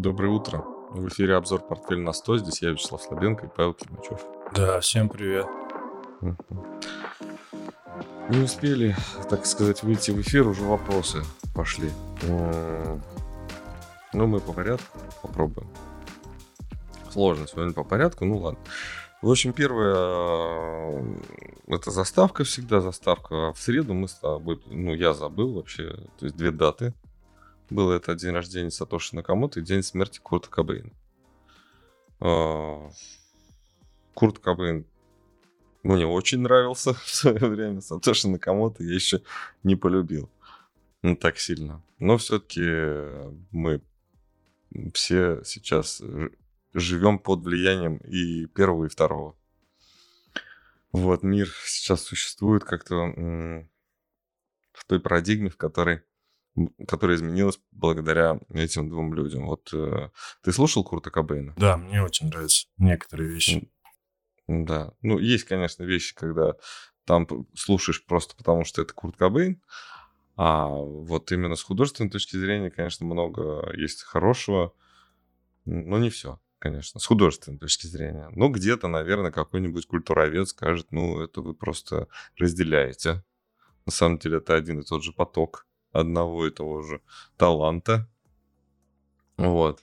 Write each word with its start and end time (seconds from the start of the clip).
Доброе 0.00 0.30
утро. 0.30 0.64
В 0.92 1.08
эфире 1.08 1.36
обзор 1.36 1.60
«Портфель 1.60 2.00
на 2.00 2.12
100». 2.12 2.38
Здесь 2.38 2.62
я, 2.62 2.70
Вячеслав 2.70 3.02
Слабенко 3.02 3.44
и 3.44 3.50
Павел 3.54 3.74
Климачев. 3.74 4.18
Да, 4.54 4.80
всем 4.80 5.10
привет. 5.10 5.46
Не 8.30 8.38
успели, 8.38 8.96
так 9.28 9.44
сказать, 9.44 9.82
выйти 9.82 10.10
в 10.10 10.18
эфир, 10.22 10.48
уже 10.48 10.62
вопросы 10.62 11.18
пошли. 11.54 11.90
Ну, 12.22 12.98
мы 14.14 14.40
по 14.40 14.54
порядку 14.54 14.98
попробуем. 15.20 15.68
Сложно 17.10 17.46
сегодня 17.46 17.74
по 17.74 17.84
порядку, 17.84 18.24
ну 18.24 18.38
ладно. 18.38 18.58
В 19.20 19.30
общем, 19.30 19.52
первое, 19.52 19.96
э, 19.98 21.18
это 21.66 21.90
заставка 21.90 22.44
всегда, 22.44 22.80
заставка. 22.80 23.52
В 23.52 23.58
среду 23.58 23.92
мы 23.92 24.08
с 24.08 24.14
тобой, 24.14 24.62
ну, 24.64 24.94
я 24.94 25.12
забыл 25.12 25.52
вообще, 25.52 25.92
то 26.18 26.24
есть 26.24 26.36
две 26.38 26.52
даты 26.52 26.94
было 27.70 27.94
это 27.94 28.14
день 28.14 28.32
рождения 28.32 28.70
Сатоши 28.70 29.14
Накамото 29.14 29.60
и 29.60 29.62
день 29.62 29.82
смерти 29.82 30.20
Курта 30.20 30.50
Кобейна. 30.50 30.90
А, 32.20 32.90
Курт 34.14 34.38
Кобейн 34.38 34.86
мне 35.82 36.06
очень 36.06 36.40
нравился 36.40 36.94
в 37.04 37.08
свое 37.08 37.46
время. 37.46 37.80
Сатоши 37.80 38.28
Накамото 38.28 38.82
я 38.82 38.94
еще 38.94 39.22
не 39.62 39.76
полюбил. 39.76 40.30
Ну, 41.02 41.16
так 41.16 41.38
сильно. 41.38 41.82
Но 41.98 42.18
все-таки 42.18 42.60
мы 43.50 43.80
все 44.92 45.42
сейчас 45.44 46.02
живем 46.74 47.18
под 47.18 47.40
влиянием 47.40 47.96
и 47.98 48.46
первого, 48.46 48.84
и 48.84 48.88
второго. 48.88 49.36
Вот, 50.92 51.22
мир 51.22 51.48
сейчас 51.64 52.02
существует 52.02 52.64
как-то 52.64 52.96
в 54.72 54.84
той 54.86 55.00
парадигме, 55.00 55.50
в 55.50 55.56
которой 55.56 56.02
которая 56.86 57.16
изменилась 57.16 57.60
благодаря 57.70 58.40
этим 58.52 58.88
двум 58.88 59.14
людям. 59.14 59.46
Вот 59.46 59.70
э, 59.72 60.10
ты 60.42 60.52
слушал 60.52 60.84
Курта 60.84 61.10
Кобейна? 61.10 61.54
Да, 61.56 61.76
мне 61.76 62.02
очень 62.02 62.28
нравятся 62.28 62.66
некоторые 62.76 63.30
вещи. 63.30 63.70
Да, 64.46 64.92
ну 65.00 65.18
есть, 65.18 65.44
конечно, 65.44 65.84
вещи, 65.84 66.14
когда 66.14 66.54
там 67.04 67.26
слушаешь 67.54 68.04
просто 68.04 68.36
потому, 68.36 68.64
что 68.64 68.82
это 68.82 68.92
Курт 68.92 69.16
Кобейн, 69.16 69.62
а 70.36 70.66
вот 70.66 71.30
именно 71.32 71.54
с 71.54 71.62
художественной 71.62 72.10
точки 72.10 72.36
зрения, 72.36 72.70
конечно, 72.70 73.06
много 73.06 73.72
есть 73.76 74.02
хорошего, 74.02 74.74
но 75.66 75.98
не 75.98 76.10
все, 76.10 76.40
конечно, 76.58 76.98
с 76.98 77.06
художественной 77.06 77.58
точки 77.58 77.86
зрения. 77.86 78.28
Ну, 78.32 78.48
где-то, 78.48 78.88
наверное, 78.88 79.30
какой-нибудь 79.30 79.86
культуровед 79.86 80.48
скажет, 80.48 80.90
ну, 80.90 81.20
это 81.20 81.42
вы 81.42 81.54
просто 81.54 82.08
разделяете. 82.36 83.22
На 83.86 83.92
самом 83.92 84.18
деле 84.18 84.38
это 84.38 84.54
один 84.54 84.80
и 84.80 84.84
тот 84.84 85.02
же 85.02 85.12
поток 85.12 85.66
одного 85.92 86.46
и 86.46 86.50
того 86.50 86.82
же 86.82 87.00
таланта. 87.36 88.08
Вот. 89.36 89.82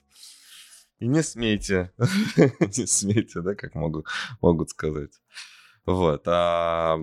И 1.00 1.08
не 1.08 1.22
смейте, 1.22 1.92
не 1.98 2.88
смейте, 2.88 3.42
да, 3.42 3.56
как 3.56 3.76
могут, 3.76 4.08
могут 4.42 4.70
сказать. 4.70 5.12
Вот. 5.86 6.28
А 6.28 7.00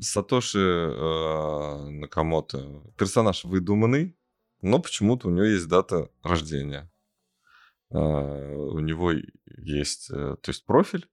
Сатоши 0.00 0.58
э, 0.58 1.88
Накамото 1.90 2.82
персонаж 2.96 3.44
выдуманный, 3.44 4.16
но 4.60 4.80
почему-то 4.80 5.28
у 5.28 5.30
него 5.30 5.44
есть 5.44 5.68
дата 5.68 6.10
рождения. 6.22 6.90
Э, 7.90 7.96
у 7.96 8.80
него 8.80 9.12
есть, 9.46 10.10
э, 10.10 10.36
то 10.42 10.50
есть 10.50 10.64
профиль, 10.64 11.08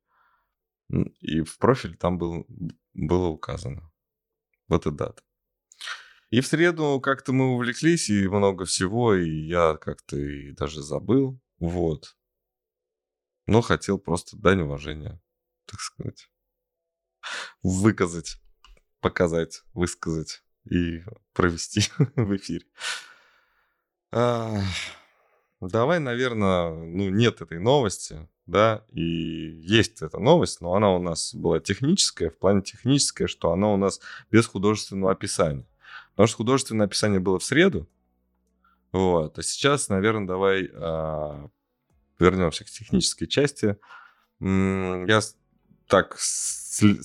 и 1.19 1.42
в 1.42 1.59
профиль 1.59 1.95
там 1.95 2.17
был, 2.17 2.47
было 2.94 3.28
указано. 3.28 3.92
Вот 4.67 4.88
и 4.88 4.92
дата. 4.92 5.22
И 6.32 6.40
в 6.40 6.48
среду 6.48 7.02
как-то 7.02 7.34
мы 7.34 7.54
увлеклись, 7.54 8.10
и 8.10 8.26
много 8.28 8.64
всего, 8.64 9.14
и 9.14 9.30
я 9.30 9.76
как-то 9.76 10.16
и 10.16 10.54
даже 10.54 10.82
забыл. 10.82 11.38
Вот. 11.60 12.16
Но 13.48 13.62
хотел 13.62 14.00
просто 14.00 14.38
дань 14.38 14.62
уважения, 14.62 15.22
так 15.66 15.82
сказать. 15.82 16.30
Выказать, 17.62 18.38
показать, 19.02 19.64
высказать 19.74 20.41
и 20.64 21.03
провести 21.34 21.81
в 22.16 22.34
эфире. 22.38 22.66
А, 24.14 24.62
давай, 25.59 26.00
наверное, 26.00 26.70
ну, 26.70 27.09
нет 27.09 27.41
этой 27.41 27.59
новости, 27.59 28.30
да, 28.46 28.86
и 28.90 29.02
есть 29.02 30.02
эта 30.02 30.18
новость, 30.18 30.62
но 30.62 30.75
она 30.75 30.96
у 30.96 31.02
нас 31.02 31.36
была 31.36 31.59
техническая, 31.59 32.30
в 32.30 32.38
плане 32.38 32.62
техническая, 32.62 33.28
что 33.28 33.52
она 33.52 33.68
у 33.74 33.78
нас 33.78 34.00
без 34.30 34.47
художественного 34.47 35.12
описания. 35.12 35.68
Потому 36.11 36.27
что 36.27 36.38
художественное 36.38 36.85
описание 36.85 37.19
было 37.19 37.39
в 37.39 37.44
среду. 37.44 37.88
Вот. 38.91 39.38
А 39.39 39.44
сейчас, 39.44 39.89
наверное, 39.89 40.27
давай 40.27 40.69
а, 40.73 41.47
вернемся 42.19 42.66
к 42.66 42.69
технической 42.69 43.27
части. 43.27 43.77
Я 44.39 45.22
так, 45.88 46.17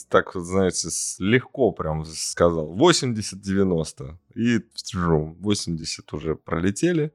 так 0.08 0.32
знаете, 0.34 0.88
легко 1.18 1.72
прям 1.72 2.04
сказал. 2.04 2.76
80-90. 2.76 4.16
И 4.34 4.60
80 4.94 6.12
уже 6.12 6.34
пролетели. 6.36 7.12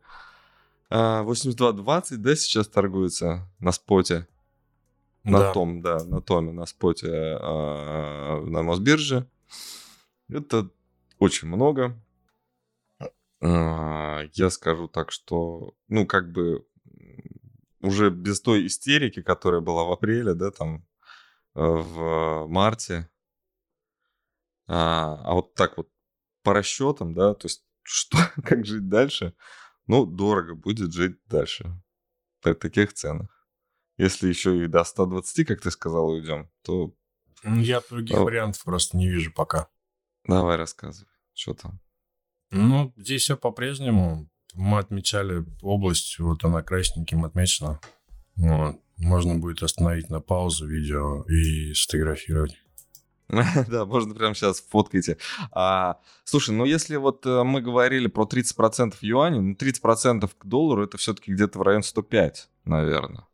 82-20, 0.90 1.84
а, 1.84 2.02
да, 2.18 2.35
сейчас 2.35 2.68
торгуется 2.68 3.47
на 3.59 3.72
споте. 3.72 4.28
На 5.23 5.40
да. 5.40 5.53
том, 5.53 5.81
да, 5.81 6.03
на 6.03 6.19
томе, 6.19 6.52
на 6.52 6.66
споте 6.66 7.08
э, 7.08 8.41
на 8.46 8.63
Мосбирже. 8.63 9.28
Это 10.29 10.69
очень 11.22 11.48
много. 11.48 12.04
А, 13.42 14.24
я 14.34 14.50
скажу 14.50 14.88
так, 14.88 15.12
что, 15.12 15.76
ну, 15.88 16.08
как 16.08 16.32
бы 16.32 16.66
уже 17.80 18.09
без 18.09 18.42
той 18.42 18.66
истерики, 18.66 19.22
которая 19.22 19.62
была 19.62 19.84
в 19.84 19.92
апреле, 19.92 20.34
да, 20.34 20.50
там, 20.50 20.88
э, 21.56 21.62
в 21.62 22.48
марте, 22.48 23.08
а, 24.68 25.22
а 25.24 25.34
вот 25.34 25.54
так 25.54 25.78
вот 25.78 25.90
по 26.42 26.54
расчетам, 26.54 27.14
да, 27.14 27.36
то 27.36 27.46
есть 27.46 27.66
что, 27.84 28.18
как 28.44 28.66
жить 28.66 28.90
дальше, 28.90 29.36
ну, 29.86 30.08
дорого 30.08 30.56
будет 30.56 30.92
жить 30.92 31.20
дальше 31.26 31.72
при 32.42 32.53
таких 32.53 32.94
ценах. 32.94 33.48
Если 33.98 34.28
еще 34.28 34.64
и 34.64 34.68
до 34.68 34.84
120, 34.84 35.48
как 35.48 35.62
ты 35.62 35.70
сказал, 35.70 36.09
уйдем, 36.09 36.50
то... 36.64 36.96
Я 37.44 37.82
других 37.88 38.18
О. 38.18 38.24
вариантов 38.24 38.64
просто 38.64 38.98
не 38.98 39.08
вижу 39.08 39.32
пока. 39.32 39.70
Давай 40.26 40.58
рассказывай. 40.58 41.11
Что 41.34 41.53
там? 41.53 41.80
Ну, 42.52 42.94
здесь 42.97 43.24
все 43.24 43.38
по-прежнему. 43.38 44.30
Мы 44.53 44.80
отмечали 44.80 45.46
область, 45.62 46.19
вот 46.19 46.44
она 46.44 46.62
красненьким 46.62 47.24
отмечена. 47.24 47.80
Вот. 48.36 48.78
Можно 48.97 49.36
будет 49.36 49.64
остановить 49.64 50.09
на 50.09 50.20
паузу 50.20 50.68
видео 50.68 51.24
и 51.24 51.74
сфотографировать. 51.74 52.58
Да, 53.70 53.86
можно 53.86 54.14
прямо 54.14 54.36
сейчас 54.36 54.62
фоткайте. 54.62 55.18
А, 55.52 56.00
слушай, 56.25 56.53
ну 56.53 56.66
если 56.66 56.97
вот 56.97 57.25
э, 57.25 57.44
мы 57.44 57.62
говорили 57.62 58.08
про 58.08 58.25
30% 58.25 58.96
юаней, 59.02 59.40
ну 59.40 59.53
30% 59.53 60.30
к 60.38 60.46
доллару 60.46 60.84
это 60.84 60.97
все-таки 60.97 61.31
где-то 61.31 61.59
в 61.59 61.62
районе 61.62 61.84
105, 61.84 62.50
наверное. 62.66 63.25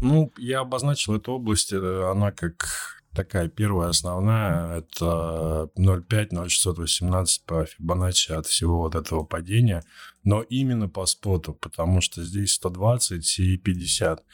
Ну, 0.00 0.32
я 0.38 0.60
обозначил 0.60 1.14
эту 1.14 1.32
область, 1.32 1.72
э, 1.72 2.10
она 2.10 2.32
как 2.32 3.01
такая 3.14 3.48
первая 3.48 3.88
основная, 3.88 4.78
это 4.78 5.70
0,5-0,618 5.76 7.26
по 7.46 7.66
Фибоначчи 7.66 8.32
от 8.32 8.46
всего 8.46 8.78
вот 8.78 8.94
этого 8.94 9.24
падения, 9.24 9.84
но 10.24 10.42
именно 10.42 10.88
по 10.88 11.06
споту, 11.06 11.54
потому 11.54 12.00
что 12.00 12.22
здесь 12.22 12.54
120 12.54 13.38
и 13.40 13.56
50. 13.56 14.24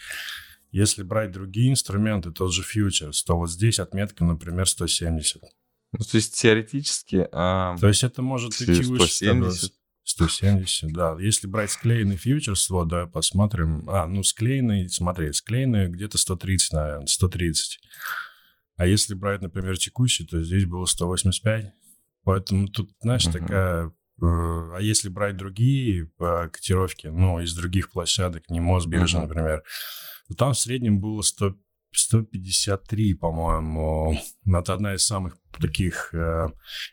Если 0.70 1.02
брать 1.02 1.32
другие 1.32 1.70
инструменты, 1.70 2.30
тот 2.30 2.52
же 2.52 2.62
фьючерс, 2.62 3.22
то 3.24 3.36
вот 3.36 3.50
здесь 3.50 3.78
отметка, 3.78 4.24
например, 4.24 4.68
170. 4.68 5.42
Ну, 5.92 6.04
то 6.04 6.16
есть 6.16 6.38
теоретически... 6.38 7.26
А... 7.32 7.76
То 7.78 7.88
есть 7.88 8.04
это 8.04 8.20
может 8.20 8.54
идти 8.60 8.82
170. 8.82 9.38
выше 9.38 9.70
170, 10.04 10.92
да. 10.92 11.16
Если 11.20 11.46
брать 11.46 11.70
склеенный 11.70 12.16
фьючерс, 12.16 12.70
вот, 12.70 12.88
давай 12.88 13.06
посмотрим. 13.06 13.88
А, 13.88 14.06
ну, 14.06 14.22
склеенный, 14.22 14.88
смотри, 14.88 15.32
склеенный 15.32 15.88
где-то 15.88 16.18
130, 16.18 16.72
наверное, 16.72 17.06
130. 17.06 17.78
А 18.78 18.86
если 18.86 19.14
брать, 19.14 19.42
например, 19.42 19.76
текущий, 19.76 20.24
то 20.24 20.40
здесь 20.40 20.64
было 20.64 20.86
185. 20.86 21.72
Поэтому 22.22 22.68
тут, 22.68 22.90
знаешь, 23.00 23.26
uh-huh. 23.26 23.32
такая... 23.32 23.86
Э, 23.86 23.90
а 24.20 24.78
если 24.80 25.08
брать 25.08 25.36
другие 25.36 26.12
э, 26.20 26.48
котировки, 26.48 27.08
ну, 27.08 27.40
из 27.40 27.54
других 27.54 27.90
площадок, 27.90 28.48
не 28.48 28.60
Мосбиржа, 28.60 29.18
uh-huh. 29.18 29.22
например, 29.22 29.64
то 30.28 30.34
там 30.34 30.52
в 30.52 30.58
среднем 30.58 31.00
было 31.00 31.22
100, 31.22 31.56
153, 31.90 33.14
по-моему. 33.14 34.16
Это 34.46 34.74
одна 34.74 34.94
из 34.94 35.04
самых 35.04 35.36
таких, 35.60 36.14
э, 36.14 36.48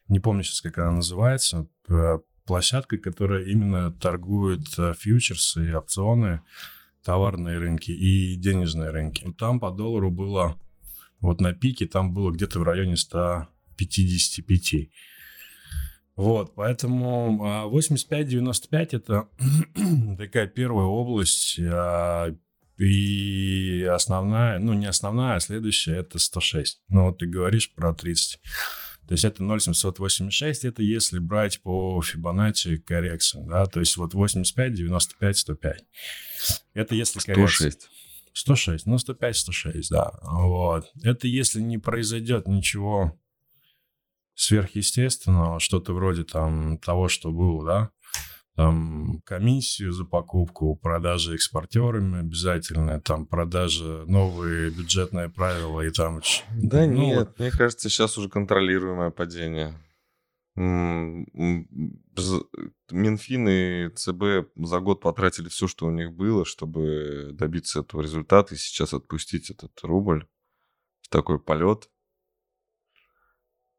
не 0.08 0.20
помню 0.20 0.42
сейчас, 0.42 0.62
как 0.62 0.80
она 0.80 0.92
называется, 0.92 1.68
э, 1.88 2.18
площадка, 2.48 2.98
которая 2.98 3.44
именно 3.44 3.92
торгует 3.92 4.68
фьючерсы 4.98 5.70
и 5.70 5.74
опционы, 5.74 6.42
товарные 7.04 7.60
рынки 7.60 7.92
и 7.92 8.36
денежные 8.38 8.90
рынки. 8.90 9.32
Там 9.38 9.60
по 9.60 9.70
доллару 9.70 10.10
было 10.10 10.60
вот 11.26 11.42
на 11.42 11.54
пике 11.54 11.88
там 11.88 12.14
было 12.14 12.32
где-то 12.32 12.60
в 12.60 12.64
районе 12.64 12.98
155. 12.98 14.90
Вот, 16.16 16.56
поэтому 16.56 17.70
85-95 17.74 18.68
а, 18.72 18.96
это 18.96 19.28
такая 20.18 20.48
первая 20.48 20.86
область, 20.86 21.60
а, 21.60 22.34
и 22.78 23.88
основная, 23.92 24.60
ну 24.60 24.74
не 24.74 24.86
основная, 24.86 25.36
а 25.36 25.40
следующая 25.40 25.98
это 25.98 26.20
106. 26.20 26.82
Ну 26.88 27.06
вот 27.08 27.20
ты 27.20 27.26
говоришь 27.26 27.74
про 27.74 27.94
30. 27.94 28.40
То 29.08 29.14
есть 29.14 29.24
это 29.24 29.44
0,786, 29.44 30.66
это 30.66 30.82
если 30.82 31.20
брать 31.20 31.62
по 31.62 32.02
Фибоначчи 32.02 32.78
коррекцию, 32.78 33.46
да, 33.48 33.66
то 33.66 33.80
есть 33.80 33.98
вот 33.98 34.14
85, 34.14 34.74
95, 34.74 35.38
105. 35.38 35.86
Это 36.74 36.96
если 36.96 37.20
коррекция. 37.20 37.74
106. 38.36 38.66
106, 38.66 38.86
ну 38.86 38.98
105, 38.98 39.38
106, 39.38 39.90
да. 39.92 40.12
Вот. 40.22 40.92
Это 41.04 41.28
если 41.28 41.62
не 41.62 41.78
произойдет 41.78 42.48
ничего 42.48 43.18
сверхъестественного, 44.36 45.60
что-то 45.60 45.94
вроде 45.94 46.24
там 46.26 46.78
того, 46.80 47.08
что 47.08 47.32
было, 47.32 47.66
да, 47.66 47.90
там 48.56 49.22
комиссию 49.26 49.94
за 49.94 50.04
покупку, 50.04 50.76
продажи 50.76 51.36
экспортерами 51.36 52.20
обязательно, 52.20 53.00
там 53.02 53.26
продажа, 53.26 54.04
новые 54.08 54.70
бюджетные 54.70 55.30
правила 55.30 55.82
и 55.82 55.90
там... 55.90 56.22
Да 56.52 56.86
ну, 56.86 56.94
нет, 56.94 57.18
вот... 57.20 57.40
мне 57.40 57.52
кажется, 57.52 57.90
сейчас 57.90 58.18
уже 58.18 58.30
контролируемое 58.30 59.12
падение. 59.12 59.74
Минфин 62.92 63.48
и 63.50 63.90
ЦБ 63.90 64.52
за 64.56 64.80
год 64.80 65.02
потратили 65.02 65.50
все, 65.50 65.68
что 65.68 65.86
у 65.86 65.92
них 65.92 66.14
было, 66.14 66.46
чтобы 66.46 67.32
добиться 67.34 67.82
этого 67.82 68.02
результата 68.02 68.56
и 68.56 68.58
сейчас 68.58 68.94
отпустить 68.94 69.50
этот 69.50 69.78
рубль 69.84 70.28
в 71.02 71.10
такой 71.10 71.40
полет. 71.40 71.90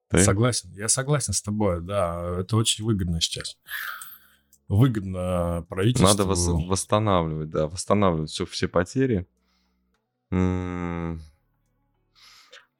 Ты? 0.08 0.18
Согласен, 0.18 0.70
я 0.74 0.88
согласен 0.88 1.32
с 1.32 1.42
тобой, 1.42 1.80
да, 1.82 2.40
это 2.40 2.56
очень 2.56 2.84
выгодно 2.84 3.20
сейчас. 3.20 3.58
Выгодно 4.68 5.64
правительству. 5.68 6.06
Надо 6.06 6.24
вос- 6.24 6.66
восстанавливать, 6.68 7.50
да, 7.50 7.68
восстанавливать 7.68 8.30
все, 8.30 8.44
все 8.46 8.68
потери. 8.68 9.26
М-м- 10.30 11.20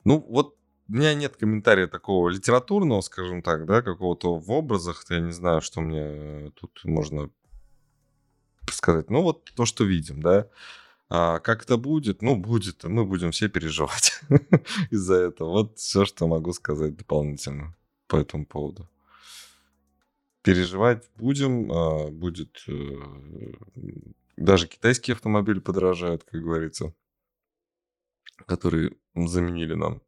ну, 0.05 0.25
вот 0.29 0.57
у 0.89 0.93
меня 0.93 1.15
нет 1.15 1.37
комментария 1.37 1.89
такого 1.89 2.29
литературного, 2.29 3.01
скажем 3.01 3.43
так, 3.43 3.67
да, 3.67 3.83
какого-то 3.83 4.39
в 4.39 4.51
образах. 4.51 5.05
Я 5.11 5.21
не 5.21 5.33
знаю, 5.33 5.61
что 5.61 5.81
мне 5.81 6.51
тут 6.53 6.81
можно 6.85 7.31
сказать. 8.71 9.11
Ну, 9.11 9.23
вот 9.23 9.51
то, 9.57 9.65
что 9.67 9.85
видим, 9.85 10.23
да. 10.23 10.49
А 11.09 11.41
как 11.41 11.65
это 11.65 11.77
будет? 11.77 12.23
Ну, 12.23 12.37
будет. 12.37 12.85
Мы 12.85 13.05
будем 13.05 13.33
все 13.33 13.49
переживать 13.49 14.21
из-за 14.91 15.15
этого. 15.17 15.51
Вот 15.51 15.79
все, 15.79 16.05
что 16.05 16.27
могу 16.27 16.53
сказать 16.53 16.97
дополнительно 16.97 17.77
по 18.07 18.17
этому 18.17 18.47
поводу. 18.47 18.89
Переживать 20.43 21.09
будем. 21.17 21.71
А, 21.73 22.11
будет... 22.11 22.63
Э, 22.69 23.53
даже 24.37 24.69
китайские 24.69 25.15
автомобили 25.15 25.59
подорожают, 25.59 26.25
как 26.25 26.41
говорится, 26.41 26.95
которые 28.47 28.97
заменили 29.15 29.75
нам 29.75 30.03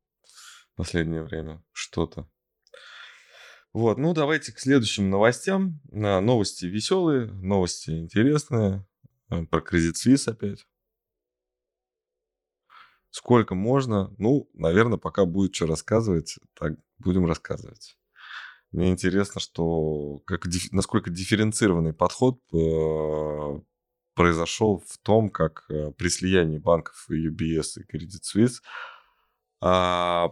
последнее 0.78 1.24
время 1.24 1.62
что-то. 1.72 2.30
Вот, 3.72 3.98
ну 3.98 4.14
давайте 4.14 4.52
к 4.52 4.60
следующим 4.60 5.10
новостям. 5.10 5.80
Новости 5.90 6.66
веселые, 6.66 7.26
новости 7.26 7.90
интересные. 7.90 8.86
Э, 9.28 9.44
про 9.44 9.60
Credit 9.60 9.92
Suisse 9.92 10.30
опять. 10.30 10.66
Сколько 13.10 13.54
можно? 13.54 14.14
Ну, 14.18 14.48
наверное, 14.54 14.98
пока 14.98 15.24
будет 15.24 15.54
что 15.54 15.66
рассказывать, 15.66 16.38
так 16.54 16.74
будем 16.98 17.26
рассказывать. 17.26 17.98
Мне 18.70 18.90
интересно, 18.90 19.40
что 19.40 20.20
как, 20.26 20.46
насколько 20.70 21.10
дифференцированный 21.10 21.92
подход 21.92 22.40
э, 22.52 23.60
произошел 24.14 24.84
в 24.86 24.98
том, 24.98 25.30
как 25.30 25.64
э, 25.70 25.90
при 25.92 26.08
слиянии 26.08 26.58
банков 26.58 27.06
UBS 27.10 27.80
и 27.80 27.96
Credit 27.96 28.20
Suisse 28.22 28.60
э, 29.62 30.28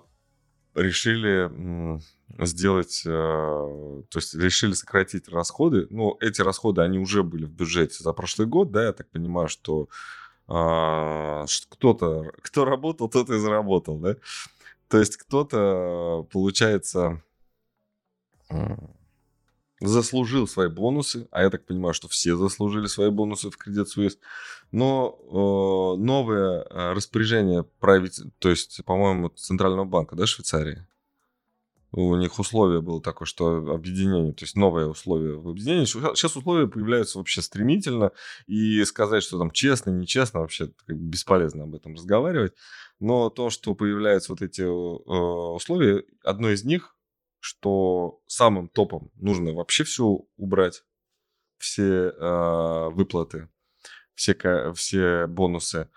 решили 0.77 2.01
сделать, 2.45 3.03
э, 3.07 3.09
то 3.09 4.19
есть 4.19 4.35
решили 4.35 4.73
сократить 4.73 5.29
расходы. 5.29 5.87
Ну, 5.91 6.17
эти 6.21 6.43
расходы, 6.43 6.83
они 6.83 6.99
уже 6.99 7.23
были 7.23 7.45
в 7.45 7.51
бюджете 7.51 8.03
за 8.03 8.13
прошлый 8.13 8.47
год, 8.47 8.71
да, 8.71 8.85
я 8.85 8.93
так 8.93 9.09
понимаю, 9.11 9.49
что 9.49 9.89
а, 10.49 11.45
кто-то, 11.71 12.33
кто 12.43 12.65
работал, 12.65 13.09
тот 13.09 13.31
и 13.31 13.39
заработал, 13.39 13.99
да? 13.99 14.17
То 14.89 14.99
есть 14.99 15.17
кто-то, 15.17 16.27
получается, 16.31 17.23
заслужил 19.81 20.49
свои 20.49 20.69
бонусы, 20.69 21.29
а 21.31 21.43
я 21.43 21.51
так 21.51 21.67
понимаю, 21.67 21.95
что 21.95 22.09
все 22.09 22.37
заслужили 22.37 22.87
свои 22.87 23.11
бонусы 23.11 23.51
в 23.51 23.59
Credit 23.59 23.85
Suisse, 23.85 24.19
но 24.73 25.19
э, 25.21 26.03
новое 26.03 26.63
э, 26.63 26.93
распоряжение 26.93 27.65
правительства, 27.81 28.31
то 28.39 28.49
есть, 28.49 28.85
по-моему, 28.85 29.29
Центрального 29.31 29.85
банка, 29.85 30.17
да, 30.17 30.27
Швейцарии, 30.27 30.87
у 31.93 32.15
них 32.17 32.39
условие 32.39 32.83
было 32.83 33.01
такое, 33.01 33.27
что 33.27 33.57
объединение, 33.73 34.33
то 34.33 34.45
есть 34.45 34.57
новое 34.57 34.87
условие 34.87 35.39
в 35.39 35.49
объединении. 35.49 35.87
Сейчас 35.87 36.37
условия 36.37 36.67
появляются 36.67 37.17
вообще 37.19 37.41
стремительно, 37.41 38.13
и 38.47 38.85
сказать, 38.85 39.23
что 39.23 39.39
там 39.39 39.51
честно, 39.51 39.91
нечестно, 39.91 40.41
вообще 40.41 40.73
бесполезно 40.89 41.65
об 41.65 41.75
этом 41.75 41.95
разговаривать. 41.95 42.53
Но 42.99 43.31
то, 43.31 43.51
что 43.51 43.75
появляются 43.75 44.33
вот 44.33 44.43
эти 44.43 44.63
э, 44.63 44.67
условия, 44.67 46.05
одно 46.23 46.51
из 46.51 46.65
них, 46.65 46.96
что 47.47 48.21
самым 48.27 48.69
топом 48.69 49.13
нужно 49.15 49.53
вообще 49.53 49.85
все 49.85 50.27
убрать, 50.37 50.83
все 51.59 52.09
э, 52.09 52.89
выплаты, 52.91 53.49
все, 54.17 54.73
все 54.75 55.29
бонусы. 55.29 55.89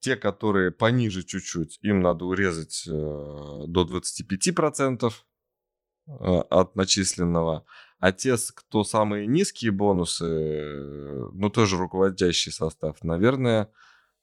Те, 0.00 0.16
которые 0.16 0.72
пониже 0.72 1.22
чуть-чуть, 1.22 1.78
им 1.82 2.00
надо 2.00 2.24
урезать 2.24 2.88
э, 2.88 2.90
до 2.90 3.84
25% 3.84 5.12
э, 6.08 6.12
от 6.50 6.74
начисленного. 6.74 7.64
А 8.00 8.10
те, 8.10 8.34
кто 8.52 8.82
самые 8.82 9.28
низкие 9.28 9.70
бонусы, 9.70 10.26
э, 10.26 11.28
ну 11.34 11.50
тоже 11.50 11.76
руководящий 11.76 12.50
состав, 12.50 13.00
наверное, 13.04 13.70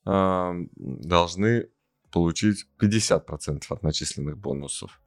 э, 0.06 0.52
должны 0.76 1.70
получить 2.12 2.68
50% 2.78 3.64
от 3.70 3.84
начисленных 3.84 4.38
бонусов. 4.38 5.02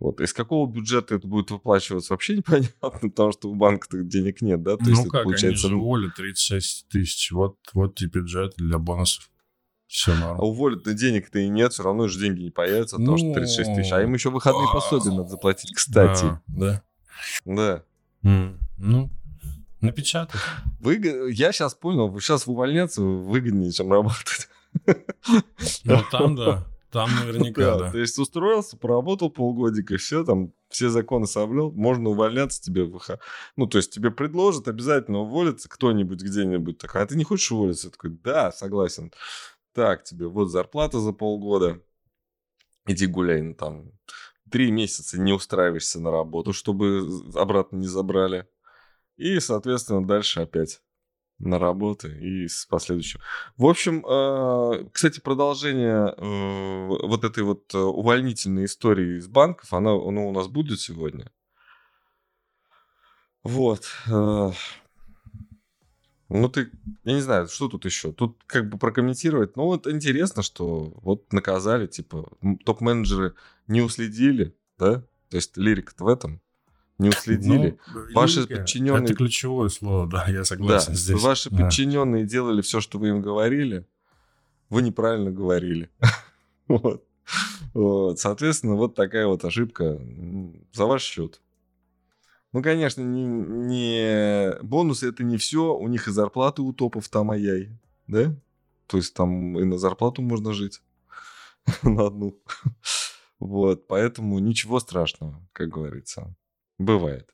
Вот. 0.00 0.18
Из 0.20 0.32
какого 0.32 0.66
бюджета 0.68 1.14
это 1.14 1.28
будет 1.28 1.50
выплачиваться, 1.50 2.14
вообще 2.14 2.38
непонятно, 2.38 2.70
потому 3.10 3.32
что 3.32 3.50
у 3.50 3.54
банка 3.54 3.86
денег 4.02 4.40
нет, 4.40 4.62
да? 4.62 4.78
То 4.78 4.84
ну 4.84 4.90
есть 4.90 5.08
как, 5.08 5.24
получается... 5.24 5.66
они 5.66 5.74
же 5.74 5.76
уволят 5.76 6.14
36 6.16 6.88
тысяч, 6.88 7.30
вот, 7.30 7.58
вот 7.74 7.94
тебе 7.96 8.20
бюджет 8.20 8.54
для 8.56 8.78
бонусов. 8.78 9.30
Все 9.86 10.14
норм. 10.14 10.40
А 10.40 10.44
уволят-то 10.44 10.94
денег-то 10.94 11.40
и 11.40 11.48
нет, 11.48 11.72
все 11.72 11.82
равно 11.82 12.08
же 12.08 12.18
деньги 12.18 12.42
не 12.42 12.50
появятся, 12.50 12.96
ну, 12.96 13.12
потому 13.12 13.18
что 13.18 13.40
36 13.40 13.74
тысяч. 13.74 13.92
А 13.92 14.00
им 14.02 14.14
еще 14.14 14.30
выходные 14.30 14.68
а, 14.70 14.72
пособия 14.72 15.10
надо 15.10 15.28
заплатить, 15.28 15.74
кстати. 15.74 16.24
Да. 16.46 16.82
Да. 17.44 17.84
да. 18.22 18.54
Ну, 18.78 19.10
напечатай. 19.80 20.40
Вы... 20.78 21.30
Я 21.32 21.52
сейчас 21.52 21.74
понял, 21.74 22.18
сейчас 22.20 22.46
увольняться 22.46 23.02
выгоднее, 23.02 23.72
чем 23.72 23.92
работать. 23.92 24.48
Ну, 25.84 26.04
там, 26.10 26.36
да. 26.36 26.66
Там 26.90 27.10
наверняка, 27.20 27.76
да. 27.76 27.90
То 27.90 27.98
есть 27.98 28.18
устроился, 28.18 28.76
поработал 28.76 29.30
полгодика, 29.30 29.96
все, 29.96 30.24
там, 30.24 30.52
все 30.68 30.88
законы 30.88 31.26
соблюл, 31.26 31.72
можно 31.72 32.10
увольняться 32.10 32.62
тебе. 32.62 32.90
Ну, 33.56 33.66
то 33.66 33.78
есть 33.78 33.92
тебе 33.92 34.10
предложат 34.10 34.68
обязательно 34.68 35.20
уволиться 35.20 35.68
кто-нибудь 35.68 36.22
где-нибудь. 36.22 36.78
Так, 36.78 36.96
а 36.96 37.06
ты 37.06 37.16
не 37.16 37.24
хочешь 37.24 37.52
уволиться? 37.52 37.88
Я 37.88 37.90
такой, 37.92 38.10
да, 38.10 38.52
согласен 38.52 39.12
так 39.72 40.02
тебе, 40.02 40.26
вот 40.26 40.46
зарплата 40.46 40.98
за 40.98 41.12
полгода, 41.12 41.80
иди 42.86 43.06
гуляй, 43.06 43.40
ну, 43.42 43.54
там, 43.54 43.92
три 44.50 44.70
месяца 44.70 45.20
не 45.20 45.32
устраиваешься 45.32 46.00
на 46.00 46.10
работу, 46.10 46.52
чтобы 46.52 47.06
обратно 47.34 47.76
не 47.76 47.86
забрали. 47.86 48.48
И, 49.16 49.38
соответственно, 49.38 50.04
дальше 50.04 50.40
опять 50.40 50.82
на 51.40 51.58
работу 51.58 52.08
и 52.08 52.46
с 52.46 52.66
последующим. 52.66 53.20
В 53.56 53.66
общем, 53.66 54.04
а, 54.06 54.84
кстати, 54.92 55.20
продолжение 55.20 56.14
э, 56.16 56.86
вот 56.86 57.24
этой 57.24 57.42
вот 57.42 57.74
э, 57.74 57.78
увольнительной 57.78 58.66
истории 58.66 59.18
из 59.18 59.26
банков, 59.26 59.72
она, 59.72 59.92
она 59.92 60.22
у 60.22 60.32
нас 60.32 60.48
будет 60.48 60.80
сегодня. 60.80 61.30
Вот. 63.42 63.86
Э, 64.06 64.52
ну, 66.28 66.48
ты, 66.48 66.70
я 67.04 67.14
не 67.14 67.20
знаю, 67.20 67.48
что 67.48 67.68
тут 67.68 67.84
еще? 67.86 68.12
Тут 68.12 68.40
как 68.46 68.68
бы 68.68 68.78
прокомментировать. 68.78 69.56
Ну, 69.56 69.64
вот 69.64 69.86
интересно, 69.86 70.42
что 70.42 70.92
вот 71.02 71.32
наказали, 71.32 71.86
типа, 71.86 72.30
топ-менеджеры 72.64 73.34
не 73.66 73.80
уследили, 73.80 74.54
да? 74.78 75.02
То 75.30 75.36
есть 75.36 75.56
лирика 75.56 75.94
в 75.98 76.06
этом. 76.06 76.40
Не 77.00 77.08
уследили. 77.08 77.78
Ну, 77.92 78.14
ваши 78.14 78.40
лирика, 78.40 78.56
подчиненные... 78.56 79.04
Это 79.04 79.14
ключевое 79.14 79.68
слово, 79.68 80.06
да, 80.06 80.26
я 80.28 80.44
согласен 80.44 80.92
да, 80.92 80.98
здесь. 80.98 81.22
Ваши 81.22 81.50
да. 81.50 81.64
подчиненные 81.64 82.26
делали 82.26 82.60
все, 82.62 82.80
что 82.80 82.98
вы 82.98 83.08
им 83.08 83.22
говорили. 83.22 83.86
Вы 84.68 84.82
неправильно 84.82 85.30
говорили. 85.30 85.90
вот. 86.68 87.04
вот. 87.74 88.18
Соответственно, 88.18 88.74
вот 88.74 88.94
такая 88.94 89.26
вот 89.26 89.44
ошибка 89.44 90.00
за 90.72 90.86
ваш 90.86 91.02
счет. 91.02 91.40
Ну, 92.52 92.62
конечно, 92.62 93.02
не, 93.02 93.24
не... 93.24 94.62
бонусы 94.62 95.08
это 95.08 95.22
не 95.22 95.36
все. 95.36 95.74
У 95.76 95.88
них 95.88 96.08
и 96.08 96.12
зарплаты 96.12 96.62
у 96.62 96.72
топов 96.72 97.08
там 97.08 97.30
ай-яй, 97.30 97.70
да? 98.06 98.34
То 98.86 98.96
есть 98.96 99.14
там 99.14 99.58
и 99.58 99.64
на 99.64 99.78
зарплату 99.78 100.20
можно 100.20 100.52
жить. 100.52 100.82
на 101.82 102.06
одну. 102.06 102.38
вот, 103.38 103.86
поэтому 103.86 104.38
ничего 104.38 104.80
страшного, 104.80 105.40
как 105.52 105.68
говорится. 105.68 106.34
Бывает. 106.80 107.28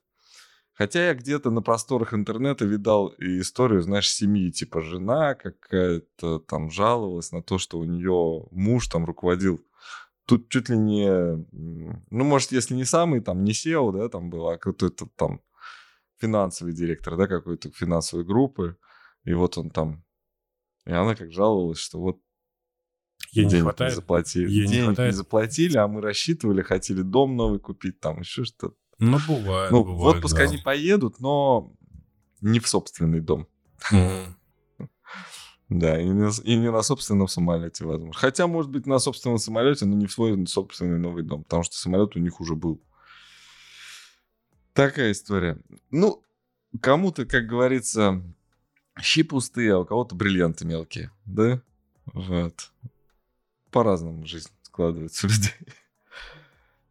Хотя 0.72 1.06
я 1.06 1.14
где-то 1.14 1.50
на 1.50 1.62
просторах 1.62 2.12
интернета 2.12 2.66
видал 2.66 3.06
и 3.06 3.40
историю, 3.40 3.80
знаешь, 3.80 4.10
семьи, 4.10 4.50
типа 4.50 4.82
жена 4.82 5.34
какая-то 5.34 6.40
там 6.40 6.70
жаловалась 6.70 7.32
на 7.32 7.42
то, 7.42 7.56
что 7.56 7.78
у 7.78 7.84
нее 7.84 8.46
муж 8.50 8.88
там 8.88 9.06
руководил 9.06 9.64
тут 10.26 10.48
чуть 10.48 10.68
ли 10.68 10.76
не, 10.76 11.08
ну, 11.52 12.24
может, 12.24 12.52
если 12.52 12.74
не 12.74 12.84
самый, 12.84 13.20
там, 13.20 13.44
не 13.44 13.52
SEO, 13.52 13.92
да, 13.92 14.08
там 14.08 14.28
был, 14.28 14.48
а 14.48 14.58
какой-то 14.58 15.06
там 15.16 15.40
финансовый 16.18 16.72
директор, 16.72 17.16
да, 17.16 17.26
какой-то 17.26 17.70
финансовой 17.70 18.24
группы, 18.24 18.76
и 19.24 19.32
вот 19.32 19.56
он 19.56 19.70
там, 19.70 20.04
и 20.84 20.90
она 20.90 21.14
как 21.14 21.32
жаловалась, 21.32 21.78
что 21.78 22.00
вот 22.00 22.20
Ей 23.32 23.44
денег 23.44 23.54
не, 23.54 23.60
хватает. 23.62 23.92
не 23.92 23.96
заплатили, 23.96 24.50
Ей 24.50 24.66
денег 24.66 24.72
не, 24.72 24.84
хватает. 24.86 25.12
не 25.12 25.16
заплатили, 25.16 25.76
а 25.76 25.88
мы 25.88 26.00
рассчитывали, 26.00 26.62
хотели 26.62 27.02
дом 27.02 27.36
новый 27.36 27.60
купить, 27.60 28.00
там 28.00 28.20
еще 28.20 28.44
что-то. 28.44 28.76
Ну, 28.98 29.18
бывает, 29.28 29.70
Ну, 29.70 29.84
бывает, 29.84 29.98
в 29.98 30.18
отпуск 30.18 30.36
да. 30.36 30.44
они 30.44 30.58
поедут, 30.58 31.20
но 31.20 31.72
не 32.40 32.60
в 32.60 32.68
собственный 32.68 33.20
дом. 33.20 33.46
Mm. 33.92 34.34
Да, 35.68 36.00
и 36.00 36.06
не, 36.06 36.30
и 36.44 36.56
не 36.56 36.70
на 36.70 36.82
собственном 36.82 37.26
самолете, 37.26 37.84
возможно. 37.84 38.14
Хотя, 38.14 38.46
может 38.46 38.70
быть, 38.70 38.86
на 38.86 38.98
собственном 38.98 39.38
самолете, 39.38 39.84
но 39.84 39.96
не 39.96 40.06
в 40.06 40.12
свой 40.12 40.46
собственный 40.46 40.98
новый 40.98 41.24
дом, 41.24 41.42
потому 41.42 41.64
что 41.64 41.76
самолет 41.76 42.14
у 42.14 42.20
них 42.20 42.40
уже 42.40 42.54
был. 42.54 42.80
Такая 44.72 45.10
история. 45.12 45.58
Ну, 45.90 46.22
кому-то, 46.80 47.26
как 47.26 47.46
говорится, 47.46 48.22
щи 49.00 49.24
пустые, 49.24 49.74
а 49.74 49.78
у 49.80 49.84
кого-то 49.84 50.14
бриллианты 50.14 50.64
мелкие, 50.66 51.10
да? 51.24 51.60
Вот. 52.06 52.70
По-разному 53.72 54.24
жизнь 54.24 54.50
складывается 54.62 55.26
у 55.26 55.30
людей. 55.30 55.50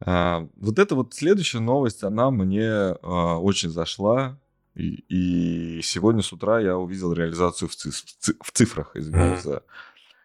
А, 0.06 0.48
вот 0.56 0.78
эта 0.78 0.96
вот 0.96 1.14
следующая 1.14 1.60
новость, 1.60 2.04
она 2.04 2.30
мне 2.30 2.70
а, 2.70 3.40
очень 3.40 3.70
зашла. 3.70 4.40
И, 4.76 5.06
и 5.08 5.82
сегодня 5.82 6.22
с 6.22 6.32
утра 6.34 6.60
я 6.60 6.78
увидел 6.78 7.14
реализацию 7.14 7.70
в, 7.70 7.76
циф- 7.76 8.04
в 8.42 8.52
цифрах, 8.52 8.96
извиняюсь 8.96 9.42
за 9.42 9.64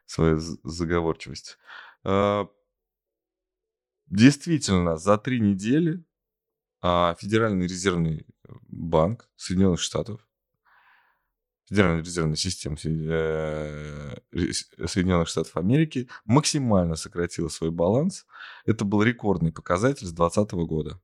свою 0.06 0.38
заговорчивость. 0.64 1.56
А, 2.04 2.48
действительно, 4.06 4.96
за 4.96 5.18
три 5.18 5.40
недели 5.40 6.04
Федеральный 6.82 7.66
резервный 7.66 8.26
банк 8.68 9.28
Соединенных 9.36 9.80
Штатов, 9.80 10.26
Федеральная 11.70 12.02
резервная 12.02 12.34
система 12.34 12.74
э, 12.74 14.16
Соединенных 14.32 15.28
Штатов 15.28 15.56
Америки 15.56 16.08
максимально 16.24 16.96
сократила 16.96 17.46
свой 17.46 17.70
баланс. 17.70 18.26
Это 18.66 18.84
был 18.84 19.04
рекордный 19.04 19.52
показатель 19.52 20.08
с 20.08 20.12
2020 20.12 20.52
года. 20.66 21.00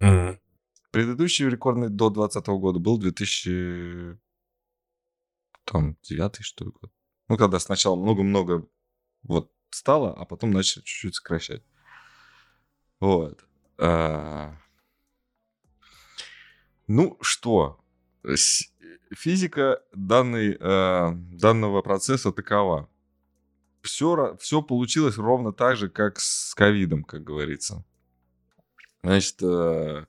Mm-hmm. 0.00 0.38
Предыдущий 0.90 1.46
рекордный 1.50 1.90
до 1.90 2.08
2020 2.08 2.46
года 2.60 2.78
был 2.78 2.96
2000... 2.98 4.18
Там, 5.66 5.98
девятый, 6.02 6.42
что 6.44 6.64
ли, 6.64 6.70
год. 6.70 6.90
Ну, 7.28 7.36
когда 7.36 7.58
сначала 7.58 7.94
много-много 7.96 8.66
вот 9.22 9.52
стало, 9.68 10.14
а 10.14 10.24
потом 10.24 10.50
начали 10.50 10.82
чуть-чуть 10.82 11.16
сокращать. 11.16 11.62
Вот. 13.00 13.44
А... 13.76 14.56
Ну, 16.86 17.18
что? 17.20 17.83
Физика 19.14 19.82
данной, 19.94 20.56
э, 20.58 21.10
данного 21.32 21.82
процесса 21.82 22.32
такова. 22.32 22.88
Все, 23.82 24.36
все 24.40 24.62
получилось 24.62 25.18
ровно 25.18 25.52
так 25.52 25.76
же, 25.76 25.88
как 25.88 26.18
с 26.18 26.54
ковидом, 26.54 27.04
как 27.04 27.22
говорится. 27.22 27.84
Значит, 29.02 29.42
э, 29.42 30.06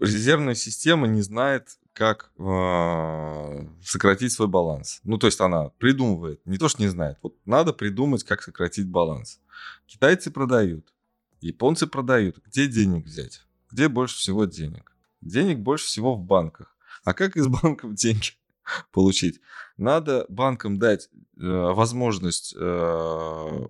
резервная 0.00 0.54
система 0.54 1.06
не 1.06 1.20
знает, 1.20 1.78
как 1.92 2.32
э, 2.38 3.66
сократить 3.82 4.32
свой 4.32 4.48
баланс. 4.48 5.00
Ну, 5.04 5.18
то 5.18 5.26
есть 5.26 5.40
она 5.40 5.68
придумывает, 5.78 6.40
не 6.46 6.56
то, 6.56 6.68
что 6.68 6.80
не 6.80 6.88
знает. 6.88 7.18
Вот 7.22 7.36
надо 7.44 7.72
придумать, 7.72 8.24
как 8.24 8.42
сократить 8.42 8.88
баланс. 8.88 9.40
Китайцы 9.86 10.30
продают, 10.30 10.92
японцы 11.40 11.86
продают. 11.86 12.38
Где 12.46 12.68
денег 12.68 13.04
взять? 13.04 13.42
Где 13.70 13.88
больше 13.88 14.16
всего 14.16 14.44
денег? 14.46 14.94
Денег 15.20 15.58
больше 15.58 15.86
всего 15.86 16.14
в 16.14 16.22
банках. 16.22 16.76
А 17.04 17.14
как 17.14 17.36
из 17.36 17.46
банков 17.62 17.94
деньги 17.94 18.30
получить? 18.92 19.40
Надо 19.76 20.26
банкам 20.28 20.78
дать 20.78 21.08
э, 21.08 21.40
возможность 21.40 22.54
э, 22.56 23.68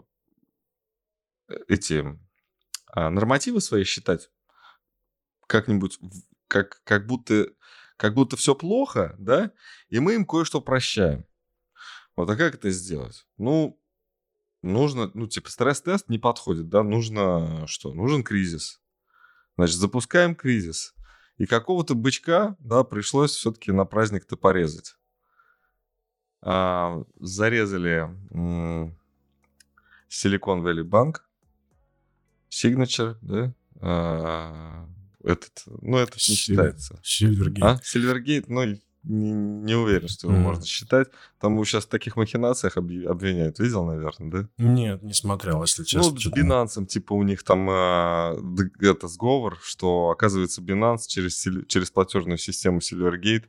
эти 1.69 2.19
э, 2.95 3.09
нормативы 3.09 3.61
свои 3.61 3.85
считать 3.85 4.31
как-нибудь, 5.47 5.99
как, 6.47 6.81
как 6.85 7.07
будто, 7.07 7.49
как 7.97 8.14
будто 8.14 8.37
все 8.37 8.55
плохо, 8.55 9.17
да, 9.19 9.52
и 9.88 9.99
мы 9.99 10.14
им 10.14 10.26
кое-что 10.26 10.61
прощаем. 10.61 11.25
Вот, 12.14 12.28
а 12.28 12.37
как 12.37 12.55
это 12.55 12.71
сделать? 12.71 13.26
Ну, 13.38 13.81
нужно, 14.62 15.11
ну, 15.14 15.26
типа, 15.26 15.50
стресс-тест 15.50 16.09
не 16.09 16.19
подходит, 16.19 16.69
да, 16.69 16.83
нужно 16.83 17.67
что? 17.67 17.95
Нужен 17.95 18.23
кризис. 18.23 18.81
Значит, 19.57 19.76
запускаем 19.76 20.35
кризис. 20.35 20.95
И 21.38 21.47
какого-то 21.47 21.95
бычка, 21.95 22.57
да, 22.59 22.83
пришлось 22.83 23.30
все-таки 23.30 23.71
на 23.73 23.85
праздник-то 23.85 24.37
порезать. 24.37 24.97
А, 26.40 27.04
зарезали 27.21 28.09
Silicon 30.11 30.62
Valley 30.62 30.83
Bank, 30.83 31.18
Signature, 32.50 33.16
да, 33.23 33.54
а, 33.80 34.88
этот, 35.23 35.62
ну, 35.80 35.99
это 35.99 36.14
не 36.14 36.35
считается. 36.35 37.00
Сильвергейт. 37.04 37.64
А? 37.64 37.80
Сильвергейт, 37.85 38.49
ну, 38.49 38.76
не, 39.09 39.33
не 39.33 39.75
уверен, 39.75 40.09
что 40.09 40.29
его 40.29 40.38
mm. 40.38 40.43
можно 40.43 40.65
считать. 40.65 41.09
Там 41.41 41.55
его 41.55 41.65
сейчас 41.65 41.85
в 41.85 41.88
таких 41.88 42.17
махинациях 42.17 42.77
обвиняют. 42.77 43.59
Видел, 43.59 43.85
наверное, 43.85 44.31
да? 44.31 44.49
Нет, 44.59 45.03
не 45.03 45.15
смотрел, 45.15 45.62
если 45.62 45.85
честно. 45.85 46.12
Ну, 46.12 46.19
с 46.19 46.27
Binance, 46.27 46.87
типа, 46.87 47.15
у 47.15 47.23
них 47.23 47.43
там 47.43 47.69
э, 47.71 48.37
это 48.81 49.09
сговор, 49.09 49.59
что, 49.62 50.11
оказывается, 50.11 50.61
Binance 50.61 51.07
через, 51.09 51.41
через 51.67 51.91
платежную 51.91 52.38
систему 52.38 52.79
Silvergate 52.79 53.45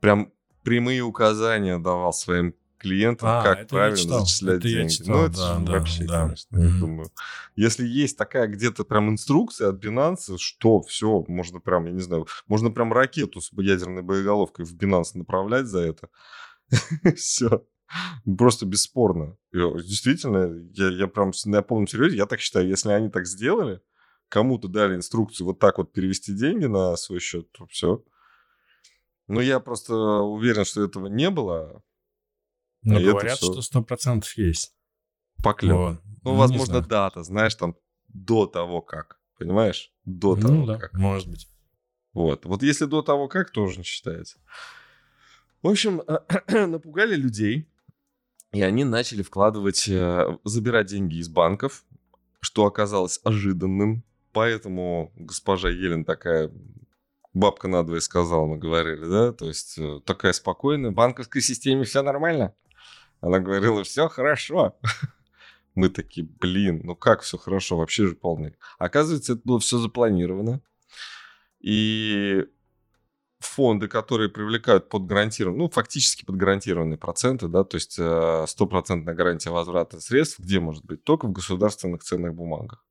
прям 0.00 0.32
прямые 0.62 1.00
указания 1.00 1.78
давал 1.78 2.12
своим 2.12 2.54
клиентам, 2.80 3.28
а, 3.28 3.42
как 3.42 3.68
правильно 3.68 4.20
зачислять 4.20 4.56
это 4.56 4.68
деньги. 4.68 4.92
Читал, 4.92 5.16
ну, 5.16 5.24
это 5.26 5.36
да, 5.36 5.58
же 5.58 5.64
да, 5.64 5.72
вообще, 5.72 6.04
да. 6.04 6.22
конечно, 6.22 6.56
mm-hmm. 6.56 6.64
я 6.74 6.80
думаю. 6.80 7.10
Если 7.56 7.86
есть 7.86 8.16
такая 8.16 8.46
где-то 8.48 8.84
прям 8.84 9.10
инструкция 9.10 9.68
от 9.68 9.84
Binance, 9.84 10.36
что 10.38 10.80
все, 10.82 11.24
можно 11.28 11.60
прям, 11.60 11.86
я 11.86 11.92
не 11.92 12.00
знаю, 12.00 12.26
можно 12.46 12.70
прям 12.70 12.92
ракету 12.92 13.40
с 13.40 13.52
ядерной 13.52 14.02
боеголовкой 14.02 14.64
в 14.64 14.74
Binance 14.74 15.10
направлять 15.14 15.66
за 15.66 15.80
это. 15.80 16.08
Все. 17.16 17.64
Просто 18.38 18.66
бесспорно. 18.66 19.36
Действительно, 19.52 20.68
я, 20.72 20.88
я 20.88 21.06
прям 21.06 21.32
на 21.44 21.62
полном 21.62 21.86
серьезе, 21.86 22.16
я 22.16 22.26
так 22.26 22.40
считаю, 22.40 22.68
если 22.68 22.90
они 22.90 23.10
так 23.10 23.26
сделали, 23.26 23.80
кому-то 24.28 24.68
дали 24.68 24.94
инструкцию 24.94 25.48
вот 25.48 25.58
так 25.58 25.78
вот 25.78 25.92
перевести 25.92 26.32
деньги 26.32 26.66
на 26.66 26.96
свой 26.96 27.20
счет, 27.20 27.50
то 27.52 27.66
все. 27.66 28.02
Но 29.26 29.40
я 29.40 29.60
просто 29.60 29.94
уверен, 29.94 30.64
что 30.64 30.82
этого 30.82 31.06
не 31.06 31.30
было, 31.30 31.82
но 32.82 32.96
а 32.96 33.00
говорят, 33.00 33.36
что 33.36 33.60
сто 33.62 33.82
процентов 33.82 34.32
есть. 34.36 34.74
Поклеп. 35.42 35.76
Вот. 35.76 36.00
Ну, 36.04 36.32
ну 36.32 36.34
возможно, 36.34 36.80
дата, 36.80 37.22
знаешь, 37.22 37.54
там 37.54 37.74
до 38.08 38.46
того 38.46 38.82
как. 38.82 39.20
Понимаешь? 39.38 39.92
До 40.04 40.36
ну, 40.36 40.42
того 40.42 40.66
да, 40.66 40.78
как. 40.78 40.92
Может 40.94 41.28
быть. 41.28 41.48
Вот. 42.12 42.44
Вот 42.44 42.62
если 42.62 42.84
до 42.84 43.02
того 43.02 43.28
как, 43.28 43.50
тоже 43.50 43.78
не 43.78 43.84
считается. 43.84 44.38
В 45.62 45.68
общем, 45.68 46.02
напугали 46.48 47.14
людей, 47.14 47.68
и 48.52 48.62
они 48.62 48.84
начали 48.84 49.22
вкладывать, 49.22 49.88
э, 49.88 50.38
забирать 50.44 50.86
деньги 50.86 51.16
из 51.16 51.28
банков, 51.28 51.84
что 52.40 52.66
оказалось 52.66 53.20
ожиданным. 53.24 54.04
Поэтому 54.32 55.12
госпожа 55.16 55.68
Елен 55.68 56.04
такая 56.04 56.50
бабка 57.32 57.68
надвое 57.68 58.00
сказала, 58.00 58.46
мы 58.46 58.58
говорили, 58.58 59.04
да, 59.04 59.32
то 59.32 59.46
есть 59.46 59.78
э, 59.78 60.00
такая 60.04 60.32
спокойная, 60.32 60.90
в 60.90 60.94
банковской 60.94 61.42
системе 61.42 61.84
все 61.84 62.02
нормально. 62.02 62.54
Она 63.20 63.38
говорила, 63.38 63.84
все 63.84 64.08
хорошо. 64.08 64.78
Мы 65.74 65.88
такие, 65.88 66.26
блин, 66.26 66.80
ну 66.84 66.96
как 66.96 67.22
все 67.22 67.38
хорошо, 67.38 67.76
вообще 67.76 68.06
же 68.06 68.14
полный. 68.14 68.56
Оказывается, 68.78 69.34
это 69.34 69.42
было 69.44 69.60
все 69.60 69.78
запланировано. 69.78 70.60
И 71.60 72.46
фонды, 73.40 73.88
которые 73.88 74.28
привлекают 74.28 74.88
под 74.88 75.06
гарантированные, 75.06 75.64
ну, 75.64 75.70
фактически 75.70 76.24
под 76.24 76.36
гарантированные 76.36 76.98
проценты, 76.98 77.48
да, 77.48 77.64
то 77.64 77.76
есть 77.76 77.96
э, 77.98 78.44
стопроцентная 78.46 79.14
гарантия 79.14 79.50
возврата 79.50 80.00
средств, 80.00 80.38
где 80.38 80.60
может 80.60 80.84
быть? 80.84 81.04
Только 81.04 81.26
в 81.26 81.32
государственных 81.32 82.02
ценных 82.02 82.34
бумагах. 82.34 82.84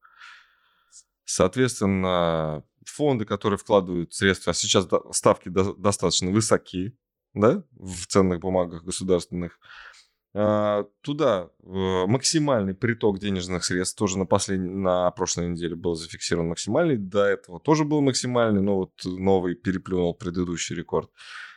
Соответственно, 1.25 2.63
фонды, 2.85 3.25
которые 3.25 3.59
вкладывают 3.59 4.13
средства, 4.13 4.51
а 4.51 4.53
сейчас 4.53 4.87
ставки 5.11 5.49
достаточно 5.49 6.31
высоки, 6.31 6.97
да, 7.33 7.63
в 7.71 8.07
ценных 8.07 8.39
бумагах 8.39 8.83
государственных, 8.83 9.59
туда 10.31 11.49
максимальный 11.63 12.75
приток 12.75 13.17
денежных 13.17 13.65
средств 13.65 13.97
тоже 13.97 14.19
на, 14.19 14.25
последней, 14.25 14.69
на 14.69 15.09
прошлой 15.11 15.49
неделе 15.49 15.75
был 15.75 15.95
зафиксирован 15.95 16.49
максимальный, 16.49 16.97
до 16.97 17.25
этого 17.25 17.59
тоже 17.59 17.83
был 17.83 18.01
максимальный, 18.01 18.61
но 18.61 18.75
вот 18.75 18.91
новый 19.03 19.55
переплюнул 19.55 20.13
предыдущий 20.13 20.75
рекорд. 20.75 21.09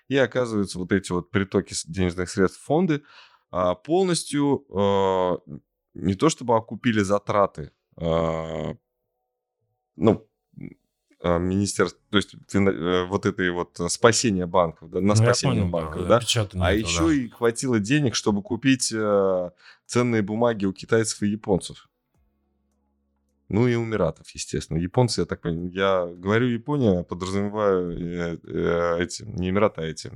И 0.09 0.17
оказывается, 0.17 0.79
вот 0.79 0.93
эти 0.93 1.12
вот 1.12 1.31
притоки 1.31 1.75
денежных 1.87 2.29
средств 2.29 2.61
в 2.61 2.64
фонды 2.64 3.02
а, 3.50 3.75
полностью 3.75 4.64
а, 4.71 5.38
не 5.95 6.14
то 6.14 6.29
чтобы 6.29 6.57
окупили 6.57 7.00
затраты, 7.00 7.73
ну, 7.97 8.79
а, 9.97 10.19
министерство, 11.23 12.00
то 12.11 12.17
есть 12.17 12.35
э, 12.55 13.05
вот 13.05 13.26
этой 13.26 13.50
вот 13.50 13.79
э, 13.81 13.88
спасения 13.88 14.47
банков, 14.47 14.91
да, 14.91 15.00
на 15.00 15.09
ну, 15.09 15.17
спасение 15.17 15.62
понял, 15.62 15.71
банков, 15.71 16.09
да, 16.09 16.21
да? 16.21 16.67
а 16.67 16.73
еще 16.73 17.07
да. 17.07 17.14
и 17.14 17.29
хватило 17.29 17.79
денег, 17.79 18.14
чтобы 18.14 18.43
купить 18.43 18.93
э, 18.93 19.50
ценные 19.87 20.23
бумаги 20.23 20.64
у 20.64 20.73
китайцев 20.73 21.23
и 21.23 21.29
японцев. 21.29 21.88
Ну 23.49 23.69
и 23.69 23.75
у 23.75 23.85
Эмиратов, 23.85 24.31
естественно. 24.31 24.79
Японцы, 24.79 25.21
я 25.21 25.26
так 25.26 25.43
понимаю, 25.43 25.71
я 25.73 26.07
говорю 26.07 26.47
Япония, 26.47 27.02
подразумеваю 27.02 27.93
э, 27.93 28.38
э, 28.45 29.02
эти, 29.02 29.23
не 29.25 29.50
Эмираты, 29.50 29.83
а 29.83 29.85
эти, 29.85 30.11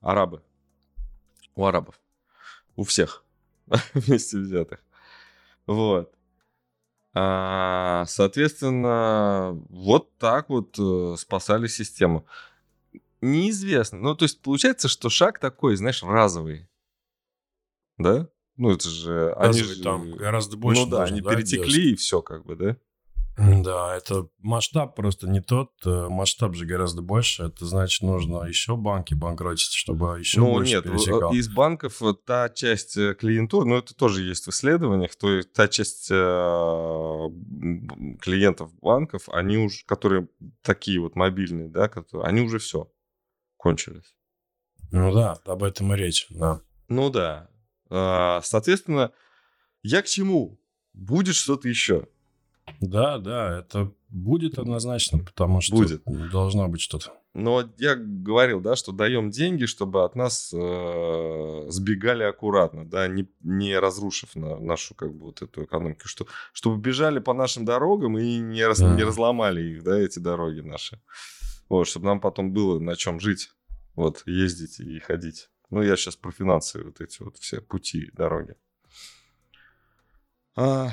арабы. 0.00 0.42
У 1.54 1.64
арабов. 1.64 2.00
У 2.76 2.82
всех. 2.82 3.24
Вместе 3.94 4.38
взятых. 4.38 4.80
Вот. 5.66 6.13
А, 7.16 8.04
соответственно, 8.06 9.52
вот 9.68 10.16
так 10.18 10.48
вот 10.48 10.76
э, 10.78 11.14
спасали 11.16 11.68
систему. 11.68 12.26
Неизвестно. 13.20 13.98
Ну, 13.98 14.14
то 14.16 14.24
есть 14.24 14.42
получается, 14.42 14.88
что 14.88 15.08
шаг 15.08 15.38
такой, 15.38 15.76
знаешь, 15.76 16.02
разовый. 16.02 16.68
Да? 17.98 18.28
Ну, 18.56 18.72
это 18.72 18.88
же... 18.88 19.30
Разовый 19.36 19.48
они 19.48 19.62
же, 19.62 19.82
там 19.82 20.12
гораздо 20.12 20.56
больше. 20.56 20.82
Ну 20.82 20.90
да, 20.90 21.04
они 21.04 21.20
да, 21.20 21.30
перетекли 21.30 21.82
делать. 21.82 21.92
и 21.92 21.94
все 21.96 22.20
как 22.20 22.44
бы, 22.44 22.56
да? 22.56 22.76
Да, 23.36 23.96
это 23.96 24.28
масштаб 24.38 24.94
просто 24.94 25.28
не 25.28 25.40
тот, 25.40 25.72
э, 25.84 26.08
масштаб 26.08 26.54
же 26.54 26.66
гораздо 26.66 27.02
больше. 27.02 27.44
Это 27.44 27.66
значит, 27.66 28.02
нужно 28.02 28.44
еще 28.44 28.76
банки 28.76 29.14
банкротить, 29.14 29.72
чтобы 29.72 30.20
еще 30.20 30.38
ну, 30.38 30.52
больше 30.52 30.74
нет, 30.74 30.84
пересекал. 30.84 31.32
из 31.32 31.48
банков 31.48 32.00
та 32.24 32.48
часть 32.48 32.96
э, 32.96 33.14
клиентур, 33.14 33.64
ну, 33.64 33.76
это 33.76 33.92
тоже 33.94 34.22
есть 34.22 34.46
в 34.46 34.50
исследованиях, 34.50 35.16
то 35.16 35.30
есть 35.30 35.52
та 35.52 35.66
часть 35.66 36.08
э, 36.12 36.14
клиентов 38.20 38.72
банков, 38.80 39.28
они 39.28 39.58
уже, 39.58 39.84
которые 39.84 40.28
такие 40.62 41.00
вот 41.00 41.16
мобильные, 41.16 41.68
да, 41.68 41.88
которые, 41.88 42.28
они 42.28 42.40
уже 42.40 42.58
все 42.58 42.88
кончились. 43.56 44.14
Ну 44.92 45.12
да, 45.12 45.32
об 45.44 45.64
этом 45.64 45.92
и 45.92 45.96
речь, 45.96 46.26
да. 46.30 46.60
Ну 46.86 47.10
да. 47.10 47.50
А, 47.90 48.40
соответственно, 48.42 49.10
я 49.82 50.02
к 50.02 50.06
чему? 50.06 50.60
Будет 50.92 51.34
что-то 51.34 51.68
еще. 51.68 52.06
Да, 52.80 53.18
да, 53.18 53.60
это 53.60 53.92
будет 54.08 54.58
однозначно, 54.58 55.18
потому 55.18 55.60
что 55.60 55.76
будет. 55.76 56.02
должно 56.30 56.68
быть 56.68 56.80
что-то. 56.80 57.12
Но 57.34 57.68
я 57.78 57.96
говорил, 57.96 58.60
да, 58.60 58.76
что 58.76 58.92
даем 58.92 59.30
деньги, 59.30 59.66
чтобы 59.66 60.04
от 60.04 60.14
нас 60.14 60.52
э, 60.54 61.66
сбегали 61.68 62.22
аккуратно, 62.22 62.88
да, 62.88 63.08
не, 63.08 63.28
не 63.40 63.76
разрушив 63.76 64.36
на, 64.36 64.56
нашу 64.60 64.94
как 64.94 65.12
бы 65.12 65.26
вот 65.26 65.42
эту 65.42 65.64
экономику, 65.64 66.02
что, 66.06 66.26
чтобы 66.52 66.80
бежали 66.80 67.18
по 67.18 67.34
нашим 67.34 67.64
дорогам 67.64 68.16
и 68.18 68.38
не, 68.38 68.64
раз, 68.64 68.80
mm. 68.80 68.94
не 68.94 69.02
разломали 69.02 69.62
их, 69.62 69.82
да, 69.82 69.98
эти 69.98 70.20
дороги 70.20 70.60
наши. 70.60 71.00
Вот, 71.68 71.88
чтобы 71.88 72.06
нам 72.06 72.20
потом 72.20 72.52
было 72.52 72.78
на 72.78 72.94
чем 72.94 73.18
жить, 73.18 73.50
вот, 73.96 74.22
ездить 74.26 74.78
и 74.78 75.00
ходить. 75.00 75.48
Ну, 75.70 75.82
я 75.82 75.96
сейчас 75.96 76.14
про 76.14 76.30
финансы, 76.30 76.84
вот 76.84 77.00
эти 77.00 77.20
вот 77.20 77.38
все 77.38 77.60
пути, 77.60 78.10
дороги. 78.12 78.54
А, 80.54 80.92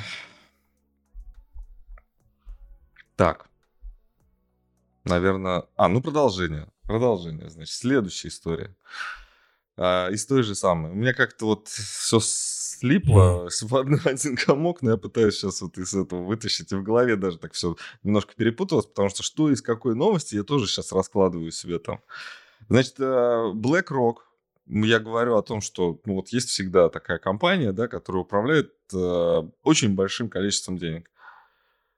так. 3.22 3.46
Наверное... 5.04 5.66
А, 5.76 5.88
ну 5.88 6.02
продолжение. 6.02 6.68
Продолжение, 6.82 7.52
значит. 7.52 7.76
Следующая 7.76 8.30
история. 8.30 8.76
А, 9.78 10.10
из 10.10 10.26
той 10.26 10.42
же 10.42 10.56
самой. 10.56 10.90
У 10.90 10.96
меня 10.96 11.14
как-то 11.14 11.46
вот 11.46 11.68
все 11.68 12.20
слипло 12.20 13.48
в 13.62 13.76
один 14.08 14.36
комок, 14.36 14.82
но 14.82 14.92
я 14.92 14.98
пытаюсь 14.98 15.36
сейчас 15.36 15.62
вот 15.62 15.78
из 15.78 15.94
этого 15.94 16.24
вытащить. 16.24 16.72
И 16.72 16.76
в 16.76 16.82
голове 16.82 17.16
даже 17.16 17.38
так 17.38 17.54
все 17.54 17.76
немножко 18.02 18.34
перепуталось, 18.36 18.88
потому 18.88 19.10
что 19.10 19.22
что 19.22 19.52
из 19.52 19.62
какой 19.62 19.94
новости 19.94 20.34
я 20.34 20.44
тоже 20.44 20.66
сейчас 20.66 20.92
раскладываю 20.92 21.52
себе 21.52 21.78
там. 21.78 22.02
Значит, 22.70 23.00
э, 23.00 23.52
BlackRock, 23.54 24.16
я 24.66 25.00
говорю 25.00 25.38
о 25.38 25.44
том, 25.44 25.62
что 25.62 26.02
ну, 26.06 26.16
вот 26.16 26.30
есть 26.30 26.50
всегда 26.50 26.90
такая 26.90 27.20
компания, 27.20 27.72
да, 27.72 27.88
которая 27.88 28.24
управляет 28.24 28.74
э, 28.92 29.42
очень 29.62 29.94
большим 29.94 30.28
количеством 30.28 30.80
денег. 30.80 31.12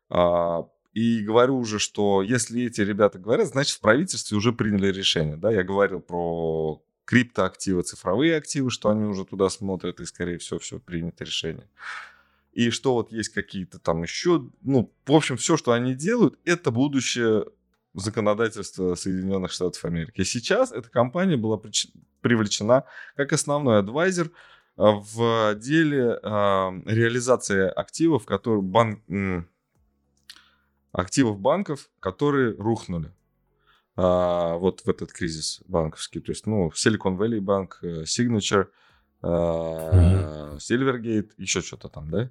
А, 0.10 0.68
и 0.94 1.22
говорю 1.22 1.58
уже, 1.58 1.80
что 1.80 2.22
если 2.22 2.64
эти 2.64 2.82
ребята 2.82 3.18
говорят, 3.18 3.48
значит, 3.48 3.78
в 3.78 3.82
правительстве 3.82 4.38
уже 4.38 4.54
приняли 4.54 4.92
решение. 4.92 5.38
Да? 5.38 5.52
Я 5.52 5.64
говорил 5.64 6.00
про 6.00 6.84
криптоактивы, 7.06 7.82
цифровые 7.82 8.38
активы, 8.38 8.70
что 8.70 8.90
они 8.90 9.06
уже 9.06 9.26
туда 9.26 9.50
смотрят, 9.50 10.00
и, 10.00 10.06
скорее 10.06 10.38
всего, 10.38 10.60
все 10.60 10.80
принято 10.80 11.24
решение. 11.24 11.68
И 12.54 12.70
что 12.70 12.94
вот 12.94 13.12
есть 13.12 13.30
какие-то 13.30 13.80
там 13.80 14.04
еще, 14.04 14.48
ну, 14.62 14.94
в 15.06 15.12
общем, 15.12 15.38
все, 15.38 15.58
что 15.58 15.72
они 15.72 15.96
делают, 15.96 16.38
это 16.46 16.70
будущее 16.70 17.46
законодательства 17.96 18.96
Соединенных 18.96 19.52
Штатов 19.52 19.84
Америки. 19.86 20.22
И 20.22 20.24
сейчас 20.24 20.72
эта 20.72 20.90
компания 20.90 21.38
была 21.38 21.60
привлечена 22.22 22.86
как 23.16 23.34
основной 23.34 23.80
адвайзер 23.80 24.32
а, 24.78 24.92
в 24.92 25.56
деле 25.56 26.20
э, 26.22 26.28
реализации 26.86 27.68
активов, 27.68 28.26
которые 28.26 28.62
банк, 28.62 29.00
активов 30.94 31.40
банков, 31.40 31.90
которые 32.00 32.56
рухнули 32.56 33.12
а, 33.96 34.56
вот 34.56 34.82
в 34.82 34.90
этот 34.90 35.12
кризис 35.12 35.62
банковский. 35.68 36.22
То 36.22 36.32
есть, 36.32 36.46
ну, 36.46 36.70
Silicon 36.70 37.18
Valley 37.18 37.40
Bank, 37.40 37.74
э, 37.82 38.04
Signature, 38.04 38.68
а, 39.22 40.56
Silvergate, 40.58 41.32
еще 41.38 41.62
что-то 41.62 41.90
там, 41.90 42.10
да? 42.10 42.30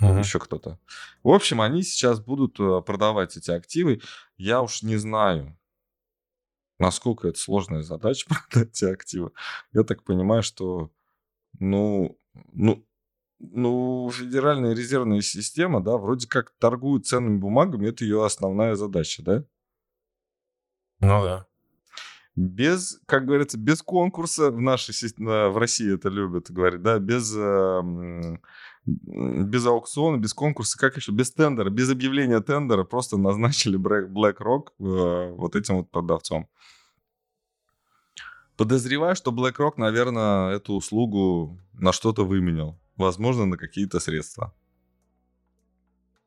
Uh-huh. 0.00 0.18
Еще 0.18 0.38
кто-то. 0.38 0.78
В 1.22 1.30
общем, 1.30 1.60
они 1.60 1.82
сейчас 1.82 2.18
будут 2.20 2.58
э, 2.58 2.82
продавать 2.82 3.36
эти 3.36 3.52
активы. 3.52 4.00
Я 4.36 4.60
уж 4.60 4.82
не 4.82 4.96
знаю, 4.96 5.56
насколько 6.78 7.28
это 7.28 7.38
сложная 7.38 7.82
задача 7.82 8.26
продать 8.50 8.70
эти 8.70 8.84
активы. 8.84 9.30
Я 9.72 9.84
так 9.84 10.02
понимаю, 10.02 10.42
что, 10.42 10.90
ну, 11.60 12.18
ну, 12.52 12.84
ну, 13.38 14.10
Федеральная 14.12 14.74
резервная 14.74 15.20
система, 15.20 15.82
да, 15.82 15.96
вроде 15.96 16.26
как 16.28 16.52
торгует 16.58 17.06
ценными 17.06 17.38
бумагами, 17.38 17.88
это 17.88 18.04
ее 18.04 18.24
основная 18.24 18.74
задача, 18.74 19.22
да? 19.22 19.44
Ну 21.00 21.22
да. 21.22 21.46
Без, 22.34 23.00
как 23.06 23.24
говорится, 23.24 23.58
без 23.58 23.82
конкурса 23.82 24.50
в 24.50 24.60
нашей 24.60 24.92
в 25.16 25.58
России 25.58 25.94
это 25.94 26.10
любят 26.10 26.50
говорить, 26.50 26.82
да, 26.82 26.98
без, 26.98 27.34
без 28.84 29.66
аукциона, 29.66 30.18
без 30.18 30.34
конкурса, 30.34 30.78
как 30.78 30.96
еще, 30.96 31.12
без 31.12 31.32
тендера, 31.32 31.70
без 31.70 31.90
объявления 31.90 32.40
тендера 32.40 32.84
просто 32.84 33.16
назначили 33.16 33.78
BlackRock 33.78 34.66
э, 34.78 35.32
вот 35.32 35.56
этим 35.56 35.76
вот 35.78 35.90
продавцом. 35.90 36.46
Подозреваю, 38.58 39.16
что 39.16 39.30
BlackRock, 39.30 39.74
наверное, 39.78 40.56
эту 40.56 40.74
услугу 40.74 41.58
на 41.72 41.92
что-то 41.92 42.26
выменял 42.26 42.78
возможно, 42.96 43.46
на 43.46 43.56
какие-то 43.56 44.00
средства, 44.00 44.54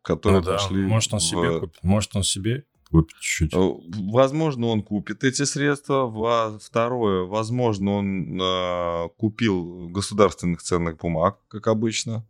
которые 0.01 0.41
ну, 0.41 0.45
да. 0.45 0.53
пошли. 0.53 0.85
Может, 0.85 1.13
он 1.13 1.19
в... 1.19 1.23
себе 1.23 1.59
купит. 1.59 1.83
Может, 1.83 2.15
он 2.15 2.23
себе 2.23 2.65
купит 2.89 3.17
чуть-чуть. 3.19 3.53
Э, 3.53 3.73
возможно, 4.11 4.67
он 4.67 4.81
купит 4.81 5.23
эти 5.23 5.43
средства. 5.43 6.59
Второе, 6.59 7.25
возможно, 7.25 7.91
он 7.91 8.41
э, 8.41 9.09
купил 9.17 9.89
государственных 9.89 10.61
ценных 10.61 10.97
бумаг, 10.97 11.39
как 11.47 11.67
обычно. 11.67 12.25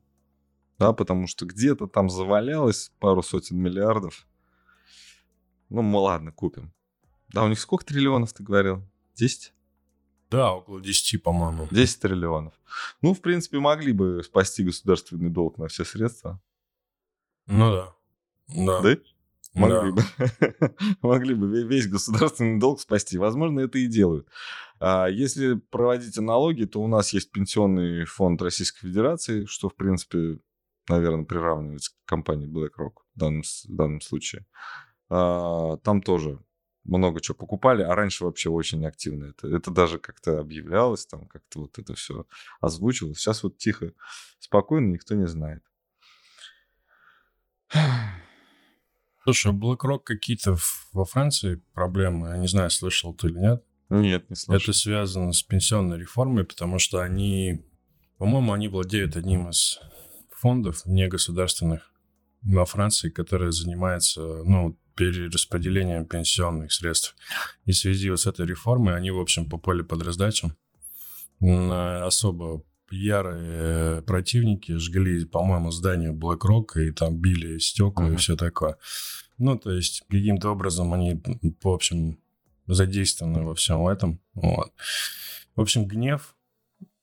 Да, 0.77 0.93
потому 0.93 1.27
что 1.27 1.45
где-то 1.45 1.87
там 1.87 2.09
завалялось 2.09 2.91
пару 2.99 3.21
сотен 3.21 3.57
миллиардов. 3.57 4.25
Ну, 5.69 5.81
мы 5.81 5.99
ладно, 5.99 6.31
купим. 6.31 6.73
Да, 7.29 7.43
у 7.43 7.47
них 7.49 7.59
сколько 7.59 7.85
триллионов, 7.85 8.33
ты 8.33 8.43
говорил? 8.43 8.83
Десять? 9.15 9.53
Да, 10.29 10.53
около 10.53 10.79
10, 10.79 11.23
по-моему. 11.23 11.67
10 11.71 11.99
триллионов. 11.99 12.53
Ну, 13.01 13.13
в 13.13 13.21
принципе, 13.21 13.59
могли 13.59 13.93
бы 13.93 14.21
спасти 14.23 14.63
государственный 14.63 15.29
долг 15.29 15.57
на 15.57 15.67
все 15.67 15.83
средства. 15.83 16.39
Ну 17.47 17.71
да. 17.71 17.95
Да? 18.47 18.81
да? 18.81 18.97
Могли 19.55 19.91
да. 19.91 19.91
бы. 19.91 20.75
Могли 21.01 21.33
бы 21.33 21.63
весь 21.67 21.87
государственный 21.87 22.59
долг 22.59 22.79
спасти. 22.79 23.17
Возможно, 23.17 23.61
это 23.61 23.79
и 23.79 23.87
делают. 23.87 24.27
А 24.79 25.07
если 25.07 25.55
проводить 25.55 26.17
аналогии, 26.17 26.65
то 26.65 26.81
у 26.81 26.87
нас 26.87 27.11
есть 27.11 27.31
пенсионный 27.31 28.05
фонд 28.05 28.41
Российской 28.41 28.87
Федерации, 28.87 29.45
что, 29.45 29.67
в 29.69 29.75
принципе, 29.75 30.39
наверное, 30.87 31.25
приравнивается 31.25 31.91
к 31.91 32.07
компании 32.07 32.47
BlackRock 32.47 32.93
в 33.15 33.19
данном, 33.19 33.41
в 33.41 33.75
данном 33.75 34.01
случае. 34.01 34.45
а, 35.09 35.77
там 35.77 36.01
тоже 36.01 36.39
много 36.83 37.21
чего 37.21 37.35
покупали, 37.35 37.83
а 37.83 37.95
раньше 37.95 38.25
вообще 38.25 38.49
очень 38.49 38.85
активно 38.85 39.25
это. 39.25 39.47
Это 39.47 39.71
даже 39.71 39.99
как-то 39.99 40.39
объявлялось, 40.39 41.05
там 41.05 41.27
как-то 41.27 41.61
вот 41.61 41.77
это 41.77 41.93
все 41.93 42.25
озвучивалось. 42.61 43.19
Сейчас 43.19 43.43
вот 43.43 43.57
тихо, 43.57 43.93
спокойно, 44.39 44.91
никто 44.93 45.15
не 45.15 45.27
знает. 45.27 45.63
Слушай, 49.23 49.53
BlackRock 49.53 50.01
какие-то 50.05 50.57
во 50.93 51.05
Франции 51.05 51.61
проблемы, 51.73 52.29
я 52.29 52.37
не 52.37 52.47
знаю, 52.47 52.69
слышал 52.69 53.13
ты 53.13 53.27
или 53.27 53.37
нет. 53.37 53.63
Нет, 53.89 54.29
не 54.29 54.35
слышал. 54.35 54.71
Это 54.71 54.73
связано 54.77 55.33
с 55.33 55.43
пенсионной 55.43 55.99
реформой, 55.99 56.45
потому 56.45 56.79
что 56.79 56.99
они, 56.99 57.63
по-моему, 58.17 58.53
они 58.53 58.67
владеют 58.67 59.15
одним 59.17 59.49
из 59.49 59.79
фондов 60.31 60.85
негосударственных 60.85 61.91
во 62.41 62.65
Франции, 62.65 63.09
который 63.09 63.51
занимается, 63.51 64.21
ну, 64.21 64.77
перераспределением 64.99 66.05
пенсионных 66.05 66.73
средств. 66.73 67.15
И 67.63 67.71
в 67.71 67.77
связи 67.77 68.09
вот 68.09 68.19
с 68.19 68.27
этой 68.27 68.45
реформой 68.45 68.97
они, 68.97 69.11
в 69.11 69.19
общем, 69.19 69.49
попали 69.49 69.81
под 69.81 70.03
раздачу. 70.03 70.51
Особо 71.39 72.63
ярые 72.91 74.01
противники 74.01 74.73
жгли, 74.73 75.23
по-моему, 75.23 75.71
здание 75.71 76.11
BlackRock 76.11 76.83
и 76.83 76.91
там 76.91 77.15
били 77.15 77.59
стекла 77.59 78.09
uh-huh. 78.09 78.13
и 78.13 78.17
все 78.17 78.35
такое. 78.35 78.75
Ну, 79.37 79.57
то 79.57 79.71
есть, 79.71 80.03
каким-то 80.09 80.49
образом 80.49 80.93
они, 80.93 81.21
в 81.63 81.69
общем, 81.69 82.19
задействованы 82.67 83.43
во 83.43 83.55
всем 83.55 83.87
этом. 83.87 84.19
Вот. 84.33 84.73
В 85.55 85.61
общем, 85.61 85.87
гнев 85.87 86.35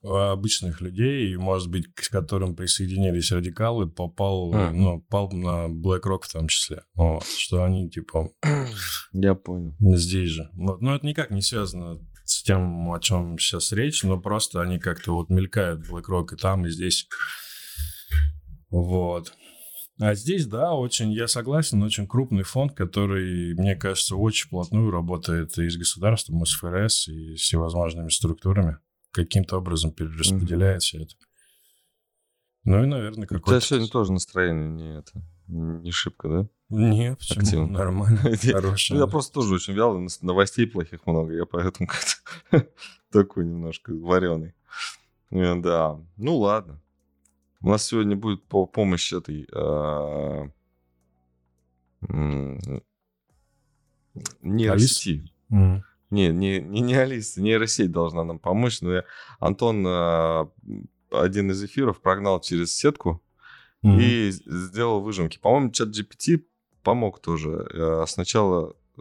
обычных 0.06 0.80
людей, 0.80 1.34
может 1.36 1.70
быть, 1.70 1.86
к 1.94 2.10
которым 2.10 2.54
присоединились 2.54 3.32
радикалы, 3.32 3.88
попал, 3.88 4.52
mm. 4.52 4.70
ну, 4.70 5.00
пал 5.08 5.30
на 5.32 5.66
BlackRock 5.68 6.22
в 6.22 6.32
том 6.32 6.48
числе. 6.48 6.82
Вот, 6.94 7.24
что 7.24 7.64
они, 7.64 7.90
типа... 7.90 8.30
Я 9.12 9.34
понял. 9.34 9.74
Здесь 9.80 10.30
же. 10.30 10.50
Вот. 10.54 10.80
Но 10.80 10.94
это 10.94 11.06
никак 11.06 11.30
не 11.30 11.42
связано 11.42 11.98
с 12.24 12.42
тем, 12.42 12.92
о 12.92 12.98
чем 13.00 13.38
сейчас 13.38 13.72
речь, 13.72 14.02
но 14.02 14.20
просто 14.20 14.60
они 14.60 14.78
как-то 14.78 15.12
вот 15.12 15.30
мелькают 15.30 15.88
BlackRock 15.88 16.34
и 16.34 16.36
там, 16.36 16.66
и 16.66 16.70
здесь. 16.70 17.08
Вот. 18.70 19.32
А 19.98 20.14
здесь, 20.14 20.46
да, 20.46 20.74
очень, 20.74 21.10
я 21.12 21.26
согласен, 21.26 21.82
очень 21.82 22.06
крупный 22.06 22.42
фонд, 22.42 22.74
который, 22.74 23.54
мне 23.54 23.76
кажется, 23.76 24.16
очень 24.16 24.50
плотную 24.50 24.90
работает 24.90 25.56
и 25.56 25.70
с 25.70 25.76
государством, 25.78 26.42
и 26.42 26.46
с 26.46 26.52
ФРС, 26.52 27.08
и 27.08 27.36
с 27.36 27.40
всевозможными 27.40 28.10
структурами 28.10 28.78
каким-то 29.16 29.57
образом 29.57 29.92
перераспределяет 29.92 30.83
все 30.83 31.02
это. 31.02 31.14
Ну 32.64 32.83
и, 32.83 32.87
наверное, 32.87 33.26
какой-то... 33.26 33.44
У 33.44 33.48
тебя 33.52 33.61
сегодня 33.61 33.88
тоже 33.88 34.12
настроение 34.12 34.68
не 34.68 34.98
это, 34.98 35.12
не 35.46 35.90
шибко, 35.90 36.29
да? 36.29 36.48
Нет, 36.68 37.18
почему? 37.18 37.40
Активно. 37.42 37.66
Нормально, 37.79 38.18
хорошее. 38.37 39.00
Я 39.00 39.07
просто 39.07 39.33
тоже 39.33 39.55
очень 39.55 39.72
вялый, 39.72 40.07
новостей 40.20 40.66
плохих 40.66 41.07
много, 41.07 41.33
я 41.33 41.46
поэтому 41.46 41.88
как-то 42.50 42.68
такой 43.11 43.46
немножко 43.46 43.94
вареный. 43.94 44.55
Э, 45.31 45.55
да, 45.61 45.98
ну 46.16 46.37
ладно. 46.37 46.83
У 47.61 47.68
нас 47.70 47.87
сегодня 47.87 48.16
будет 48.16 48.44
по 48.44 48.66
помощи 48.66 49.16
этой 49.16 49.48
а, 49.52 50.50
нейросети. 54.42 55.33
Не, 56.10 56.28
не, 56.28 56.60
не, 56.60 56.80
не 56.80 56.94
Алиса, 56.94 57.42
нейросеть 57.42 57.90
должна 57.90 58.24
нам 58.24 58.38
помочь. 58.38 58.80
Но 58.80 58.92
я, 58.92 59.04
Антон 59.40 59.84
э, 59.86 60.46
один 61.10 61.50
из 61.50 61.64
эфиров 61.64 62.00
прогнал 62.00 62.40
через 62.40 62.74
сетку 62.74 63.22
mm-hmm. 63.84 64.00
и 64.00 64.30
сделал 64.30 65.00
выжимки. 65.00 65.38
По-моему, 65.38 65.70
чат 65.70 65.88
GPT 65.88 66.44
помог 66.82 67.20
тоже. 67.20 67.66
Э, 67.72 68.04
сначала 68.06 68.76
э, 68.96 69.00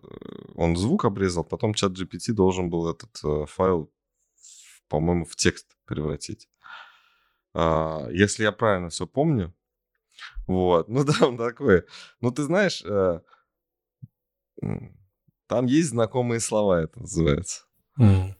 он 0.55 0.75
звук 0.75 1.05
обрезал, 1.05 1.43
потом 1.43 1.73
чат 1.73 1.91
GPT 1.91 2.33
должен 2.33 2.69
был 2.69 2.89
этот 2.89 3.19
э, 3.23 3.45
файл, 3.45 3.91
по-моему, 4.87 5.25
в 5.25 5.35
текст 5.35 5.77
превратить. 5.85 6.49
Э, 7.53 8.07
если 8.11 8.43
я 8.43 8.51
правильно 8.51 8.89
все 8.89 9.05
помню. 9.05 9.53
Вот. 10.47 10.87
Ну 10.89 11.03
да, 11.03 11.27
он 11.27 11.37
такой. 11.37 11.83
Ну 12.21 12.31
ты 12.31 12.43
знаешь... 12.43 12.83
Э, 12.85 13.21
там 15.47 15.65
есть 15.65 15.89
знакомые 15.89 16.39
слова, 16.39 16.81
это 16.81 16.99
называется. 16.99 17.63
Mm. 17.99 18.33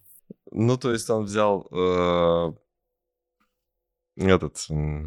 Ну, 0.51 0.77
то 0.77 0.91
есть 0.91 1.09
он 1.09 1.25
взял 1.25 1.67
э, 1.71 2.53
этот 4.17 4.65
э, 4.69 5.05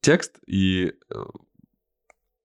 текст 0.00 0.38
и 0.46 0.92
э, 1.10 1.24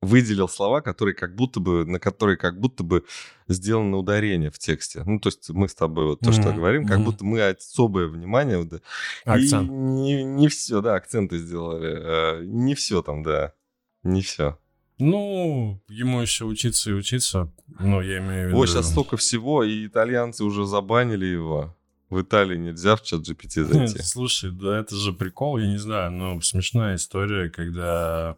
выделил 0.01 0.49
слова, 0.49 0.81
которые 0.81 1.13
как 1.13 1.35
будто 1.35 1.59
бы, 1.59 1.85
на 1.85 1.99
которые 1.99 2.37
как 2.37 2.59
будто 2.59 2.83
бы 2.83 3.05
сделано 3.47 3.97
ударение 3.97 4.49
в 4.49 4.57
тексте. 4.57 5.03
Ну, 5.05 5.19
то 5.19 5.29
есть 5.29 5.49
мы 5.51 5.69
с 5.69 5.75
тобой 5.75 6.05
вот 6.05 6.19
то, 6.19 6.31
mm-hmm. 6.31 6.41
что 6.41 6.53
говорим, 6.53 6.87
как 6.87 6.99
mm-hmm. 6.99 7.03
будто 7.03 7.25
мы 7.25 7.47
особое 7.47 8.07
внимание... 8.07 8.67
Акцент. 9.25 9.69
И 9.69 9.71
не, 9.71 10.23
не 10.23 10.47
все, 10.47 10.81
да, 10.81 10.95
акценты 10.95 11.37
сделали. 11.37 12.39
Э, 12.41 12.43
не 12.43 12.73
все 12.75 13.01
там, 13.01 13.23
да, 13.23 13.53
не 14.03 14.21
все. 14.21 14.57
Ну, 15.01 15.81
ему 15.89 16.21
еще 16.21 16.45
учиться 16.45 16.91
и 16.91 16.93
учиться. 16.93 17.51
Ну, 17.79 18.01
я 18.01 18.19
имею 18.19 18.45
в 18.45 18.47
виду... 18.49 18.59
Ой, 18.59 18.67
сейчас 18.67 18.91
столько 18.91 19.17
всего, 19.17 19.63
и 19.63 19.87
итальянцы 19.87 20.43
уже 20.43 20.65
забанили 20.65 21.25
его. 21.25 21.75
В 22.11 22.21
Италии 22.21 22.57
нельзя 22.57 22.95
в 22.95 23.01
чат 23.01 23.21
GPT 23.21 23.63
зайти. 23.63 23.99
Слушай, 24.03 24.51
да 24.51 24.77
это 24.77 24.95
же 24.95 25.11
прикол, 25.11 25.57
я 25.57 25.67
не 25.67 25.77
знаю, 25.77 26.11
но 26.11 26.39
смешная 26.41 26.97
история, 26.97 27.49
когда 27.49 28.37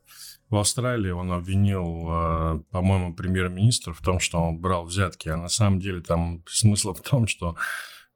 в 0.49 0.55
Австралии 0.55 1.09
он 1.09 1.33
обвинил, 1.33 2.05
а, 2.07 2.61
по-моему, 2.71 3.13
премьер-министра 3.13 3.91
в 3.91 4.01
том, 4.01 4.19
что 4.19 4.39
он 4.39 4.59
брал 4.59 4.85
взятки, 4.85 5.27
а 5.27 5.35
на 5.35 5.49
самом 5.49 5.79
деле 5.79 6.01
там 6.01 6.43
смысл 6.47 6.93
в 6.93 7.01
том, 7.01 7.27
что 7.27 7.57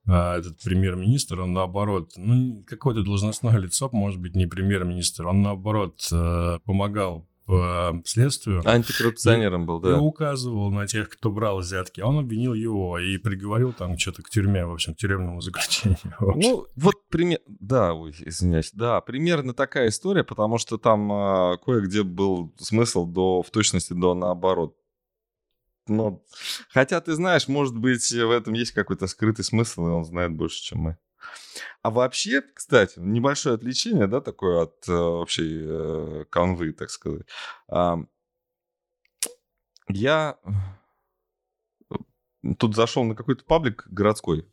а, 0.07 0.37
этот 0.37 0.61
премьер-министр, 0.61 1.41
он 1.41 1.51
наоборот, 1.51 2.13
ну, 2.15 2.63
какое-то 2.65 3.03
должностное 3.03 3.57
лицо, 3.57 3.89
может 3.91 4.21
быть, 4.21 4.35
не 4.35 4.45
премьер-министр, 4.45 5.27
он 5.27 5.41
наоборот 5.41 6.07
а, 6.13 6.59
помогал 6.59 7.27
по 7.47 8.01
следствию. 8.03 8.61
Антикоррупционером 8.67 9.65
был, 9.65 9.79
да. 9.79 9.91
И 9.91 9.93
указывал 9.93 10.69
на 10.69 10.85
тех, 10.85 11.09
кто 11.09 11.31
брал 11.31 11.59
взятки. 11.59 12.01
А 12.01 12.07
он 12.07 12.19
обвинил 12.19 12.53
его 12.53 12.99
и 12.99 13.17
приговорил 13.17 13.71
там 13.71 13.97
что-то 13.97 14.21
к 14.21 14.29
тюрьме, 14.29 14.65
в 14.65 14.73
общем, 14.73 14.93
к 14.93 14.97
тюремному 14.97 15.41
заключению. 15.41 15.97
Ну, 16.35 16.67
вот 16.75 17.07
пример... 17.09 17.39
Да, 17.47 17.93
ой, 17.93 18.13
извиняюсь. 18.19 18.71
Да, 18.73 18.99
примерно 18.99 19.53
такая 19.53 19.87
история, 19.87 20.25
потому 20.25 20.57
что 20.57 20.77
там 20.77 21.09
а, 21.11 21.57
кое-где 21.57 22.03
был 22.03 22.53
смысл 22.59 23.05
до, 23.05 23.41
в 23.41 23.49
точности 23.49 23.93
до 23.93 24.13
наоборот. 24.13 24.75
Но, 25.87 26.21
хотя, 26.69 26.99
ты 26.99 27.13
знаешь, 27.13 27.47
может 27.47 27.77
быть, 27.77 28.11
в 28.11 28.31
этом 28.31 28.53
есть 28.53 28.71
какой-то 28.71 29.07
скрытый 29.07 29.45
смысл, 29.45 29.87
и 29.87 29.91
он 29.91 30.03
знает 30.03 30.35
больше, 30.35 30.61
чем 30.61 30.79
мы. 30.79 30.97
А 31.81 31.89
вообще, 31.89 32.41
кстати, 32.41 32.99
небольшое 32.99 33.55
отличие, 33.55 34.07
да, 34.07 34.21
такое 34.21 34.63
от 34.63 34.87
э, 34.87 34.93
общей 34.93 35.61
э, 35.63 36.25
канвы, 36.29 36.73
так 36.73 36.89
сказать. 36.89 37.27
Э, 37.69 37.95
я 39.89 40.37
тут 42.57 42.75
зашел 42.75 43.03
на 43.03 43.15
какой-то 43.15 43.43
паблик 43.45 43.87
городской. 43.89 44.47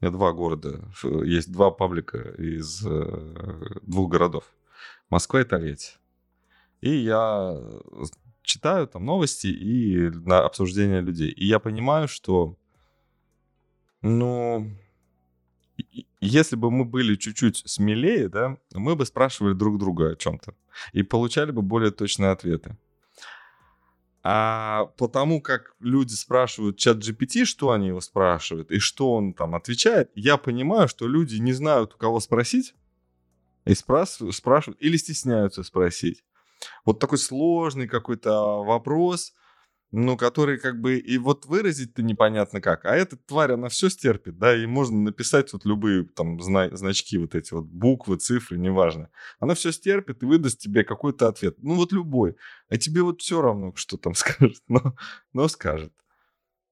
У 0.00 0.04
меня 0.04 0.10
два 0.12 0.32
города. 0.32 0.90
Есть 1.24 1.52
два 1.52 1.70
паблика 1.70 2.18
из 2.18 2.84
э, 2.84 3.80
двух 3.82 4.10
городов. 4.10 4.44
Москва 5.10 5.40
и 5.40 5.44
Тольятти. 5.44 5.92
И 6.80 6.90
я 6.90 7.56
читаю 8.42 8.86
там 8.86 9.04
новости 9.04 9.46
и 9.46 10.10
на 10.10 10.44
обсуждение 10.44 11.00
людей. 11.00 11.30
И 11.30 11.46
я 11.46 11.58
понимаю, 11.58 12.08
что, 12.08 12.56
ну, 14.02 14.70
если 16.20 16.56
бы 16.56 16.70
мы 16.70 16.84
были 16.84 17.16
чуть-чуть 17.16 17.62
смелее, 17.66 18.28
да, 18.28 18.56
мы 18.72 18.96
бы 18.96 19.04
спрашивали 19.06 19.54
друг 19.54 19.78
друга 19.78 20.10
о 20.10 20.16
чем-то 20.16 20.54
и 20.92 21.02
получали 21.02 21.50
бы 21.50 21.62
более 21.62 21.90
точные 21.90 22.30
ответы. 22.30 22.76
А 24.26 24.86
потому 24.96 25.42
как 25.42 25.74
люди 25.80 26.14
спрашивают 26.14 26.78
чат 26.78 26.96
GPT, 26.96 27.44
что 27.44 27.72
они 27.72 27.88
его 27.88 28.00
спрашивают 28.00 28.70
и 28.70 28.78
что 28.78 29.12
он 29.12 29.34
там 29.34 29.54
отвечает, 29.54 30.10
я 30.14 30.38
понимаю, 30.38 30.88
что 30.88 31.06
люди 31.06 31.36
не 31.36 31.52
знают, 31.52 31.94
у 31.94 31.98
кого 31.98 32.20
спросить, 32.20 32.74
и 33.66 33.74
спрашивают, 33.74 34.34
спрашивают 34.34 34.80
или 34.80 34.96
стесняются 34.96 35.62
спросить. 35.62 36.24
Вот 36.86 37.00
такой 37.00 37.18
сложный 37.18 37.86
какой-то 37.86 38.64
вопрос, 38.64 39.34
ну, 39.96 40.16
который 40.16 40.58
как 40.58 40.80
бы 40.80 40.98
и 40.98 41.18
вот 41.18 41.46
выразить-то 41.46 42.02
непонятно 42.02 42.60
как. 42.60 42.84
А 42.84 42.96
эта 42.96 43.16
тварь, 43.16 43.52
она 43.52 43.68
все 43.68 43.88
стерпит, 43.88 44.36
да, 44.38 44.56
и 44.56 44.66
можно 44.66 44.98
написать 44.98 45.52
вот 45.52 45.64
любые 45.64 46.04
там 46.04 46.40
зна- 46.40 46.74
значки, 46.74 47.16
вот 47.16 47.36
эти 47.36 47.54
вот 47.54 47.66
буквы, 47.66 48.16
цифры, 48.16 48.58
неважно. 48.58 49.10
Она 49.38 49.54
все 49.54 49.70
стерпит 49.70 50.20
и 50.24 50.26
выдаст 50.26 50.58
тебе 50.58 50.82
какой-то 50.82 51.28
ответ. 51.28 51.54
Ну, 51.62 51.76
вот 51.76 51.92
любой. 51.92 52.34
А 52.68 52.76
тебе 52.76 53.02
вот 53.02 53.22
все 53.22 53.40
равно, 53.40 53.72
что 53.76 53.96
там 53.96 54.14
скажет, 54.16 54.60
но, 54.66 54.96
но 55.32 55.46
скажет. 55.46 55.92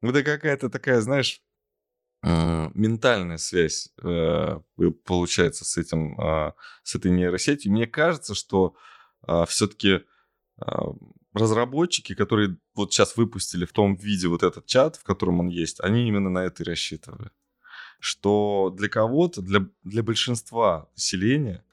Это 0.00 0.24
какая-то 0.24 0.68
такая, 0.68 1.00
знаешь, 1.00 1.42
э, 2.24 2.70
ментальная 2.74 3.38
связь 3.38 3.90
э, 4.02 4.58
получается 5.04 5.64
с 5.64 5.76
этим, 5.76 6.20
э, 6.20 6.54
с 6.82 6.96
этой 6.96 7.12
нейросетью. 7.12 7.70
Мне 7.70 7.87
кажется, 7.87 8.35
что 8.35 8.74
все-таки 9.46 10.00
разработчики, 11.34 12.14
которые 12.14 12.56
вот 12.74 12.92
сейчас 12.92 13.16
выпустили 13.16 13.64
в 13.64 13.72
том 13.72 13.94
виде 13.94 14.28
вот 14.28 14.42
этот 14.42 14.66
чат, 14.66 14.96
в 14.96 15.04
котором 15.04 15.40
он 15.40 15.48
есть, 15.48 15.80
они 15.80 16.06
именно 16.06 16.30
на 16.30 16.44
это 16.44 16.62
и 16.62 16.66
рассчитывали. 16.66 17.30
Что 17.98 18.74
для 18.76 18.88
кого-то, 18.88 19.42
для, 19.42 19.66
для 19.84 20.02
большинства 20.02 20.88
населения, 20.94 21.64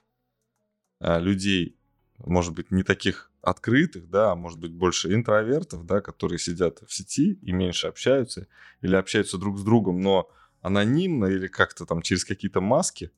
а, 1.00 1.18
людей, 1.18 1.76
может 2.18 2.54
быть, 2.54 2.70
не 2.70 2.82
таких 2.82 3.30
открытых, 3.42 4.08
да, 4.08 4.32
а 4.32 4.34
может 4.34 4.58
быть, 4.58 4.72
больше 4.72 5.12
интровертов, 5.14 5.84
да, 5.86 6.00
которые 6.00 6.38
сидят 6.38 6.82
в 6.86 6.92
сети 6.94 7.38
и 7.42 7.52
меньше 7.52 7.86
общаются, 7.86 8.46
или 8.82 8.94
общаются 8.94 9.38
друг 9.38 9.58
с 9.58 9.62
другом, 9.62 10.00
но 10.00 10.30
анонимно 10.60 11.26
или 11.26 11.48
как-то 11.48 11.86
там 11.86 12.02
через 12.02 12.24
какие-то 12.24 12.60
маски, 12.60 13.10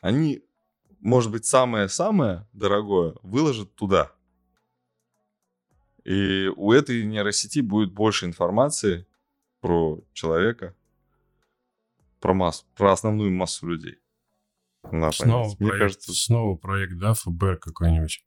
они, 0.00 0.42
может 1.00 1.30
быть, 1.30 1.44
самое-самое 1.44 2.46
дорогое 2.52 3.14
выложат 3.22 3.74
туда. 3.74 4.12
И 6.04 6.50
у 6.56 6.72
этой 6.72 7.04
нейросети 7.04 7.60
будет 7.60 7.92
больше 7.92 8.26
информации 8.26 9.06
про 9.60 10.00
человека, 10.12 10.74
про 12.20 12.34
массу, 12.34 12.64
про 12.76 12.92
основную 12.92 13.30
массу 13.30 13.66
людей. 13.66 13.96
На 14.90 15.12
снова, 15.12 15.54
Мне 15.58 15.68
проект, 15.68 15.78
кажется... 15.78 16.12
снова 16.14 16.56
проект, 16.56 16.96
да, 16.98 17.14
ФБР 17.14 17.58
какой-нибудь. 17.58 18.24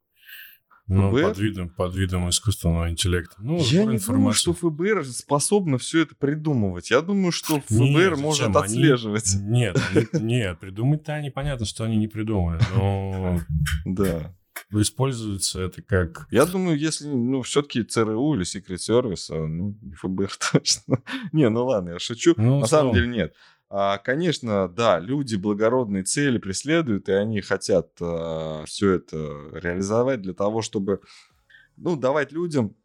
Ну, 0.88 1.10
ФБР? 1.10 1.22
под 1.22 1.38
видом, 1.38 1.68
под 1.70 1.94
видом 1.94 2.28
искусственного 2.28 2.90
интеллекта. 2.90 3.36
Ну, 3.38 3.58
я 3.58 3.84
не 3.84 3.98
думаю, 3.98 4.34
что 4.34 4.52
ФБР 4.52 5.04
способно 5.06 5.78
все 5.78 6.02
это 6.02 6.14
придумывать. 6.14 6.90
Я 6.90 7.00
думаю, 7.00 7.32
что 7.32 7.60
ФБР 7.60 8.10
нет, 8.10 8.18
может 8.18 8.46
зачем? 8.48 8.56
отслеживать. 8.56 9.34
Они... 9.34 9.44
Нет, 9.44 9.80
они... 9.94 10.06
нет, 10.24 10.58
придумать-то 10.60 11.14
они, 11.14 11.30
понятно, 11.30 11.66
что 11.66 11.84
они 11.84 11.96
не 11.96 12.08
придумали. 12.08 12.60
Но... 12.74 13.40
Да. 13.84 14.34
Используется 14.72 15.60
это 15.60 15.82
как... 15.82 16.26
Я 16.30 16.46
думаю, 16.46 16.78
если, 16.78 17.08
ну, 17.08 17.42
все-таки 17.42 17.82
ЦРУ 17.82 18.34
или 18.34 18.44
Secret 18.44 18.76
Service, 18.76 19.26
а, 19.30 19.46
ну, 19.46 19.76
ФБР 19.96 20.30
точно. 20.52 21.02
Не, 21.32 21.48
ну 21.48 21.66
ладно, 21.66 21.90
я 21.90 21.98
шучу. 21.98 22.34
Ну, 22.36 22.60
На 22.60 22.66
самом 22.66 22.94
деле 22.94 23.08
нет. 23.08 23.34
А, 23.68 23.98
конечно, 23.98 24.68
да, 24.68 24.98
люди 24.98 25.36
благородные 25.36 26.04
цели 26.04 26.38
преследуют, 26.38 27.08
и 27.08 27.12
они 27.12 27.40
хотят 27.40 27.90
а, 28.00 28.64
все 28.66 28.92
это 28.92 29.16
реализовать 29.52 30.22
для 30.22 30.34
того, 30.34 30.62
чтобы, 30.62 31.00
ну, 31.76 31.96
давать 31.96 32.32
людям 32.32 32.76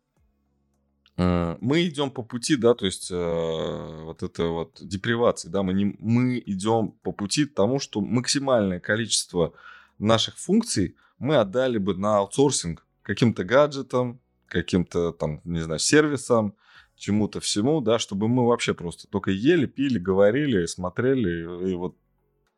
а, 1.18 1.58
мы 1.62 1.86
идем 1.88 2.12
по 2.12 2.22
пути, 2.22 2.56
да, 2.56 2.76
то 2.76 2.86
есть 2.86 3.10
э, 3.12 4.04
вот 4.04 4.22
это 4.22 4.44
вот 4.46 4.78
депривации, 4.80 5.50
да, 5.50 5.64
мы, 5.64 5.74
не, 5.74 5.96
мы 6.00 6.42
идем 6.46 6.92
по 7.02 7.12
пути 7.12 7.46
тому, 7.46 7.80
что 7.80 8.02
максимальное 8.02 8.80
количество 8.80 9.54
наших 9.98 10.38
функций 10.38 10.96
мы 11.20 11.38
отдали 11.38 11.78
бы 11.78 11.96
на 11.96 12.18
аутсорсинг 12.18 12.86
каким-то 13.02 13.44
гаджетам, 13.44 14.20
каким-то 14.48 15.12
там, 15.12 15.42
не 15.44 15.62
знаю, 15.62 15.80
сервисам, 15.80 16.56
чему-то 16.96 17.40
всему, 17.40 17.82
да, 17.82 18.00
чтобы 18.00 18.28
мы 18.28 18.46
вообще 18.46 18.74
просто 18.74 19.08
только 19.08 19.32
ели, 19.32 19.66
пили, 19.66 20.00
говорили, 20.00 20.66
смотрели 20.66 21.70
и 21.72 21.76
вот 21.76 21.96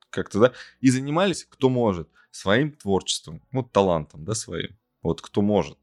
как-то, 0.10 0.40
да, 0.40 0.54
и 0.80 0.90
занимались, 0.90 1.46
кто 1.46 1.70
может, 1.70 2.10
своим 2.32 2.72
творчеством, 2.72 3.42
вот 3.52 3.72
талантом, 3.72 4.24
да, 4.24 4.34
своим, 4.34 4.78
вот 5.02 5.22
кто 5.22 5.42
может. 5.42 5.78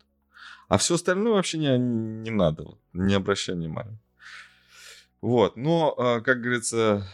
А 0.68 0.78
все 0.78 0.94
остальное 0.94 1.34
вообще 1.34 1.58
не, 1.58 1.78
не 1.78 2.30
надо, 2.30 2.64
вот, 2.64 2.80
не 2.92 3.14
обращай 3.14 3.54
внимания. 3.54 3.98
Вот, 5.20 5.56
но, 5.56 5.94
а, 5.96 6.20
как 6.20 6.40
говорится, 6.40 7.06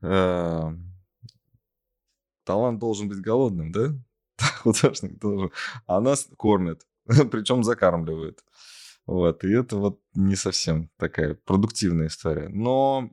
э, 0.00 0.76
талант 2.44 2.78
должен 2.78 3.08
быть 3.08 3.20
голодным, 3.20 3.72
да? 3.72 3.92
Художник 4.62 5.18
должен. 5.18 5.50
А 5.86 6.00
нас 6.00 6.28
кормят, 6.36 6.86
причем 7.30 7.64
закармливают. 7.64 8.40
Вот, 9.06 9.42
и 9.44 9.52
это 9.52 9.76
вот 9.76 10.00
не 10.14 10.36
совсем 10.36 10.88
такая 10.96 11.34
продуктивная 11.34 12.06
история. 12.06 12.48
Но 12.48 13.10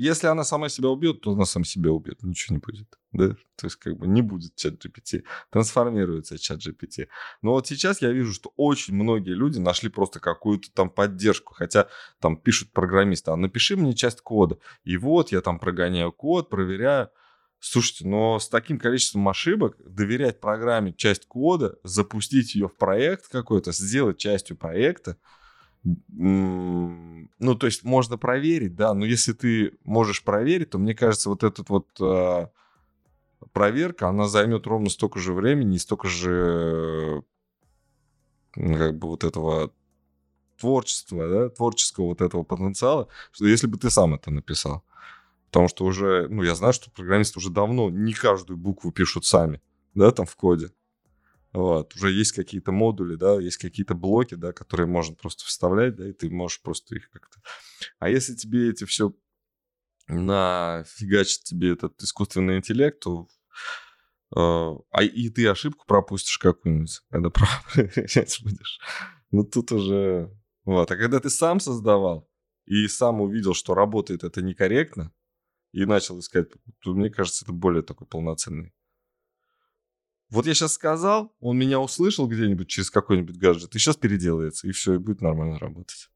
если 0.00 0.28
она 0.28 0.44
сама 0.44 0.70
себя 0.70 0.88
убьет, 0.88 1.20
то 1.20 1.32
она 1.32 1.44
сам 1.44 1.62
себя 1.62 1.90
убьет, 1.90 2.22
ничего 2.22 2.54
не 2.54 2.60
будет. 2.60 2.98
Да? 3.12 3.34
То 3.56 3.66
есть 3.66 3.76
как 3.76 3.98
бы 3.98 4.06
не 4.06 4.22
будет 4.22 4.54
чат 4.56 4.82
GPT, 4.82 5.24
трансформируется 5.50 6.38
чат 6.38 6.60
GPT. 6.60 7.08
Но 7.42 7.50
вот 7.50 7.66
сейчас 7.66 8.00
я 8.00 8.10
вижу, 8.10 8.32
что 8.32 8.50
очень 8.56 8.94
многие 8.94 9.34
люди 9.34 9.58
нашли 9.58 9.90
просто 9.90 10.18
какую-то 10.18 10.72
там 10.72 10.88
поддержку, 10.88 11.52
хотя 11.52 11.88
там 12.18 12.38
пишут 12.38 12.72
программисты, 12.72 13.30
а 13.30 13.36
напиши 13.36 13.76
мне 13.76 13.92
часть 13.92 14.22
кода. 14.22 14.56
И 14.84 14.96
вот 14.96 15.32
я 15.32 15.42
там 15.42 15.58
прогоняю 15.58 16.12
код, 16.12 16.48
проверяю. 16.48 17.10
Слушайте, 17.60 18.08
но 18.08 18.38
с 18.38 18.48
таким 18.48 18.78
количеством 18.78 19.28
ошибок 19.28 19.76
доверять 19.78 20.40
программе 20.40 20.94
часть 20.94 21.26
кода, 21.26 21.78
запустить 21.84 22.54
ее 22.54 22.68
в 22.68 22.74
проект 22.74 23.28
какой-то, 23.28 23.72
сделать 23.72 24.16
частью 24.16 24.56
проекта, 24.56 25.18
ну, 25.82 27.54
то 27.58 27.66
есть 27.66 27.84
можно 27.84 28.18
проверить, 28.18 28.76
да, 28.76 28.92
но 28.94 29.04
если 29.04 29.32
ты 29.32 29.72
можешь 29.84 30.24
проверить, 30.24 30.70
то 30.70 30.78
мне 30.78 30.94
кажется, 30.94 31.30
вот 31.30 31.42
этот 31.42 31.70
вот 31.70 31.88
э, 32.00 32.48
проверка, 33.52 34.08
она 34.08 34.28
займет 34.28 34.66
ровно 34.66 34.90
столько 34.90 35.18
же 35.18 35.32
времени 35.32 35.76
и 35.76 35.78
столько 35.78 36.08
же 36.08 37.22
ну, 38.56 38.76
как 38.76 38.98
бы 38.98 39.08
вот 39.08 39.24
этого 39.24 39.72
творчества, 40.58 41.28
да, 41.28 41.48
творческого 41.48 42.06
вот 42.06 42.20
этого 42.20 42.42
потенциала, 42.42 43.08
что 43.32 43.46
если 43.46 43.66
бы 43.66 43.78
ты 43.78 43.90
сам 43.90 44.14
это 44.14 44.30
написал. 44.30 44.84
Потому 45.50 45.68
что 45.68 45.84
уже, 45.84 46.28
ну, 46.28 46.42
я 46.42 46.54
знаю, 46.54 46.72
что 46.72 46.90
программисты 46.90 47.38
уже 47.38 47.50
давно 47.50 47.90
не 47.90 48.12
каждую 48.12 48.56
букву 48.56 48.92
пишут 48.92 49.24
сами, 49.24 49.60
да, 49.94 50.12
там 50.12 50.26
в 50.26 50.36
коде. 50.36 50.70
Вот, 51.52 51.96
уже 51.96 52.12
есть 52.12 52.32
какие-то 52.32 52.70
модули, 52.70 53.16
да, 53.16 53.40
есть 53.40 53.56
какие-то 53.56 53.94
блоки, 53.94 54.34
да, 54.34 54.52
которые 54.52 54.86
можно 54.86 55.16
просто 55.16 55.44
вставлять, 55.44 55.96
да, 55.96 56.08
и 56.08 56.12
ты 56.12 56.30
можешь 56.30 56.62
просто 56.62 56.94
их 56.94 57.10
как-то... 57.10 57.40
А 57.98 58.08
если 58.08 58.36
тебе 58.36 58.70
эти 58.70 58.84
все 58.84 59.12
нафигачит 60.06 61.42
тебе 61.42 61.72
этот 61.72 62.00
искусственный 62.00 62.58
интеллект, 62.58 63.00
то 63.00 63.26
Uh, 64.32 64.80
а 64.92 65.02
и 65.02 65.28
ты 65.28 65.48
ошибку 65.48 65.84
пропустишь 65.88 66.38
какую-нибудь, 66.38 67.00
когда 67.10 67.30
проверять 67.30 68.40
будешь. 68.44 68.78
Ну 69.32 69.42
тут 69.42 69.72
уже... 69.72 70.30
Вот. 70.64 70.88
А 70.88 70.96
когда 70.96 71.18
ты 71.18 71.30
сам 71.30 71.58
создавал 71.58 72.30
и 72.64 72.86
сам 72.86 73.20
увидел, 73.20 73.54
что 73.54 73.74
работает 73.74 74.22
это 74.22 74.40
некорректно, 74.40 75.12
и 75.72 75.84
начал 75.84 76.18
искать, 76.18 76.48
то 76.80 76.94
мне 76.94 77.10
кажется, 77.10 77.44
это 77.44 77.52
более 77.52 77.82
такой 77.82 78.06
полноценный. 78.06 78.72
Вот 80.30 80.46
я 80.46 80.54
сейчас 80.54 80.74
сказал, 80.74 81.34
он 81.40 81.58
меня 81.58 81.80
услышал 81.80 82.28
где-нибудь 82.28 82.68
через 82.68 82.90
какой-нибудь 82.90 83.36
гаджет, 83.36 83.74
и 83.74 83.78
сейчас 83.78 83.96
переделается, 83.96 84.68
и 84.68 84.70
все, 84.70 84.94
и 84.94 84.98
будет 84.98 85.20
нормально 85.20 85.58
работать. 85.58 86.08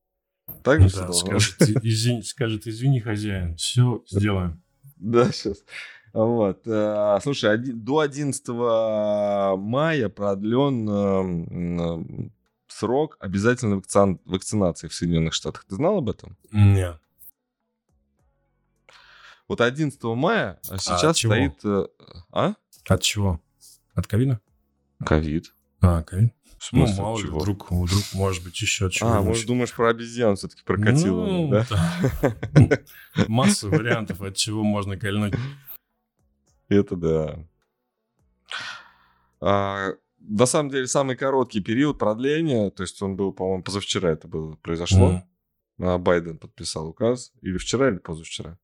Так 0.62 0.88
же 0.88 0.96
да, 0.96 1.12
скажет, 1.12 1.56
извини, 1.82 2.22
скажет, 2.22 2.66
извини, 2.66 3.00
хозяин, 3.00 3.56
все 3.56 4.04
сделаем. 4.08 4.62
Да, 4.96 5.32
сейчас. 5.32 5.64
Вот. 6.12 6.62
Э, 6.66 7.18
слушай, 7.22 7.56
до 7.58 7.98
11 7.98 8.48
мая 8.48 10.08
продлен 10.08 10.88
эм, 10.88 12.32
срок 12.68 13.16
обязательной 13.18 13.82
вакцинации 14.24 14.86
в 14.86 14.94
Соединенных 14.94 15.34
Штатах. 15.34 15.64
Ты 15.64 15.74
знал 15.74 15.98
об 15.98 16.08
этом? 16.08 16.36
Нет. 16.52 17.00
Вот 19.48 19.60
11 19.60 20.02
мая 20.02 20.58
а 20.68 20.78
сейчас 20.78 21.04
а 21.04 21.14
стоит... 21.14 21.64
Э, 21.64 21.86
а? 22.32 22.54
От 22.88 23.02
чего? 23.02 23.40
От 23.94 24.06
ковида? 24.06 24.40
Ковид. 25.04 25.54
А, 25.80 26.02
ковид. 26.02 26.32
Ну, 26.72 26.86
мало 26.96 27.18
ли, 27.18 27.28
вдруг, 27.28 27.70
вдруг, 27.70 28.04
может 28.14 28.42
быть, 28.42 28.58
еще 28.60 28.88
чего 28.90 29.10
А, 29.10 29.20
может, 29.20 29.46
думаешь, 29.46 29.74
про 29.74 29.90
обезьян 29.90 30.36
все-таки 30.36 30.62
прокатило, 30.64 31.26
ну, 31.26 31.50
да? 31.50 31.66
да. 31.68 32.80
Масса 33.28 33.68
вариантов, 33.68 34.22
от 34.22 34.34
чего 34.36 34.62
можно 34.62 34.96
кольнуть. 34.96 35.34
Это 36.68 36.96
да. 36.96 37.38
А, 39.40 39.90
на 40.20 40.46
самом 40.46 40.70
деле, 40.70 40.86
самый 40.86 41.16
короткий 41.16 41.60
период 41.60 41.98
продления, 41.98 42.70
то 42.70 42.82
есть 42.82 43.00
он 43.02 43.14
был, 43.16 43.32
по-моему, 43.32 43.62
позавчера 43.62 44.10
это 44.10 44.26
было, 44.26 44.56
произошло. 44.56 45.22
Mm. 45.78 45.98
Байден 45.98 46.38
подписал 46.38 46.88
указ. 46.88 47.32
Или 47.42 47.58
вчера, 47.58 47.90
или 47.90 47.98
позавчера. 47.98 48.58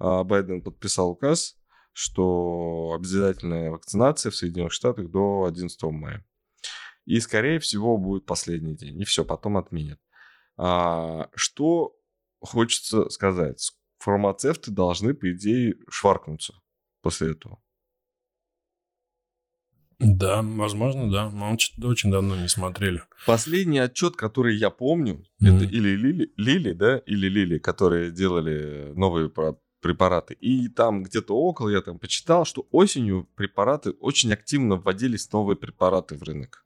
А, 0.00 0.24
Байден 0.24 0.62
подписал 0.62 1.10
указ, 1.10 1.56
что 1.92 2.94
обязательная 2.96 3.70
вакцинация 3.70 4.30
в 4.30 4.36
Соединенных 4.36 4.72
Штатах 4.72 5.10
до 5.10 5.44
11 5.44 5.82
мая. 5.84 6.26
И, 7.04 7.20
скорее 7.20 7.58
всего, 7.58 7.98
будет 7.98 8.26
последний 8.26 8.74
день. 8.74 9.00
И 9.00 9.04
все, 9.04 9.24
потом 9.24 9.56
отменят. 9.56 10.00
А, 10.56 11.28
что 11.34 11.94
хочется 12.40 13.08
сказать? 13.10 13.72
Фармацевты 13.98 14.70
должны, 14.70 15.12
по 15.14 15.30
идее, 15.30 15.74
шваркнуться 15.88 16.54
после 17.02 17.32
этого. 17.32 17.60
Да, 19.98 20.40
возможно, 20.42 21.10
да. 21.10 21.28
Мы 21.28 21.50
очень 21.52 22.10
давно 22.10 22.34
не 22.34 22.48
смотрели. 22.48 23.02
Последний 23.26 23.80
отчет, 23.80 24.16
который 24.16 24.56
я 24.56 24.70
помню, 24.70 25.26
mm-hmm. 25.42 25.56
это 25.56 25.64
или 25.64 25.90
Лили, 25.90 26.32
Лили, 26.38 26.72
да, 26.72 26.96
или 26.98 27.28
Лили, 27.28 27.58
которые 27.58 28.10
делали 28.10 28.92
новые 28.94 29.28
препараты. 29.80 30.34
И 30.34 30.68
там 30.68 31.02
где-то 31.02 31.36
около 31.36 31.68
я 31.70 31.80
там 31.80 31.98
почитал, 31.98 32.44
что 32.44 32.66
осенью 32.70 33.28
препараты 33.34 33.90
очень 33.92 34.32
активно 34.32 34.76
вводились 34.76 35.30
новые 35.32 35.56
препараты 35.56 36.16
в 36.16 36.22
рынок. 36.22 36.64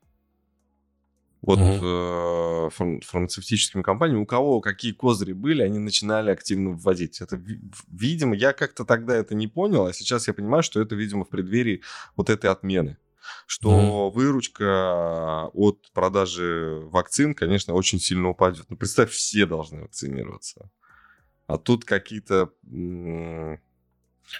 вот 1.43 1.59
угу. 1.59 1.79
э, 1.83 3.01
фармацевтическими 3.05 3.83
компаниями, 3.83 4.23
у 4.23 4.27
кого 4.27 4.61
какие 4.61 4.93
козыри 4.93 5.33
были, 5.33 5.63
они 5.63 5.79
начинали 5.79 6.31
активно 6.31 6.71
вводить. 6.71 7.21
Это, 7.21 7.41
видимо, 7.89 8.35
я 8.35 8.53
как-то 8.53 8.85
тогда 8.85 9.15
это 9.15 9.35
не 9.35 9.47
понял, 9.47 9.87
а 9.87 9.93
сейчас 9.93 10.27
я 10.27 10.35
понимаю, 10.35 10.63
что 10.63 10.81
это, 10.81 10.95
видимо, 10.95 11.25
в 11.25 11.29
преддверии 11.29 11.83
вот 12.17 12.31
этой 12.31 12.51
отмены. 12.51 12.97
Что 13.47 13.71
угу. 13.71 14.11
выручка 14.11 15.49
от 15.53 15.91
продажи 15.93 16.81
вакцин, 16.91 17.35
конечно, 17.35 17.75
очень 17.75 18.01
сильно 18.01 18.29
упадет. 18.29 18.67
Ну, 18.69 18.77
представь, 18.77 19.11
все 19.11 19.47
должны 19.47 19.83
вакцинироваться. 19.83 20.71
А 21.47 21.59
тут 21.59 21.85
какие-то 21.85 22.51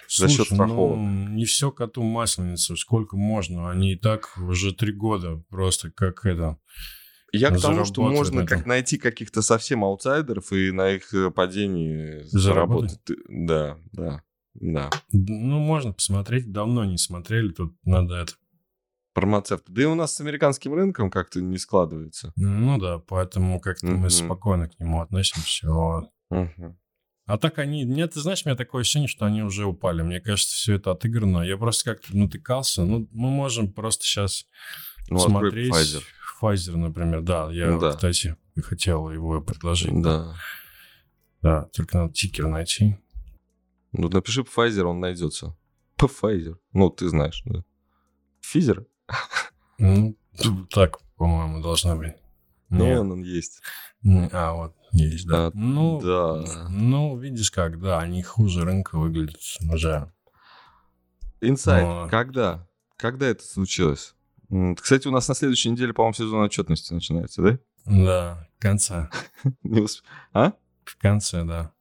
за 0.07 0.29
счет 0.29 0.47
страховок. 0.47 0.97
Ну, 0.97 1.29
не 1.29 1.45
все 1.45 1.71
коту 1.71 2.03
масленица, 2.03 2.75
сколько 2.75 3.17
можно. 3.17 3.69
Они 3.69 3.93
и 3.93 3.95
так 3.95 4.37
уже 4.37 4.73
три 4.73 4.91
года 4.91 5.43
просто 5.49 5.91
как 5.91 6.25
это... 6.25 6.57
Я 7.31 7.51
к 7.51 7.59
тому, 7.59 7.83
что 7.83 8.01
можно 8.01 8.45
как 8.45 8.65
найти 8.65 8.97
каких-то 8.97 9.41
совсем 9.41 9.83
аутсайдеров 9.83 10.53
и 10.53 10.71
на 10.71 10.91
их 10.91 11.13
э, 11.13 11.31
падении 11.31 12.21
заработать. 12.23 13.01
заработать. 13.05 13.25
Да, 13.27 13.77
да, 13.91 14.23
да. 14.53 14.89
Ну, 15.11 15.59
можно 15.59 15.91
посмотреть. 15.91 16.49
Давно 16.51 16.85
не 16.85 16.97
смотрели, 16.97 17.49
тут 17.51 17.75
надо 17.83 18.15
это... 18.15 18.33
Фармацевт. 19.15 19.65
Да 19.67 19.81
и 19.81 19.85
у 19.85 19.95
нас 19.95 20.15
с 20.15 20.21
американским 20.21 20.73
рынком 20.73 21.09
как-то 21.09 21.41
не 21.41 21.57
складывается. 21.57 22.31
Ну 22.37 22.77
да, 22.77 22.99
поэтому 22.99 23.59
как-то 23.59 23.87
mm-hmm. 23.87 23.97
мы 23.97 24.09
спокойно 24.09 24.69
к 24.69 24.79
нему 24.79 25.01
относимся. 25.01 25.67
Mm-hmm. 26.31 26.75
А 27.25 27.37
так 27.37 27.57
они... 27.57 27.83
Нет, 27.83 28.13
ты 28.13 28.19
знаешь, 28.19 28.43
у 28.45 28.49
меня 28.49 28.55
такое 28.55 28.81
ощущение, 28.81 29.07
что 29.07 29.25
они 29.25 29.41
уже 29.41 29.65
упали. 29.65 30.03
Мне 30.03 30.21
кажется, 30.21 30.55
все 30.55 30.75
это 30.75 30.91
отыграно. 30.91 31.41
Я 31.41 31.57
просто 31.57 31.91
как-то 31.91 32.15
натыкался. 32.15 32.85
Ну, 32.85 33.07
мы 33.11 33.29
можем 33.29 33.71
просто 33.71 34.05
сейчас 34.05 34.45
ну, 35.09 35.17
смотреть... 35.17 35.73
Pfizer. 35.73 36.03
Pfizer, 36.39 36.75
например, 36.75 37.21
да. 37.21 37.49
Я, 37.51 37.71
ну, 37.71 37.79
да. 37.79 37.91
кстати, 37.91 38.35
хотел 38.63 39.09
его 39.09 39.41
предложить. 39.41 40.01
Да. 40.01 40.35
Да, 41.41 41.63
только 41.73 41.97
надо 41.97 42.13
тикер 42.13 42.47
найти. 42.47 42.97
Ну, 43.91 44.09
напиши 44.09 44.41
Pfizer, 44.41 44.83
он 44.83 44.99
найдется. 44.99 45.57
По 45.95 46.05
Pfizer. 46.21 46.57
Ну, 46.73 46.89
ты 46.91 47.09
знаешь, 47.09 47.41
да. 47.45 47.63
Физер? 48.41 48.85
Ну, 49.79 50.15
так, 50.69 50.99
по-моему, 51.15 51.61
должно 51.61 51.95
быть. 51.95 52.13
Ну, 52.69 52.99
он, 52.99 53.11
он 53.11 53.23
есть. 53.23 53.61
А, 54.31 54.53
вот, 54.53 54.75
есть, 54.95 55.27
да. 55.27 55.47
А, 55.47 55.51
ну, 55.53 55.99
да. 56.01 56.67
Ну, 56.69 57.17
видишь 57.17 57.51
как, 57.51 57.79
да, 57.79 57.99
они 57.99 58.23
хуже 58.23 58.63
рынка 58.63 58.97
выглядят 58.97 59.39
уже. 59.71 60.11
Инсайт, 61.41 61.83
Но... 61.83 62.07
когда? 62.09 62.67
Когда 62.97 63.27
это 63.27 63.43
случилось? 63.43 64.15
Кстати, 64.77 65.07
у 65.07 65.11
нас 65.11 65.27
на 65.27 65.35
следующей 65.35 65.69
неделе, 65.69 65.93
по-моему, 65.93 66.13
сезон 66.13 66.43
отчетности 66.43 66.93
начинается, 66.93 67.41
да? 67.41 67.59
Да, 67.85 68.47
в 68.57 68.61
конце. 68.61 69.09
Не 69.63 69.81
усп... 69.81 70.03
А? 70.33 70.53
В 70.85 70.97
конце, 70.97 71.43
да. 71.43 71.71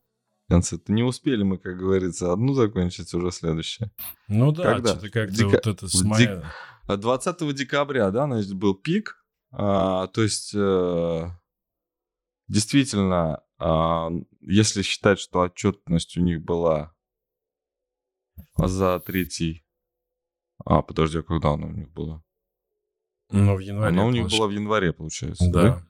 В 0.46 0.50
конце. 0.50 0.78
Не 0.88 1.02
успели 1.02 1.42
мы, 1.42 1.58
как 1.58 1.78
говорится, 1.78 2.32
одну 2.32 2.54
закончить, 2.54 3.12
уже 3.14 3.30
следующее. 3.30 3.90
Ну 4.28 4.52
да, 4.52 4.74
Когда? 4.74 4.90
что-то 4.90 5.10
как-то 5.10 5.36
Дека... 5.36 5.50
вот 5.50 5.66
это 5.66 5.88
с 5.88 6.02
мая... 6.02 6.44
20 6.86 7.54
декабря, 7.54 8.10
да, 8.10 8.26
значит, 8.26 8.52
был 8.54 8.74
пик. 8.74 9.24
А, 9.52 10.08
то 10.08 10.22
есть 10.22 10.52
э, 10.54 11.30
действительно, 12.48 13.42
а, 13.58 14.10
если 14.40 14.82
считать, 14.82 15.18
что 15.18 15.40
отчетность 15.40 16.16
у 16.16 16.20
них 16.20 16.42
была 16.42 16.94
за 18.56 19.00
третий... 19.00 19.64
А, 20.64 20.82
подожди, 20.82 21.18
а 21.18 21.22
когда 21.22 21.50
она 21.50 21.66
у 21.66 21.72
них 21.72 21.90
была? 21.90 22.22
Ну, 23.30 23.56
в 23.56 23.60
январе. 23.60 23.88
Она 23.88 24.06
у 24.06 24.10
них 24.10 24.28
была 24.28 24.46
в 24.46 24.50
январе, 24.50 24.92
получается. 24.92 25.50
Да. 25.50 25.86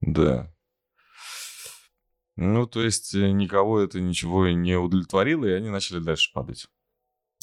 Да. 0.00 0.24
да. 0.24 0.54
Ну, 2.36 2.66
то 2.66 2.82
есть 2.82 3.14
э, 3.14 3.30
никого 3.30 3.80
это 3.80 4.00
ничего 4.00 4.48
не 4.48 4.76
удовлетворило, 4.76 5.44
и 5.44 5.52
они 5.52 5.68
начали 5.68 6.00
дальше 6.00 6.32
падать. 6.32 6.68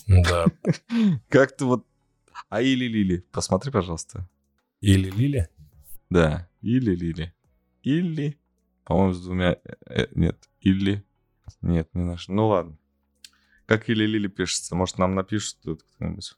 Да. 0.08 0.46
Как-то 1.30 1.66
вот... 1.66 1.88
А 2.50 2.62
или 2.62 2.86
Лили, 2.86 3.26
посмотри, 3.32 3.72
пожалуйста. 3.72 4.28
Или 4.82 5.10
Лили? 5.12 5.50
Да, 6.10 6.50
или 6.62 6.96
Лили. 6.96 7.34
Или, 7.84 8.40
по-моему, 8.84 9.14
с 9.14 9.24
двумя... 9.24 9.58
Э, 9.64 9.76
э, 9.86 10.08
нет, 10.16 10.50
или... 10.62 11.06
Нет, 11.62 11.90
не 11.94 12.04
наш. 12.04 12.28
Ну 12.28 12.48
ладно. 12.48 12.78
Как 13.66 13.90
или 13.90 14.06
Лили 14.06 14.28
пишется? 14.28 14.76
Может, 14.76 14.98
нам 14.98 15.16
напишут 15.16 15.58
тут 15.64 15.84
кто-нибудь? 15.84 16.36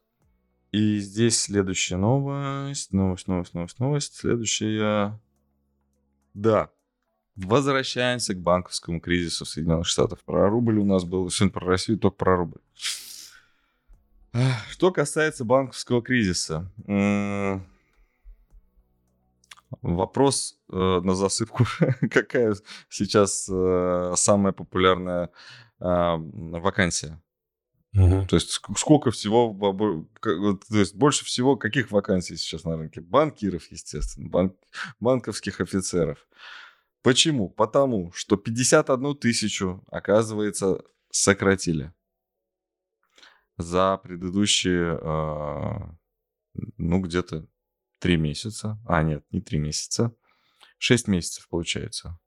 И 0.72 1.00
здесь 1.00 1.40
следующая 1.40 1.98
новость, 1.98 2.94
новость, 2.94 3.28
новость, 3.28 3.54
новость, 3.54 3.80
новость. 3.80 4.16
Следующая... 4.16 5.20
Да. 6.34 6.72
Возвращаемся 7.36 8.34
к 8.34 8.42
банковскому 8.42 9.00
кризису 9.02 9.46
Соединенных 9.46 9.88
Штатах. 9.88 10.20
Про 10.24 10.50
рубль 10.50 10.78
у 10.78 10.86
нас 10.86 11.04
был, 11.04 11.30
сегодня 11.30 11.54
про 11.54 11.68
Россию, 11.68 11.98
только 11.98 12.18
про 12.18 12.38
рубль. 12.38 12.60
Что 14.70 14.92
касается 14.92 15.44
банковского 15.44 16.02
кризиса. 16.02 16.72
Вопрос 19.82 20.60
э, 20.72 20.76
на 20.76 21.16
засыпку. 21.16 21.66
Какая 22.12 22.56
сейчас 22.90 23.50
э, 23.52 24.14
самая 24.16 24.54
популярная 24.54 25.30
э, 25.80 26.16
вакансия? 26.18 27.22
Угу. 27.94 28.28
То 28.28 28.36
есть 28.38 28.62
сколько 28.78 29.12
всего, 29.12 29.54
то 30.22 30.78
есть 30.78 30.96
больше 30.96 31.26
всего 31.26 31.58
каких 31.58 31.92
вакансий 31.92 32.38
сейчас 32.38 32.64
на 32.64 32.78
рынке? 32.78 33.02
Банкиров, 33.02 33.70
естественно, 33.70 34.30
банк, 34.30 34.56
банковских 35.00 35.60
офицеров. 35.60 36.26
Почему? 37.02 37.50
Потому 37.50 38.12
что 38.14 38.38
51 38.38 39.16
тысячу, 39.18 39.84
оказывается, 39.88 40.82
сократили 41.10 41.94
за 43.58 43.98
предыдущие, 43.98 44.98
э, 45.02 45.80
ну, 46.78 47.00
где-то 47.00 47.48
Три 48.02 48.18
месяца. 48.18 48.80
А, 48.88 49.04
нет, 49.04 49.24
не 49.32 49.42
три 49.42 49.60
месяца. 49.60 50.12
Шесть 50.80 51.08
месяцев 51.08 51.48
получается. 51.48 52.18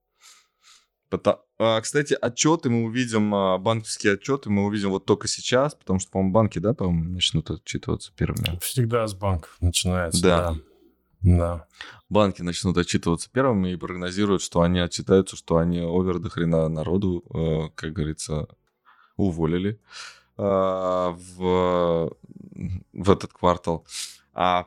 А, 1.58 1.80
кстати, 1.80 2.16
отчеты 2.20 2.70
мы 2.70 2.84
увидим, 2.84 3.34
а, 3.34 3.58
банковские 3.58 4.14
отчеты 4.14 4.50
мы 4.50 4.66
увидим 4.66 4.90
вот 4.90 5.04
только 5.04 5.26
сейчас, 5.26 5.74
потому 5.74 5.98
что, 5.98 6.12
по-моему, 6.12 6.32
банки, 6.32 6.60
да, 6.60 6.74
по-моему, 6.74 7.14
начнут 7.14 7.50
отчитываться 7.50 8.12
первыми. 8.14 8.56
Всегда 8.60 9.06
с 9.08 9.14
банков 9.14 9.56
начинается, 9.60 10.22
да. 10.22 10.52
да. 10.52 10.58
Да. 11.22 11.66
Банки 12.08 12.42
начнут 12.42 12.76
отчитываться 12.76 13.28
первыми 13.28 13.72
и 13.72 13.76
прогнозируют, 13.76 14.42
что 14.42 14.60
они 14.60 14.78
отчитаются, 14.78 15.36
что 15.36 15.56
они 15.56 15.80
овер 15.80 16.20
до 16.20 16.28
хрена 16.28 16.68
народу, 16.68 17.24
э, 17.34 17.70
как 17.74 17.94
говорится, 17.94 18.46
уволили 19.16 19.80
э, 20.36 20.42
в, 20.42 22.14
в 22.92 23.10
этот 23.10 23.32
квартал. 23.32 23.86
А 24.34 24.66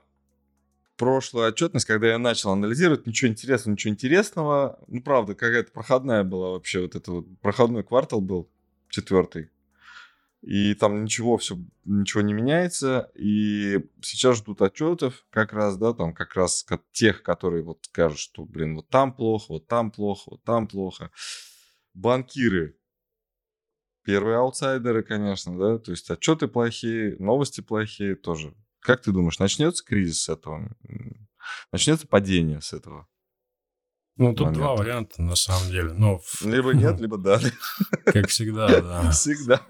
прошлую 0.98 1.48
отчетность, 1.48 1.86
когда 1.86 2.08
я 2.08 2.18
начал 2.18 2.52
анализировать, 2.52 3.08
ничего 3.08 3.32
интересного, 3.32 3.74
ничего 3.74 3.94
интересного. 3.94 4.80
Ну, 4.88 5.02
правда, 5.02 5.36
какая-то 5.36 5.72
проходная 5.72 6.24
была 6.24 6.52
вообще, 6.52 6.82
вот 6.82 6.96
это 6.96 7.12
вот 7.12 7.40
проходной 7.40 7.84
квартал 7.84 8.22
был, 8.22 8.50
четвертый. 8.90 9.50
И 10.42 10.76
там 10.76 11.04
ничего, 11.04 11.38
все, 11.38 11.58
ничего 11.86 12.22
не 12.22 12.34
меняется. 12.34 13.12
И 13.16 13.80
сейчас 14.02 14.38
ждут 14.38 14.62
отчетов 14.62 15.26
как 15.30 15.54
раз, 15.54 15.78
да, 15.78 15.94
там 15.94 16.14
как 16.14 16.36
раз 16.36 16.66
тех, 16.92 17.24
которые 17.24 17.64
вот 17.64 17.80
скажут, 17.86 18.20
что, 18.20 18.46
блин, 18.46 18.76
вот 18.76 18.88
там 18.90 19.14
плохо, 19.14 19.46
вот 19.50 19.68
там 19.68 19.92
плохо, 19.92 20.32
вот 20.32 20.44
там 20.44 20.68
плохо. 20.68 21.12
Банкиры. 21.94 22.78
Первые 24.04 24.38
аутсайдеры, 24.38 25.04
конечно, 25.04 25.58
да, 25.58 25.80
то 25.80 25.92
есть 25.92 26.10
отчеты 26.10 26.48
плохие, 26.48 27.18
новости 27.20 27.60
плохие 27.60 28.16
тоже. 28.16 28.56
Как 28.80 29.02
ты 29.02 29.12
думаешь, 29.12 29.40
начнется 29.40 29.84
кризис 29.84 30.24
с 30.24 30.30
этого? 30.30 30.76
Начнется 31.72 32.08
падение 32.08 32.62
с 32.62 32.74
этого? 32.74 33.08
Ну, 34.18 34.34
тут 34.34 34.48
момента. 34.48 34.60
два 34.60 34.76
варианта, 34.76 35.22
на 35.22 35.36
самом 35.36 35.70
деле. 35.70 35.94
Но... 35.94 36.20
Либо 36.44 36.74
нет, 36.74 37.00
либо 37.00 37.18
да. 37.18 37.40
Как 38.06 38.30
всегда, 38.30 38.68
да. 38.82 39.12
Всегда. 39.12 39.62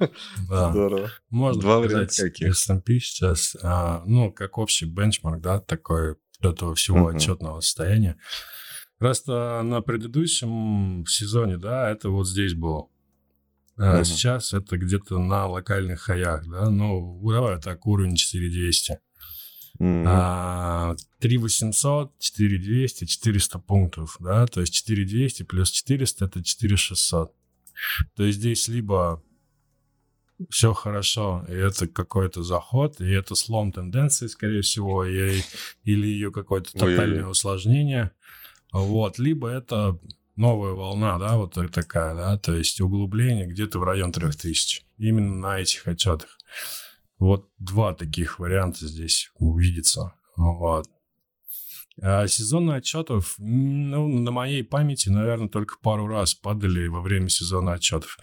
Да. 0.49 0.71
Здорово. 0.71 1.11
Можно 1.29 1.61
два 1.61 1.79
варианта 1.79 2.23
каких? 2.23 2.47
S&P 2.49 2.99
сейчас, 2.99 3.57
а, 3.61 4.03
ну, 4.05 4.31
как 4.31 4.57
общий 4.57 4.85
бенчмарк, 4.85 5.41
да, 5.41 5.59
такой 5.59 6.15
этого 6.39 6.75
всего 6.75 7.11
uh-huh. 7.11 7.15
отчетного 7.17 7.59
состояния. 7.59 8.17
Просто 8.99 9.61
на 9.63 9.81
предыдущем 9.81 11.05
сезоне, 11.07 11.57
да, 11.57 11.89
это 11.89 12.09
вот 12.09 12.27
здесь 12.27 12.53
было. 12.53 12.87
А 13.77 13.99
uh-huh. 13.99 14.03
сейчас 14.03 14.53
это 14.53 14.77
где-то 14.77 15.19
на 15.19 15.45
локальных 15.45 16.01
хаях, 16.01 16.47
да, 16.47 16.69
ну, 16.69 17.19
давай 17.23 17.59
так, 17.61 17.85
уровень 17.85 18.15
4200. 18.15 18.99
Mm-hmm. 19.79 20.03
А, 20.07 20.95
3800, 21.19 22.17
4200, 22.17 23.05
400 23.05 23.59
пунктов, 23.59 24.17
да, 24.19 24.47
то 24.47 24.61
есть 24.61 24.73
4200 24.73 25.43
плюс 25.43 25.69
400 25.69 26.25
это 26.25 26.43
4600. 26.43 27.31
То 28.15 28.23
есть 28.23 28.39
здесь 28.39 28.67
либо 28.67 29.21
все 30.49 30.73
хорошо, 30.73 31.45
и 31.47 31.53
это 31.53 31.87
какой-то 31.87 32.43
заход, 32.43 32.99
и 33.01 33.09
это 33.09 33.35
слом 33.35 33.71
тенденции, 33.71 34.27
скорее 34.27 34.61
всего, 34.61 35.05
и, 35.05 35.41
или 35.83 36.07
ее 36.07 36.31
какое-то 36.31 36.71
тотальное 36.73 37.05
Ой-ой-ой. 37.05 37.31
усложнение. 37.31 38.11
Вот, 38.71 39.17
либо 39.17 39.49
это 39.49 39.99
новая 40.37 40.73
волна, 40.73 41.17
да, 41.19 41.35
вот 41.35 41.57
такая, 41.71 42.15
да, 42.15 42.37
то 42.37 42.55
есть 42.55 42.79
углубление 42.79 43.47
где-то 43.47 43.79
в 43.79 43.83
район 43.83 44.11
3000, 44.11 44.83
именно 44.97 45.35
на 45.35 45.59
этих 45.59 45.87
отчетах. 45.87 46.37
Вот 47.19 47.49
два 47.57 47.93
таких 47.93 48.39
варианта 48.39 48.87
здесь 48.87 49.31
увидится. 49.35 50.13
Вот. 50.35 50.87
А 51.99 52.27
сезонные 52.27 52.77
отчетов, 52.77 53.35
ну, 53.39 54.07
на 54.07 54.31
моей 54.31 54.63
памяти, 54.63 55.09
наверное, 55.09 55.49
только 55.49 55.77
пару 55.81 56.05
раз 56.07 56.35
падали 56.35 56.87
во 56.87 57.01
время 57.01 57.27
сезона 57.27 57.73
отчетов. 57.73 58.19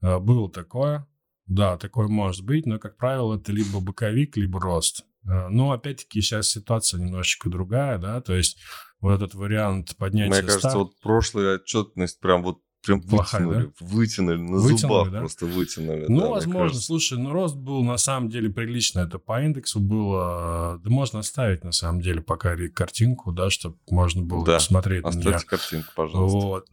А, 0.00 0.18
было 0.18 0.50
такое, 0.50 1.06
да, 1.46 1.76
такое 1.76 2.08
может 2.08 2.44
быть, 2.44 2.66
но, 2.66 2.78
как 2.78 2.96
правило, 2.96 3.36
это 3.36 3.52
либо 3.52 3.80
боковик, 3.80 4.36
либо 4.36 4.60
рост. 4.60 5.04
А, 5.26 5.48
но, 5.48 5.72
опять-таки, 5.72 6.20
сейчас 6.20 6.48
ситуация 6.48 7.00
немножечко 7.00 7.48
другая, 7.48 7.98
да, 7.98 8.20
то 8.20 8.34
есть 8.34 8.58
вот 9.00 9.14
этот 9.14 9.34
вариант 9.34 9.96
поднятия 9.96 10.30
Мне 10.30 10.40
кажется, 10.42 10.70
став... 10.70 10.74
вот 10.74 11.00
прошлая 11.00 11.56
отчетность 11.56 12.20
прям 12.20 12.42
вот 12.42 12.60
прям 12.82 13.00
Плохая, 13.00 13.46
вытянули, 13.46 13.64
да? 13.64 13.86
вытянули, 13.86 14.36
на 14.36 14.56
вытянули, 14.56 14.76
зубах 14.76 15.10
да? 15.10 15.18
просто 15.20 15.46
вытянули. 15.46 16.06
Ну, 16.08 16.20
да, 16.20 16.28
возможно, 16.28 16.80
слушай, 16.80 17.18
ну 17.18 17.32
рост 17.32 17.56
был 17.56 17.82
на 17.82 17.96
самом 17.96 18.28
деле 18.28 18.50
прилично, 18.50 19.00
это 19.00 19.18
по 19.18 19.42
индексу 19.42 19.80
было, 19.80 20.80
да 20.82 20.90
можно 20.90 21.20
оставить 21.20 21.64
на 21.64 21.72
самом 21.72 22.00
деле 22.00 22.20
пока 22.20 22.56
картинку, 22.68 23.32
да, 23.32 23.50
чтобы 23.50 23.76
можно 23.90 24.22
было 24.22 24.44
да, 24.44 24.54
посмотреть 24.54 25.04
оставьте 25.04 25.30
на 25.30 25.34
нее. 25.34 25.46
картинку, 25.46 25.92
пожалуйста. 25.94 26.38
Вот. 26.38 26.66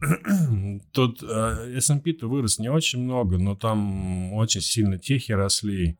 Тут 0.92 1.22
э, 1.22 1.74
S&P-то 1.76 2.28
вырос 2.28 2.58
не 2.58 2.70
очень 2.70 3.02
много, 3.02 3.38
но 3.38 3.54
там 3.54 4.32
очень 4.34 4.60
сильно 4.60 4.98
техи 4.98 5.32
росли, 5.32 5.98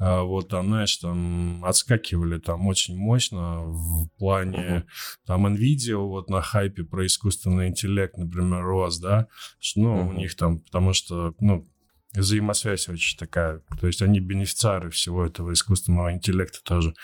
вот 0.00 0.48
там, 0.48 0.68
знаешь, 0.68 0.96
там 0.96 1.62
отскакивали 1.64 2.38
там 2.38 2.66
очень 2.66 2.96
мощно 2.96 3.60
в 3.60 4.08
плане 4.18 4.58
uh-huh. 4.58 4.84
там 5.26 5.46
NVIDIA 5.46 5.96
вот 5.96 6.30
на 6.30 6.40
хайпе 6.40 6.84
про 6.84 7.04
искусственный 7.04 7.68
интеллект, 7.68 8.16
например, 8.16 8.64
рос, 8.64 8.98
да, 8.98 9.28
ну, 9.76 9.96
uh-huh. 9.96 10.08
у 10.08 10.12
них 10.12 10.34
там, 10.36 10.60
потому 10.60 10.94
что, 10.94 11.34
ну, 11.40 11.68
взаимосвязь 12.14 12.88
очень 12.88 13.18
такая, 13.18 13.62
то 13.78 13.86
есть 13.86 14.00
они 14.02 14.20
бенефициары 14.20 14.90
всего 14.90 15.24
этого 15.24 15.52
искусственного 15.52 16.12
интеллекта 16.12 16.62
тоже. 16.64 16.94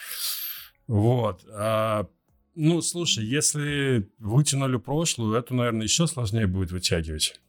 Вот. 0.87 1.45
А, 1.53 2.07
ну, 2.55 2.81
слушай, 2.81 3.25
если 3.25 4.11
вытянули 4.19 4.79
прошлую, 4.79 5.37
это, 5.37 5.55
наверное, 5.55 5.83
еще 5.83 6.07
сложнее 6.07 6.47
будет 6.47 6.73
вытягивать. 6.73 7.41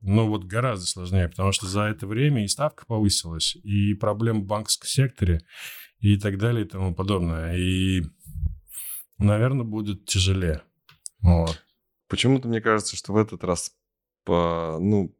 Ну, 0.00 0.28
вот 0.28 0.44
гораздо 0.44 0.86
сложнее, 0.86 1.28
потому 1.28 1.52
что 1.52 1.66
за 1.66 1.82
это 1.82 2.06
время 2.06 2.44
и 2.44 2.48
ставка 2.48 2.86
повысилась, 2.86 3.56
и 3.56 3.94
проблемы 3.94 4.42
в 4.42 4.46
банковском 4.46 4.86
секторе, 4.86 5.42
и 5.98 6.16
так 6.16 6.38
далее, 6.38 6.64
и 6.64 6.68
тому 6.68 6.94
подобное. 6.94 7.56
И, 7.56 8.02
наверное, 9.18 9.64
будет 9.64 10.04
тяжелее. 10.04 10.62
Вот. 11.20 11.62
Почему-то 12.08 12.48
мне 12.48 12.60
кажется, 12.60 12.96
что 12.96 13.12
в 13.12 13.16
этот 13.16 13.42
раз 13.42 13.72
по, 14.24 14.78
ну, 14.80 15.14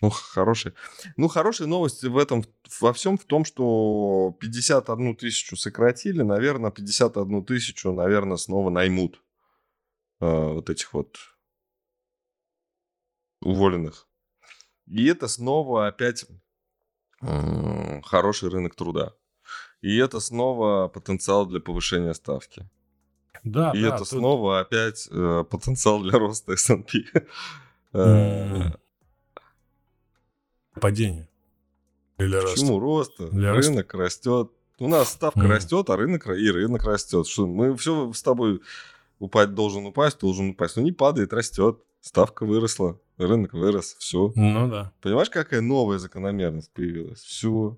ну, 0.00 0.10
хорошие. 0.10 0.74
Ну, 1.16 1.28
хорошая 1.28 1.68
новость 1.68 2.04
в 2.04 2.18
этом, 2.18 2.44
во 2.80 2.92
всем 2.92 3.16
в 3.16 3.24
том, 3.24 3.44
что 3.44 4.36
51 4.40 5.16
тысячу 5.16 5.56
сократили, 5.56 6.22
наверное, 6.22 6.70
51 6.70 7.44
тысячу, 7.44 7.92
наверное, 7.92 8.36
снова 8.36 8.68
наймут 8.70 9.22
э, 10.20 10.26
вот 10.26 10.68
этих 10.68 10.92
вот 10.92 11.16
уволенных. 13.46 14.06
И 14.86 15.06
это 15.06 15.28
снова 15.28 15.86
опять 15.88 16.26
хороший 17.20 18.50
рынок 18.50 18.74
труда. 18.74 19.14
И 19.80 19.96
это 19.96 20.20
снова 20.20 20.88
потенциал 20.88 21.46
для 21.46 21.60
повышения 21.60 22.14
ставки. 22.14 22.68
Да, 23.44 23.72
И 23.72 23.82
да, 23.82 23.88
это 23.88 23.98
тут... 23.98 24.08
снова 24.08 24.60
опять 24.60 25.08
э, 25.10 25.44
потенциал 25.48 26.02
для 26.02 26.18
роста 26.18 26.52
S&P. 26.52 27.04
Mm. 27.92 28.78
Падение. 30.78 31.28
Или 32.18 32.38
Почему 32.40 32.78
роста? 32.78 33.28
Для 33.28 33.54
рынок 33.54 33.94
роста. 33.94 33.98
растет. 33.98 34.50
У 34.78 34.88
нас 34.88 35.12
ставка 35.12 35.40
mm. 35.40 35.46
растет, 35.46 35.88
а 35.88 35.96
рынок 35.96 36.26
и 36.26 36.50
рынок 36.50 36.84
растет. 36.84 37.26
Что 37.26 37.46
мы 37.46 37.74
все 37.78 38.12
с 38.12 38.22
тобой 38.22 38.60
упасть 39.18 39.54
должен 39.54 39.86
упасть, 39.86 40.18
должен 40.18 40.50
упасть. 40.50 40.76
Но 40.76 40.82
не 40.82 40.92
падает, 40.92 41.32
растет. 41.32 41.78
Ставка 42.06 42.46
выросла 42.46 43.00
рынок 43.18 43.52
вырос, 43.52 43.96
все. 43.98 44.32
Ну 44.36 44.70
да. 44.70 44.92
Понимаешь, 45.00 45.28
какая 45.28 45.60
новая 45.60 45.98
закономерность 45.98 46.72
появилась? 46.72 47.18
Все. 47.18 47.76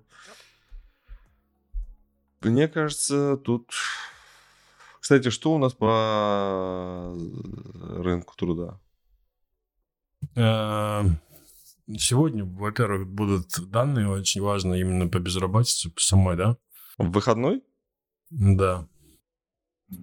Мне 2.41 2.67
кажется, 2.67 3.37
тут... 3.37 3.71
Кстати, 4.99 5.31
что 5.31 5.55
у 5.55 5.57
нас 5.57 5.73
по 5.73 7.11
рынку 7.97 8.35
труда? 8.37 8.79
Эм, 10.35 11.19
сегодня, 11.97 12.45
во-первых, 12.45 13.07
будут 13.07 13.47
данные 13.71 14.09
очень 14.09 14.43
важные 14.43 14.81
именно 14.81 15.07
по 15.07 15.17
безработице 15.17 15.89
по 15.89 16.01
самой, 16.01 16.37
да? 16.37 16.55
В 16.99 17.09
выходной? 17.09 17.63
Да. 18.29 18.87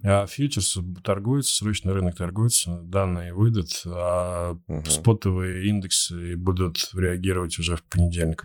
А 0.02 0.26
фьючерс 0.26 0.78
торгуются, 1.04 1.54
срочный 1.54 1.92
рынок 1.92 2.16
торгуется, 2.16 2.80
данные 2.82 3.32
выйдут, 3.32 3.82
а 3.86 4.58
угу. 4.66 4.84
спотовые 4.84 5.68
индексы 5.68 6.36
будут 6.36 6.90
реагировать 6.92 7.58
уже 7.58 7.76
в 7.76 7.84
понедельник. 7.84 8.44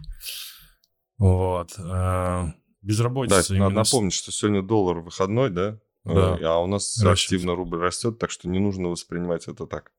Вот. 1.18 1.74
А 1.80 2.54
безработица... 2.82 3.54
Да, 3.54 3.60
надо 3.60 3.76
напомнить, 3.76 4.14
что 4.14 4.32
сегодня 4.32 4.62
доллар 4.62 5.00
выходной, 5.00 5.50
да? 5.50 5.80
Да. 6.04 6.38
А 6.42 6.60
у 6.60 6.68
нас 6.68 7.02
Растет. 7.02 7.26
активно 7.36 7.56
рубль 7.56 7.80
растет, 7.80 8.18
так 8.18 8.32
что 8.32 8.50
не 8.50 8.60
нужно 8.60 8.90
воспринимать 8.90 9.48
это 9.48 9.68
так. 9.68 9.92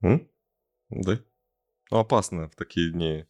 М? 0.00 0.28
Да? 0.90 1.18
Ну, 1.90 1.98
опасно 1.98 2.48
в 2.48 2.56
такие 2.56 2.90
дни. 2.92 3.24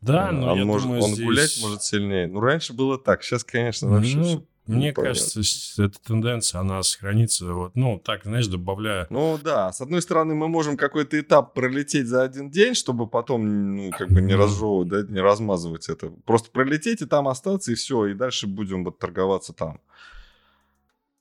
Да, 0.00 0.30
но 0.30 0.52
он 0.52 0.58
я 0.58 0.64
может, 0.64 0.86
думаю, 0.86 1.02
он 1.02 1.14
здесь... 1.14 1.24
гулять 1.24 1.58
может 1.60 1.82
сильнее. 1.82 2.26
Ну, 2.26 2.40
раньше 2.40 2.72
было 2.72 2.98
так, 2.98 3.22
сейчас, 3.22 3.44
конечно, 3.44 3.88
вообще 3.88 4.16
ну, 4.16 4.48
мне 4.66 4.92
Понятно. 4.92 5.02
кажется, 5.02 5.40
эта 5.82 5.98
тенденция, 6.00 6.60
она 6.60 6.82
сохранится, 6.82 7.52
вот, 7.52 7.76
ну, 7.76 8.00
так, 8.04 8.24
знаешь, 8.24 8.46
добавляя... 8.48 9.06
Ну, 9.10 9.38
да, 9.42 9.72
с 9.72 9.80
одной 9.80 10.02
стороны, 10.02 10.34
мы 10.34 10.48
можем 10.48 10.76
какой-то 10.76 11.18
этап 11.20 11.54
пролететь 11.54 12.08
за 12.08 12.22
один 12.22 12.50
день, 12.50 12.74
чтобы 12.74 13.06
потом, 13.06 13.76
ну, 13.76 13.90
как 13.92 14.08
бы 14.10 14.20
не 14.20 14.34
разжевывать, 14.34 14.88
да, 14.88 15.02
не 15.02 15.20
размазывать 15.20 15.88
это. 15.88 16.10
Просто 16.24 16.50
пролететь 16.50 17.00
и 17.00 17.06
там 17.06 17.28
остаться, 17.28 17.72
и 17.72 17.74
все, 17.76 18.06
и 18.06 18.14
дальше 18.14 18.46
будем 18.46 18.84
вот 18.84 18.98
торговаться 18.98 19.52
там. 19.52 19.80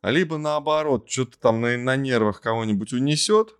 А 0.01 0.11
либо 0.11 0.37
наоборот, 0.37 1.09
что-то 1.09 1.37
там 1.39 1.61
на, 1.61 1.77
на 1.77 1.95
нервах 1.95 2.41
кого-нибудь 2.41 2.93
унесет, 2.93 3.55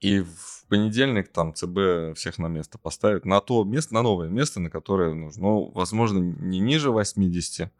и 0.00 0.20
в 0.20 0.57
понедельник 0.68 1.32
там 1.32 1.54
ЦБ 1.54 2.16
всех 2.16 2.38
на 2.38 2.46
место 2.46 2.78
поставит, 2.78 3.24
на 3.24 3.40
то 3.40 3.64
место, 3.64 3.94
на 3.94 4.02
новое 4.02 4.28
место, 4.28 4.60
на 4.60 4.70
которое 4.70 5.14
нужно. 5.14 5.42
Ну, 5.42 5.70
возможно, 5.72 6.18
не 6.18 6.60
ниже 6.60 6.90
80, 6.90 7.72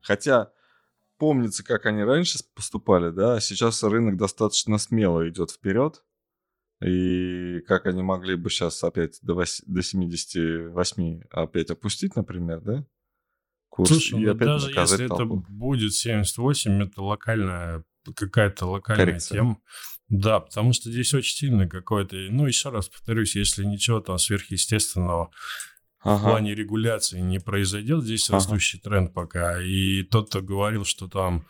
Хотя 0.00 0.50
помнится, 1.18 1.64
как 1.64 1.86
они 1.86 2.02
раньше 2.02 2.38
поступали, 2.54 3.10
да, 3.10 3.40
сейчас 3.40 3.82
рынок 3.82 4.16
достаточно 4.16 4.78
смело 4.78 5.28
идет 5.28 5.50
вперед. 5.50 6.02
И 6.84 7.60
как 7.66 7.86
они 7.86 8.02
могли 8.02 8.36
бы 8.36 8.50
сейчас 8.50 8.84
опять 8.84 9.18
до, 9.22 9.34
8, 9.34 9.64
до 9.66 9.82
78 9.82 11.22
опять 11.30 11.70
опустить, 11.70 12.16
например, 12.16 12.60
да? 12.60 12.86
Курс, 13.70 13.88
Слушай, 13.88 14.20
и 14.20 14.26
ну 14.26 14.32
опять 14.32 14.48
даже 14.48 14.70
если 14.70 15.06
толпу. 15.06 15.40
это 15.40 15.52
будет 15.52 15.94
78, 15.94 16.82
это 16.82 17.02
локальная, 17.02 17.84
какая-то 18.14 18.66
локальная 18.66 19.06
Коррекция. 19.06 19.38
тема. 19.38 19.58
Да, 20.08 20.40
потому 20.40 20.72
что 20.72 20.90
здесь 20.90 21.12
очень 21.14 21.36
сильно 21.36 21.68
какой-то, 21.68 22.16
ну, 22.30 22.46
еще 22.46 22.70
раз 22.70 22.88
повторюсь, 22.88 23.34
если 23.34 23.64
ничего 23.64 24.00
там 24.00 24.18
сверхъестественного 24.18 25.30
ага. 26.00 26.18
в 26.18 26.22
плане 26.22 26.54
регуляции 26.54 27.20
не 27.20 27.40
произойдет. 27.40 28.04
Здесь 28.04 28.28
ага. 28.28 28.36
растущий 28.36 28.78
тренд 28.78 29.12
пока. 29.12 29.60
И 29.60 30.04
тот, 30.04 30.28
кто 30.28 30.42
говорил, 30.42 30.84
что 30.84 31.08
там 31.08 31.46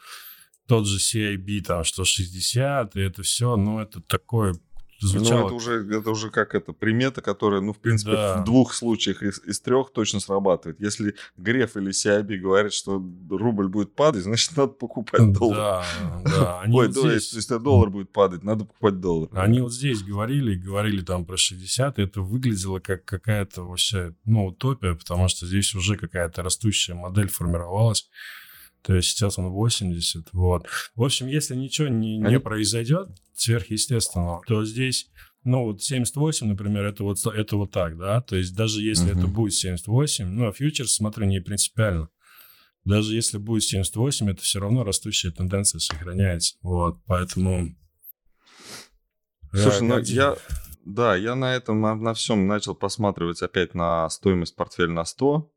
тот 0.66 0.86
же 0.86 0.98
CIB, 0.98 1.60
там, 1.62 1.84
что 1.84 2.04
60, 2.04 2.96
и 2.96 3.00
это 3.00 3.22
все, 3.22 3.56
ну, 3.56 3.78
это 3.78 4.00
такое 4.00 4.54
звучало. 5.00 5.40
Ну, 5.40 5.46
это 5.46 5.54
уже, 5.54 5.96
это 5.96 6.10
уже 6.10 6.30
как 6.30 6.54
это, 6.54 6.72
примета, 6.72 7.20
которая, 7.20 7.60
ну, 7.60 7.72
в 7.72 7.78
принципе, 7.78 8.12
да. 8.12 8.40
в 8.40 8.44
двух 8.44 8.72
случаях 8.72 9.22
из, 9.22 9.40
из 9.44 9.60
трех 9.60 9.92
точно 9.92 10.20
срабатывает. 10.20 10.80
Если 10.80 11.14
Греф 11.36 11.76
или 11.76 11.90
CIB 11.90 12.36
говорят, 12.38 12.72
что 12.72 13.02
рубль 13.30 13.68
будет 13.68 13.94
падать, 13.94 14.24
значит, 14.24 14.56
надо 14.56 14.72
покупать 14.72 15.32
доллар. 15.32 15.56
Да, 15.56 15.84
да. 16.24 16.60
Они 16.60 16.76
Ой, 16.76 16.86
вот 16.86 16.94
то 16.94 17.10
здесь... 17.10 17.32
если 17.32 17.58
доллар 17.58 17.90
будет 17.90 18.12
падать, 18.12 18.42
надо 18.42 18.64
покупать 18.64 19.00
доллар. 19.00 19.28
Они 19.32 19.60
вот 19.60 19.72
здесь 19.72 20.02
говорили, 20.02 20.54
говорили 20.54 21.02
там 21.02 21.24
про 21.24 21.36
60, 21.36 21.98
и 21.98 22.02
это 22.02 22.20
выглядело 22.20 22.78
как 22.80 23.04
какая-то 23.04 23.62
вообще, 23.62 24.14
ну, 24.24 24.46
утопия, 24.46 24.94
потому 24.94 25.28
что 25.28 25.46
здесь 25.46 25.74
уже 25.74 25.96
какая-то 25.96 26.42
растущая 26.42 26.94
модель 26.94 27.28
формировалась. 27.28 28.08
То 28.86 28.94
есть 28.94 29.08
сейчас 29.08 29.36
он 29.36 29.48
80. 29.48 30.28
Вот. 30.32 30.68
В 30.94 31.02
общем, 31.02 31.26
если 31.26 31.56
ничего 31.56 31.88
не, 31.88 32.18
не 32.18 32.38
произойдет 32.38 33.08
сверхъестественного, 33.34 34.42
то 34.46 34.64
здесь 34.64 35.10
Ну, 35.42 35.64
вот 35.64 35.82
78, 35.82 36.46
например, 36.46 36.84
это 36.84 37.02
вот, 37.02 37.18
это 37.26 37.56
вот 37.56 37.72
так, 37.72 37.98
да? 37.98 38.20
То 38.20 38.36
есть 38.36 38.54
даже 38.54 38.80
если 38.82 39.12
uh-huh. 39.12 39.18
это 39.18 39.26
будет 39.26 39.54
78, 39.54 40.28
ну, 40.28 40.46
а 40.48 40.52
фьючерс, 40.52 40.94
смотрю, 40.94 41.26
не 41.26 41.40
принципиально. 41.40 42.08
Даже 42.84 43.14
если 43.14 43.38
будет 43.38 43.64
78, 43.64 44.30
это 44.30 44.42
все 44.42 44.60
равно 44.60 44.84
растущая 44.84 45.32
тенденция 45.32 45.80
сохраняется. 45.80 46.56
Вот, 46.62 47.00
поэтому... 47.06 47.76
Слушай, 49.52 49.82
ну 49.82 49.98
я... 49.98 50.36
Да, 50.84 51.16
я 51.16 51.34
на 51.34 51.56
этом, 51.56 51.80
на, 51.80 51.96
на 51.96 52.14
всем 52.14 52.46
начал 52.46 52.76
посматривать 52.76 53.42
опять 53.42 53.74
на 53.74 54.08
стоимость 54.08 54.54
портфеля 54.54 54.92
на 54.92 55.04
100. 55.04 55.50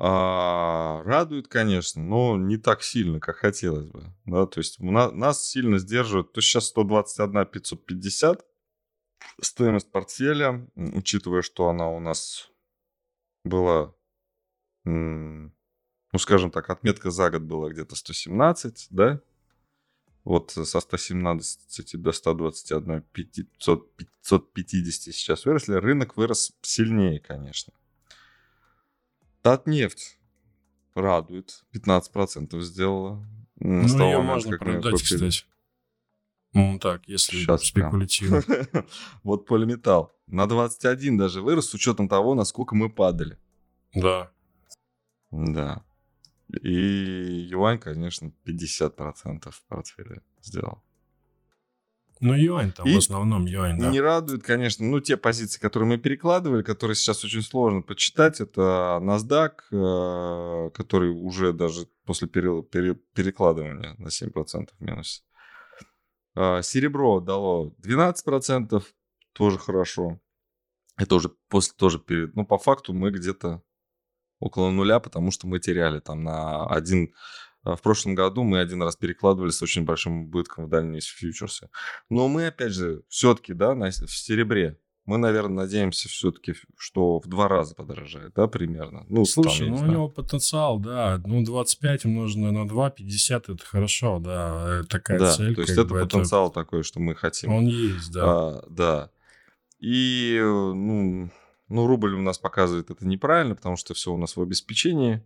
А, 0.00 1.02
радует, 1.04 1.48
конечно, 1.48 2.00
но 2.00 2.36
не 2.36 2.56
так 2.56 2.84
сильно, 2.84 3.18
как 3.18 3.38
хотелось 3.38 3.86
бы. 3.86 4.04
Да, 4.26 4.46
то 4.46 4.58
есть 4.60 4.78
на, 4.78 5.10
нас 5.10 5.44
сильно 5.44 5.78
сдерживает. 5.78 6.32
То 6.32 6.38
есть 6.38 6.48
сейчас 6.48 6.66
121 6.66 7.46
550 7.46 8.46
стоимость 9.40 9.90
портфеля, 9.90 10.68
учитывая, 10.76 11.42
что 11.42 11.68
она 11.68 11.88
у 11.88 11.98
нас 11.98 12.48
была, 13.42 13.92
ну, 14.84 15.50
скажем 16.16 16.52
так, 16.52 16.70
отметка 16.70 17.10
за 17.10 17.30
год 17.30 17.42
была 17.42 17.70
где-то 17.70 17.96
117, 17.96 18.86
да? 18.90 19.20
Вот 20.22 20.52
со 20.52 20.78
117 20.78 22.00
до 22.00 22.12
121 22.12 23.02
500, 23.02 23.96
550 23.96 25.14
сейчас 25.14 25.44
выросли. 25.44 25.72
Рынок 25.74 26.16
вырос 26.16 26.52
сильнее, 26.62 27.18
конечно. 27.18 27.72
Татнефть 29.48 30.18
радует. 30.94 31.64
15% 31.74 32.60
сделала. 32.60 33.26
Ну, 33.56 33.80
ее 33.82 34.20
можно 34.20 34.58
продать, 34.58 35.02
кстати. 35.02 35.44
Ну, 36.52 36.78
так, 36.78 37.08
если 37.08 37.38
Сейчас 37.38 37.64
спекулятивно. 37.64 38.42
вот 39.22 39.46
полиметалл. 39.46 40.12
На 40.26 40.46
21 40.46 41.16
даже 41.16 41.40
вырос 41.40 41.70
с 41.70 41.74
учетом 41.74 42.10
того, 42.10 42.34
насколько 42.34 42.74
мы 42.74 42.90
падали. 42.90 43.38
Да. 43.94 44.30
Да. 45.30 45.82
И 46.62 47.48
юань, 47.50 47.78
конечно, 47.78 48.30
50% 48.44 49.50
в 49.50 49.62
портфеле 49.64 50.20
сделал. 50.42 50.82
Ну, 52.20 52.34
юань 52.34 52.72
там, 52.72 52.86
и 52.86 52.94
в 52.94 52.98
основном 52.98 53.46
юань, 53.46 53.78
да. 53.78 53.90
Не 53.90 54.00
радует, 54.00 54.42
конечно, 54.42 54.84
ну, 54.84 55.00
те 55.00 55.16
позиции, 55.16 55.60
которые 55.60 55.88
мы 55.88 55.98
перекладывали, 55.98 56.62
которые 56.62 56.94
сейчас 56.94 57.24
очень 57.24 57.42
сложно 57.42 57.82
почитать, 57.82 58.40
это 58.40 58.98
NASDAQ, 59.00 59.50
э, 59.70 60.70
который 60.70 61.10
уже 61.10 61.52
даже 61.52 61.86
после 62.04 62.28
пере, 62.28 62.62
пере, 62.62 62.94
перекладывания 63.14 63.94
на 63.98 64.08
7% 64.08 64.68
минус. 64.80 65.24
Э, 66.34 66.62
серебро 66.62 67.20
дало 67.20 67.74
12%, 67.82 68.82
тоже 69.32 69.58
хорошо. 69.58 70.20
Это 70.96 71.14
уже 71.14 71.30
после 71.48 71.74
тоже 71.76 71.98
перед... 72.00 72.34
Ну, 72.34 72.44
по 72.44 72.58
факту 72.58 72.92
мы 72.92 73.10
где-то 73.10 73.62
около 74.40 74.70
нуля, 74.70 75.00
потому 75.00 75.30
что 75.30 75.46
мы 75.46 75.60
теряли 75.60 76.00
там 76.00 76.24
на 76.24 76.66
один 76.66 77.14
в 77.76 77.82
прошлом 77.82 78.14
году 78.14 78.42
мы 78.44 78.60
один 78.60 78.82
раз 78.82 78.96
перекладывали 78.96 79.50
с 79.50 79.62
очень 79.62 79.84
большим 79.84 80.22
убытком 80.22 80.66
в 80.66 80.68
дальние 80.68 81.00
фьючерсы. 81.00 81.70
Но 82.08 82.28
мы, 82.28 82.46
опять 82.46 82.72
же, 82.72 83.02
все-таки, 83.08 83.54
да, 83.54 83.74
на, 83.74 83.90
в 83.90 84.10
серебре, 84.10 84.78
мы, 85.08 85.16
наверное, 85.16 85.64
надеемся 85.64 86.06
все-таки, 86.08 86.54
что 86.76 87.18
в 87.18 87.26
два 87.28 87.48
раза 87.48 87.74
подорожает, 87.74 88.34
да, 88.34 88.46
примерно. 88.46 89.06
Ну, 89.08 89.24
Слушай, 89.24 89.68
там, 89.68 89.76
ну, 89.76 89.82
у 89.82 89.86
него 89.86 90.08
потенциал, 90.10 90.78
да, 90.78 91.18
ну, 91.24 91.42
25 91.42 92.04
умноженное 92.04 92.50
на 92.50 92.68
2, 92.68 92.90
50, 92.90 93.48
это 93.48 93.64
хорошо, 93.64 94.18
да, 94.18 94.80
э, 94.80 94.84
такая 94.84 95.18
да, 95.18 95.32
цель. 95.32 95.54
то 95.54 95.62
есть 95.62 95.72
это 95.72 95.86
потенциал 95.86 96.48
это... 96.48 96.56
такой, 96.56 96.82
что 96.82 97.00
мы 97.00 97.14
хотим. 97.14 97.54
Он 97.54 97.66
есть, 97.66 98.12
да. 98.12 98.22
А, 98.26 98.64
да. 98.68 99.10
И, 99.80 100.38
ну, 100.42 101.30
ну, 101.68 101.86
рубль 101.86 102.14
у 102.14 102.20
нас 102.20 102.38
показывает 102.38 102.90
это 102.90 103.06
неправильно, 103.06 103.54
потому 103.54 103.76
что 103.76 103.94
все 103.94 104.12
у 104.12 104.18
нас 104.18 104.36
в 104.36 104.42
обеспечении. 104.42 105.22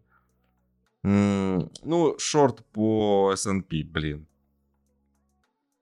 Ну, 1.03 2.17
шорт 2.19 2.65
по 2.73 3.33
S&P, 3.35 3.83
блин. 3.85 4.27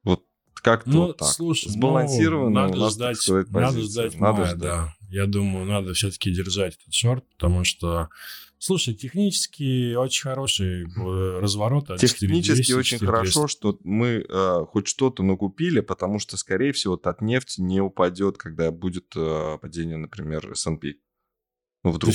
Вот 0.03 0.25
как-то 0.55 0.91
ну, 0.91 1.07
вот 1.09 1.19
так. 1.19 1.29
Слушай, 1.29 1.71
Сбалансированно 1.71 2.69
ну, 2.69 2.69
надо 2.69 2.91
ждать, 2.91 3.17
сказать, 3.19 3.51
надо 3.51 3.81
ждать 3.81 4.19
надо 4.19 4.39
мая, 4.39 4.47
ждать. 4.47 4.61
да. 4.61 4.95
Я 5.11 5.27
думаю, 5.27 5.67
надо 5.67 5.93
все-таки 5.93 6.31
держать 6.31 6.79
этот 6.81 6.95
шорт, 6.95 7.25
потому 7.37 7.65
что, 7.65 8.09
слушай, 8.59 8.95
технически 8.95 9.95
очень 9.95 10.23
хороший 10.23 10.85
э, 10.85 11.41
разворот. 11.41 11.89
Технически 11.99 12.63
400, 12.63 12.77
очень 12.77 12.99
400. 12.99 13.07
хорошо, 13.07 13.47
что 13.49 13.79
мы 13.85 14.25
э, 14.27 14.65
хоть 14.69 14.87
что-то 14.87 15.23
накупили, 15.23 15.81
потому 15.81 16.19
что, 16.19 16.37
скорее 16.37 16.73
всего, 16.73 16.97
Татнефть 16.97 17.59
не 17.59 17.81
упадет, 17.81 18.39
когда 18.39 18.71
будет 18.71 19.13
э, 19.17 19.59
падение, 19.61 19.97
например, 19.97 20.53
S&P. 20.53 20.95
Ну, 21.83 21.91
вдруг 21.91 22.15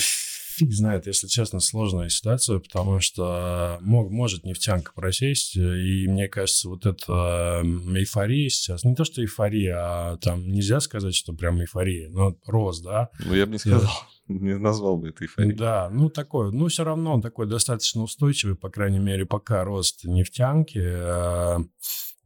фиг 0.55 0.71
знает, 0.71 1.07
если 1.07 1.27
честно, 1.27 1.59
сложная 1.59 2.09
ситуация, 2.09 2.59
потому 2.59 2.99
что 2.99 3.77
мог, 3.81 4.09
может 4.09 4.45
нефтянка 4.45 4.93
просесть, 4.93 5.55
и 5.55 6.07
мне 6.07 6.27
кажется, 6.27 6.69
вот 6.69 6.85
эта 6.85 7.61
эйфория 7.63 8.49
сейчас, 8.49 8.83
не 8.83 8.95
то 8.95 9.03
что 9.03 9.21
эйфория, 9.21 9.75
а 9.77 10.17
там 10.17 10.47
нельзя 10.47 10.79
сказать, 10.79 11.15
что 11.15 11.33
прям 11.33 11.59
эйфория, 11.59 12.09
но 12.09 12.35
рост, 12.45 12.83
да? 12.83 13.09
Ну, 13.25 13.35
я 13.35 13.45
бы 13.45 13.53
не 13.53 13.57
сказал, 13.59 13.91
не 14.27 14.57
назвал 14.57 14.97
бы 14.97 15.09
это 15.09 15.25
эйфорией. 15.25 15.55
Да, 15.55 15.89
ну 15.91 16.09
такой, 16.09 16.51
ну 16.51 16.67
все 16.67 16.83
равно 16.83 17.13
он 17.13 17.21
такой 17.21 17.47
достаточно 17.47 18.01
устойчивый, 18.01 18.55
по 18.55 18.69
крайней 18.69 18.99
мере, 18.99 19.25
пока 19.25 19.63
рост 19.63 20.05
нефтянки 20.05 20.81
э, 20.81 21.57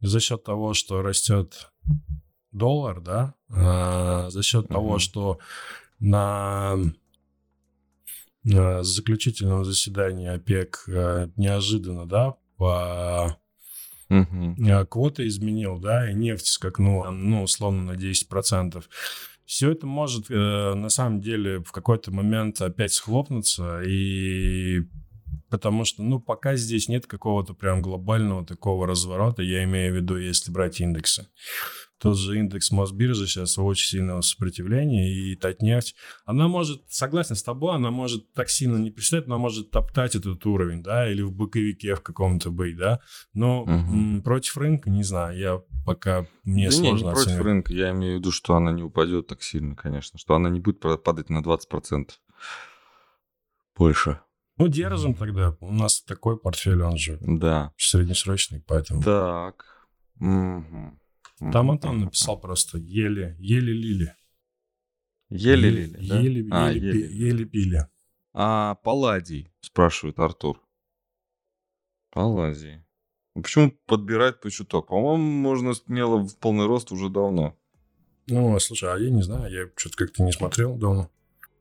за 0.00 0.20
счет 0.20 0.44
того, 0.44 0.74
что 0.74 1.02
растет 1.02 1.70
доллар, 2.52 3.00
да, 3.00 3.34
э, 3.48 4.30
за 4.30 4.42
счет 4.42 4.66
uh-huh. 4.66 4.72
того, 4.72 4.98
что 4.98 5.38
на 5.98 6.76
Э, 8.44 8.82
заключительного 8.82 9.64
заседания 9.64 10.32
ОПЕК 10.32 10.84
э, 10.88 11.28
неожиданно, 11.36 12.06
да, 12.06 12.34
по 12.56 13.38
угу. 14.08 14.56
квоты 14.88 15.26
изменил, 15.26 15.78
да, 15.78 16.10
и 16.10 16.14
нефть 16.14 16.46
скакнула, 16.46 17.10
ну, 17.10 17.42
условно, 17.42 17.92
на 17.92 17.96
10%. 17.96 18.82
Все 19.44 19.72
это 19.72 19.86
может 19.86 20.30
на 20.30 20.88
самом 20.90 21.20
деле 21.20 21.58
в 21.60 21.72
какой-то 21.72 22.12
момент 22.12 22.62
опять 22.62 22.92
схлопнуться, 22.92 23.82
и 23.82 24.82
потому 25.50 25.84
что, 25.84 26.02
ну, 26.02 26.20
пока 26.20 26.56
здесь 26.56 26.88
нет 26.88 27.06
какого-то 27.06 27.54
прям 27.54 27.82
глобального 27.82 28.46
такого 28.46 28.86
разворота, 28.86 29.42
я 29.42 29.64
имею 29.64 29.92
в 29.92 29.96
виду, 29.96 30.16
если 30.16 30.50
брать 30.50 30.80
индексы. 30.80 31.28
Тот 31.98 32.16
же 32.16 32.38
индекс 32.38 32.70
Мосбиржи 32.70 33.26
сейчас 33.26 33.58
очень 33.58 33.88
сильного 33.88 34.22
сопротивления, 34.22 35.12
и 35.12 35.36
Татнефть, 35.36 35.94
она 36.24 36.48
может, 36.48 36.82
согласен 36.88 37.34
с 37.34 37.42
тобой, 37.42 37.74
она 37.74 37.90
может 37.90 38.32
так 38.32 38.48
сильно 38.48 38.78
не 38.78 38.90
представить, 38.90 39.26
она 39.26 39.36
может 39.36 39.70
топтать 39.70 40.14
этот 40.14 40.46
уровень, 40.46 40.82
да, 40.82 41.10
или 41.10 41.20
в 41.20 41.32
боковике 41.32 41.94
в 41.94 42.00
каком-то 42.00 42.50
быть, 42.50 42.78
да, 42.78 43.00
но 43.34 43.64
угу. 43.64 43.70
м- 43.70 44.22
против 44.22 44.56
рынка, 44.56 44.88
не 44.88 45.02
знаю, 45.02 45.38
я 45.38 45.62
пока 45.84 46.26
мне 46.44 46.70
да 46.70 46.72
сложно 46.72 47.04
не, 47.04 47.10
не 47.10 47.14
против 47.14 47.40
рынка, 47.40 47.72
я 47.74 47.90
имею 47.90 48.16
в 48.16 48.20
виду, 48.20 48.32
что 48.32 48.54
она 48.54 48.72
не 48.72 48.82
упадет 48.82 49.26
так 49.26 49.42
сильно, 49.42 49.76
конечно, 49.76 50.18
что 50.18 50.34
она 50.34 50.48
не 50.48 50.60
будет 50.60 50.80
падать 50.80 51.28
на 51.28 51.42
20% 51.42 52.08
больше. 53.76 54.20
Ну, 54.60 54.68
держим 54.68 55.14
тогда. 55.14 55.56
У 55.60 55.72
нас 55.72 56.02
такой 56.02 56.38
портфель, 56.38 56.82
он 56.82 56.98
же 56.98 57.16
да. 57.22 57.72
среднесрочный, 57.78 58.60
поэтому... 58.60 59.02
Так. 59.02 59.88
Угу. 60.20 61.50
Там 61.50 61.70
Антон 61.70 62.00
написал 62.00 62.38
просто 62.38 62.76
еле, 62.76 63.36
еле 63.38 63.72
лили. 63.72 64.14
Еле 65.30 65.70
лили, 65.70 66.06
да? 66.06 66.20
Еле, 66.20 66.48
а, 66.50 66.70
еле, 66.70 66.88
еле. 66.88 67.28
еле 67.28 67.44
пили. 67.46 67.88
А 68.34 68.74
Палладий, 68.74 69.50
спрашивает 69.62 70.18
Артур. 70.18 70.60
Палладий. 72.10 72.84
Почему 73.32 73.72
подбирать 73.86 74.42
по 74.42 74.50
чуток? 74.50 74.88
По-моему, 74.88 75.24
можно 75.24 75.72
смело 75.72 76.18
в 76.18 76.36
полный 76.36 76.66
рост 76.66 76.92
уже 76.92 77.08
давно. 77.08 77.56
Ну, 78.26 78.58
слушай, 78.58 78.92
а 78.92 78.98
я 78.98 79.08
не 79.08 79.22
знаю, 79.22 79.50
я 79.50 79.70
что-то 79.74 79.96
как-то 79.96 80.22
не 80.22 80.32
смотрел 80.32 80.76
давно. 80.76 81.10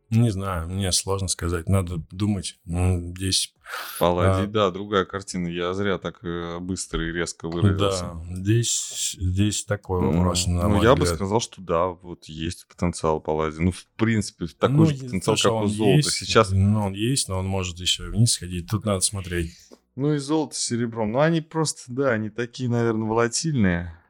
Не 0.10 0.32
знаю, 0.32 0.68
мне 0.70 0.92
сложно 0.92 1.28
сказать. 1.28 1.70
Надо 1.70 1.98
думать. 2.12 2.60
Здесь... 2.66 3.54
Палладий, 4.00 4.46
а, 4.46 4.48
да, 4.48 4.72
другая 4.72 5.06
картина. 5.06 5.48
Я 5.48 5.76
зря 5.76 6.00
так 6.00 6.24
э, 6.24 6.58
быстро 6.60 7.08
и 7.08 7.12
резко 7.12 7.48
выразился. 7.48 8.06
Да, 8.06 8.36
здесь, 8.36 9.16
здесь 9.20 9.64
такой 9.64 10.02
вопрос. 10.02 10.48
Ну, 10.48 10.68
ну 10.68 10.82
я 10.82 10.96
взгляд. 10.96 11.00
бы 11.00 11.06
сказал, 11.06 11.40
что 11.40 11.62
да, 11.62 11.86
вот 11.90 12.26
есть 12.26 12.68
потенциал 12.68 13.22
Палладий. 13.22 13.60
Ну, 13.60 13.72
в 13.72 13.86
принципе, 13.96 14.48
такой 14.48 14.76
ну, 14.76 14.86
же 14.88 14.96
потенциал, 14.96 15.36
то, 15.36 15.44
как 15.44 15.64
у 15.66 15.68
золота. 15.68 15.98
Есть, 15.98 16.12
Сейчас... 16.14 16.50
Ну, 16.50 16.84
он 16.84 16.94
есть, 16.94 17.30
но 17.30 17.38
он 17.38 17.46
может 17.46 17.78
еще 17.78 18.10
вниз 18.10 18.32
сходить. 18.32 18.68
Тут 18.72 18.86
надо 18.86 19.02
смотреть. 19.02 19.52
Ну, 19.96 20.14
и 20.16 20.18
золото 20.18 20.56
с 20.56 20.60
серебром. 20.60 21.12
Ну, 21.12 21.20
они 21.20 21.42
просто, 21.42 21.84
да, 21.90 22.10
они 22.10 22.32
такие, 22.32 22.70
наверное, 22.70 23.08
волатильные, 23.08 24.02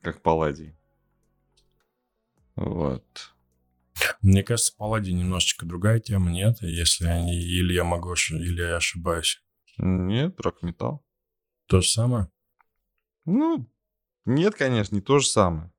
как 0.00 0.22
Палладий. 0.22 0.74
Вот. 2.56 3.31
Мне 4.22 4.42
кажется, 4.42 4.72
Палладий 4.76 5.12
немножечко 5.12 5.66
другая 5.66 6.00
тема, 6.00 6.30
нет? 6.30 6.58
Если 6.60 7.06
они... 7.06 7.36
Или 7.38 7.74
я 7.74 7.84
могу... 7.84 8.14
Или 8.14 8.62
я 8.62 8.76
ошибаюсь? 8.76 9.42
Нет, 9.78 10.40
рок-металл. 10.40 11.04
То 11.66 11.80
же 11.80 11.88
самое? 11.88 12.28
Ну, 13.24 13.68
Нет, 14.24 14.54
конечно, 14.54 14.94
не 14.94 15.00
то 15.00 15.18
же 15.18 15.26
самое. 15.26 15.72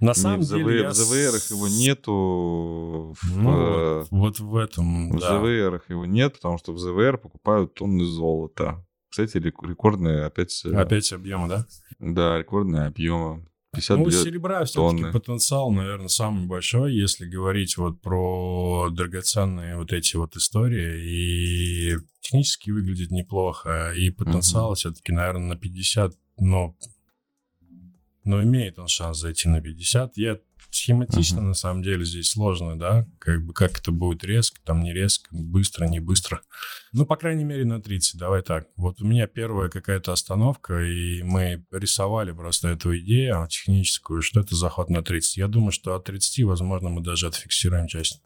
На 0.00 0.14
самом 0.14 0.40
не 0.40 0.46
деле... 0.46 0.82
Я... 0.82 0.90
В 0.90 0.94
ЗВР 0.94 1.36
его 1.50 1.68
нету. 1.68 3.14
В, 3.20 3.36
ну, 3.36 3.50
э, 3.50 3.98
вот, 3.98 4.08
вот 4.10 4.40
в 4.40 4.56
этом, 4.56 5.10
В 5.10 5.20
да. 5.20 5.38
ЗВР 5.38 5.82
его 5.88 6.04
нет, 6.04 6.34
потому 6.34 6.58
что 6.58 6.72
в 6.72 6.78
ЗВР 6.78 7.18
покупают 7.18 7.74
тонны 7.74 8.04
золота. 8.04 8.84
Кстати, 9.08 9.36
рекордные 9.38 10.24
опять... 10.24 10.64
Опять 10.64 11.12
объемы, 11.12 11.48
да? 11.48 11.66
Да, 12.00 12.38
рекордные 12.38 12.86
объемы. 12.86 13.46
52 13.74 14.04
ну, 14.04 14.10
серебра 14.10 14.64
все-таки 14.64 15.10
потенциал, 15.12 15.70
наверное, 15.70 16.08
самый 16.08 16.46
большой, 16.46 16.94
если 16.94 17.26
говорить 17.26 17.76
вот 17.76 18.00
про 18.00 18.88
драгоценные 18.90 19.76
вот 19.76 19.92
эти 19.92 20.16
вот 20.16 20.36
истории. 20.36 21.02
И 21.04 21.96
технически 22.20 22.70
выглядит 22.70 23.10
неплохо, 23.10 23.92
и 23.96 24.10
потенциал 24.10 24.72
uh-huh. 24.72 24.76
все-таки, 24.76 25.12
наверное, 25.12 25.48
на 25.48 25.56
50, 25.56 26.14
но 26.38 26.74
но 28.24 28.42
имеет 28.42 28.78
он 28.78 28.88
шанс 28.88 29.18
зайти 29.18 29.48
на 29.48 29.60
50. 29.60 30.16
Я 30.16 30.38
схематично, 30.74 31.38
uh-huh. 31.38 31.48
на 31.48 31.54
самом 31.54 31.82
деле, 31.82 32.04
здесь 32.04 32.30
сложно, 32.30 32.78
да, 32.78 33.06
как 33.18 33.44
бы 33.44 33.52
как 33.52 33.78
это 33.78 33.92
будет 33.92 34.24
резко, 34.24 34.60
там 34.64 34.82
не 34.82 34.92
резко, 34.92 35.28
быстро, 35.30 35.86
не 35.86 36.00
быстро. 36.00 36.42
Ну, 36.92 37.06
по 37.06 37.16
крайней 37.16 37.44
мере, 37.44 37.64
на 37.64 37.80
30, 37.80 38.18
давай 38.18 38.42
так. 38.42 38.68
Вот 38.76 39.00
у 39.00 39.06
меня 39.06 39.26
первая 39.26 39.68
какая-то 39.68 40.12
остановка, 40.12 40.80
и 40.82 41.22
мы 41.22 41.64
рисовали 41.70 42.32
просто 42.32 42.68
эту 42.68 42.96
идею 42.98 43.46
техническую, 43.48 44.22
что 44.22 44.40
это 44.40 44.56
заход 44.56 44.90
на 44.90 45.02
30. 45.02 45.36
Я 45.36 45.48
думаю, 45.48 45.72
что 45.72 45.94
от 45.94 46.04
30, 46.04 46.44
возможно, 46.44 46.88
мы 46.88 47.02
даже 47.02 47.26
отфиксируем 47.26 47.86
часть. 47.86 48.20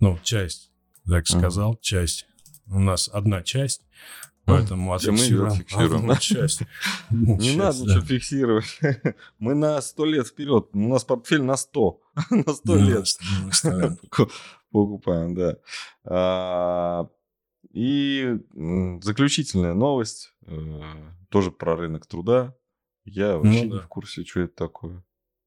Ну, 0.00 0.18
часть, 0.22 0.70
так 1.06 1.26
сказал, 1.26 1.74
uh-huh. 1.74 1.82
часть. 1.82 2.26
У 2.66 2.78
нас 2.78 3.08
одна 3.12 3.42
часть, 3.42 3.82
Поэтому 4.44 4.92
отфиксируем. 4.92 5.50
Мы 5.50 5.56
фиксируем. 5.56 6.06
Да? 6.08 6.16
Часть. 6.16 6.62
Не 7.10 7.56
надо 7.56 7.82
ничего 7.82 8.00
фиксировать. 8.00 8.80
Мы 9.38 9.54
на 9.54 9.80
сто 9.80 10.04
лет 10.04 10.26
вперед. 10.26 10.68
У 10.72 10.88
нас 10.88 11.04
портфель 11.04 11.42
на 11.42 11.56
100. 11.56 12.00
На 12.30 12.52
100 12.52 12.76
лет. 12.76 13.06
Покупаем, 14.72 15.34
да. 15.34 15.58
А, 16.04 17.08
и 17.72 18.38
заключительная 19.00 19.74
новость. 19.74 20.34
Э, 20.46 20.80
тоже 21.28 21.50
про 21.50 21.76
рынок 21.76 22.06
труда. 22.06 22.54
Я 23.04 23.36
вообще 23.36 23.64
ну 23.64 23.74
не 23.74 23.80
в 23.80 23.88
курсе, 23.88 24.24
что 24.24 24.40
это 24.40 24.54
такое. 24.54 25.04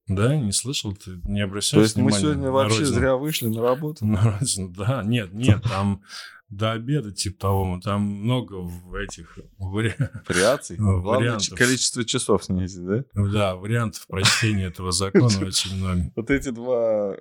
Да, 0.07 0.35
не 0.35 0.51
слышал, 0.51 0.95
ты 0.95 1.19
не 1.23 1.41
обращаешься. 1.41 1.95
То 1.95 2.01
есть 2.01 2.15
мы 2.15 2.19
сегодня 2.19 2.51
вообще 2.51 2.85
зря 2.85 3.15
вышли 3.15 3.47
на 3.47 3.61
работу? 3.61 4.05
На 4.05 4.21
родину, 4.23 4.69
да, 4.69 5.01
нет, 5.03 5.33
нет, 5.33 5.63
там 5.63 6.03
до 6.49 6.73
обеда, 6.73 7.11
типа 7.11 7.39
того, 7.39 7.79
там 7.83 8.01
много 8.01 8.55
в 8.55 8.93
этих 8.93 9.39
вариаций. 9.57 10.77
Главное 10.77 11.39
количество 11.55 12.05
часов 12.05 12.45
снизить, 12.45 12.85
да? 12.85 13.03
Да, 13.13 13.55
вариантов 13.55 14.05
прочтения 14.07 14.65
этого 14.65 14.91
закона 14.91 15.25
очень 15.25 15.75
много. 15.75 16.11
Вот 16.15 16.29
эти 16.29 16.49
два 16.49 17.17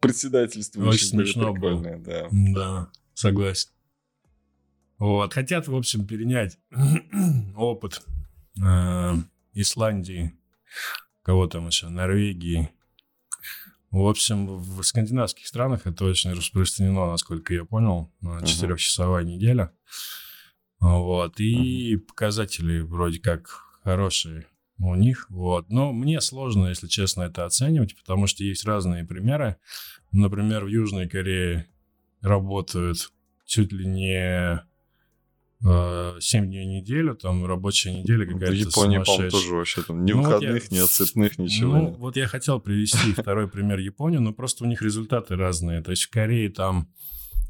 председательства 0.00 0.82
очень 0.82 1.06
смешно 1.06 1.52
было. 1.52 1.98
Да. 1.98 2.28
да, 2.30 2.88
согласен. 3.14 3.70
Вот, 4.98 5.32
хотят, 5.32 5.66
в 5.66 5.74
общем, 5.74 6.06
перенять 6.06 6.58
опыт 7.56 8.02
э, 8.62 9.14
Исландии, 9.54 10.32
кого 11.22 11.46
там 11.46 11.66
еще, 11.66 11.88
Норвегии, 11.88 12.70
в 13.90 14.06
общем, 14.06 14.46
в 14.46 14.82
скандинавских 14.84 15.46
странах 15.48 15.86
это 15.86 16.04
очень 16.04 16.32
распространено, 16.32 17.06
насколько 17.06 17.52
я 17.52 17.64
понял, 17.64 18.12
четырехчасовая 18.44 19.24
неделя. 19.24 19.72
Вот, 20.78 21.40
и 21.40 21.96
показатели 21.96 22.80
вроде 22.80 23.18
как 23.18 23.48
хорошие 23.82 24.46
у 24.78 24.94
них, 24.94 25.26
вот. 25.28 25.70
Но 25.70 25.92
мне 25.92 26.20
сложно, 26.20 26.68
если 26.68 26.86
честно, 26.86 27.22
это 27.22 27.44
оценивать, 27.44 27.96
потому 27.96 28.26
что 28.28 28.44
есть 28.44 28.64
разные 28.64 29.04
примеры. 29.04 29.56
Например, 30.12 30.64
в 30.64 30.68
Южной 30.68 31.08
Корее 31.08 31.66
работают 32.22 33.12
чуть 33.44 33.72
ли 33.72 33.86
не 33.86 34.62
7 35.62 36.46
дней 36.46 36.64
в 36.64 36.68
неделю, 36.68 37.14
там 37.14 37.44
рабочая 37.44 37.92
неделя 37.92 38.24
какая-то 38.24 38.52
В 38.52 38.56
Японии, 38.56 38.98
по-моему, 39.04 39.30
тоже 39.30 39.54
вообще 39.54 39.82
там 39.82 40.04
ни 40.04 40.12
ну, 40.12 40.22
выходных, 40.22 40.62
вот 40.62 40.72
я, 40.72 40.78
ни 40.78 40.82
отцепных, 40.82 41.38
ничего 41.38 41.76
Ну, 41.76 41.94
вот 41.96 42.16
я 42.16 42.26
хотел 42.26 42.60
привести 42.60 43.12
второй 43.16 43.46
пример 43.46 43.78
Японии, 43.78 44.18
но 44.18 44.32
просто 44.32 44.64
у 44.64 44.66
них 44.66 44.80
результаты 44.80 45.36
разные. 45.36 45.82
То 45.82 45.90
есть 45.90 46.04
в 46.04 46.10
Корее 46.10 46.48
там 46.48 46.90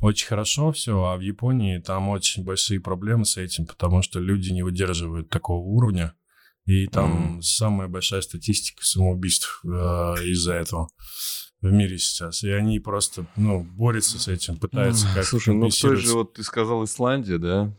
очень 0.00 0.26
хорошо 0.26 0.72
все, 0.72 1.04
а 1.04 1.16
в 1.16 1.20
Японии 1.20 1.78
там 1.78 2.08
очень 2.08 2.42
большие 2.42 2.80
проблемы 2.80 3.24
с 3.24 3.36
этим, 3.36 3.66
потому 3.66 4.02
что 4.02 4.18
люди 4.18 4.50
не 4.50 4.62
выдерживают 4.62 5.28
такого 5.28 5.64
уровня. 5.64 6.14
И 6.66 6.86
там 6.86 7.38
mm. 7.38 7.42
самая 7.42 7.88
большая 7.88 8.22
статистика 8.22 8.84
самоубийств 8.84 9.60
э, 9.64 9.68
из-за 9.68 10.54
этого 10.54 10.88
в 11.60 11.70
мире 11.70 11.98
сейчас. 11.98 12.42
И 12.42 12.50
они 12.50 12.80
просто, 12.80 13.26
ну, 13.36 13.62
борются 13.62 14.18
с 14.18 14.28
этим, 14.28 14.56
пытаются 14.56 15.06
mm. 15.06 15.14
как-то 15.14 15.30
Слушай, 15.30 15.54
ну 15.54 15.68
той 15.68 15.96
же, 15.96 16.14
вот 16.14 16.34
ты 16.34 16.42
сказал, 16.42 16.84
Исландия, 16.84 17.38
да? 17.38 17.74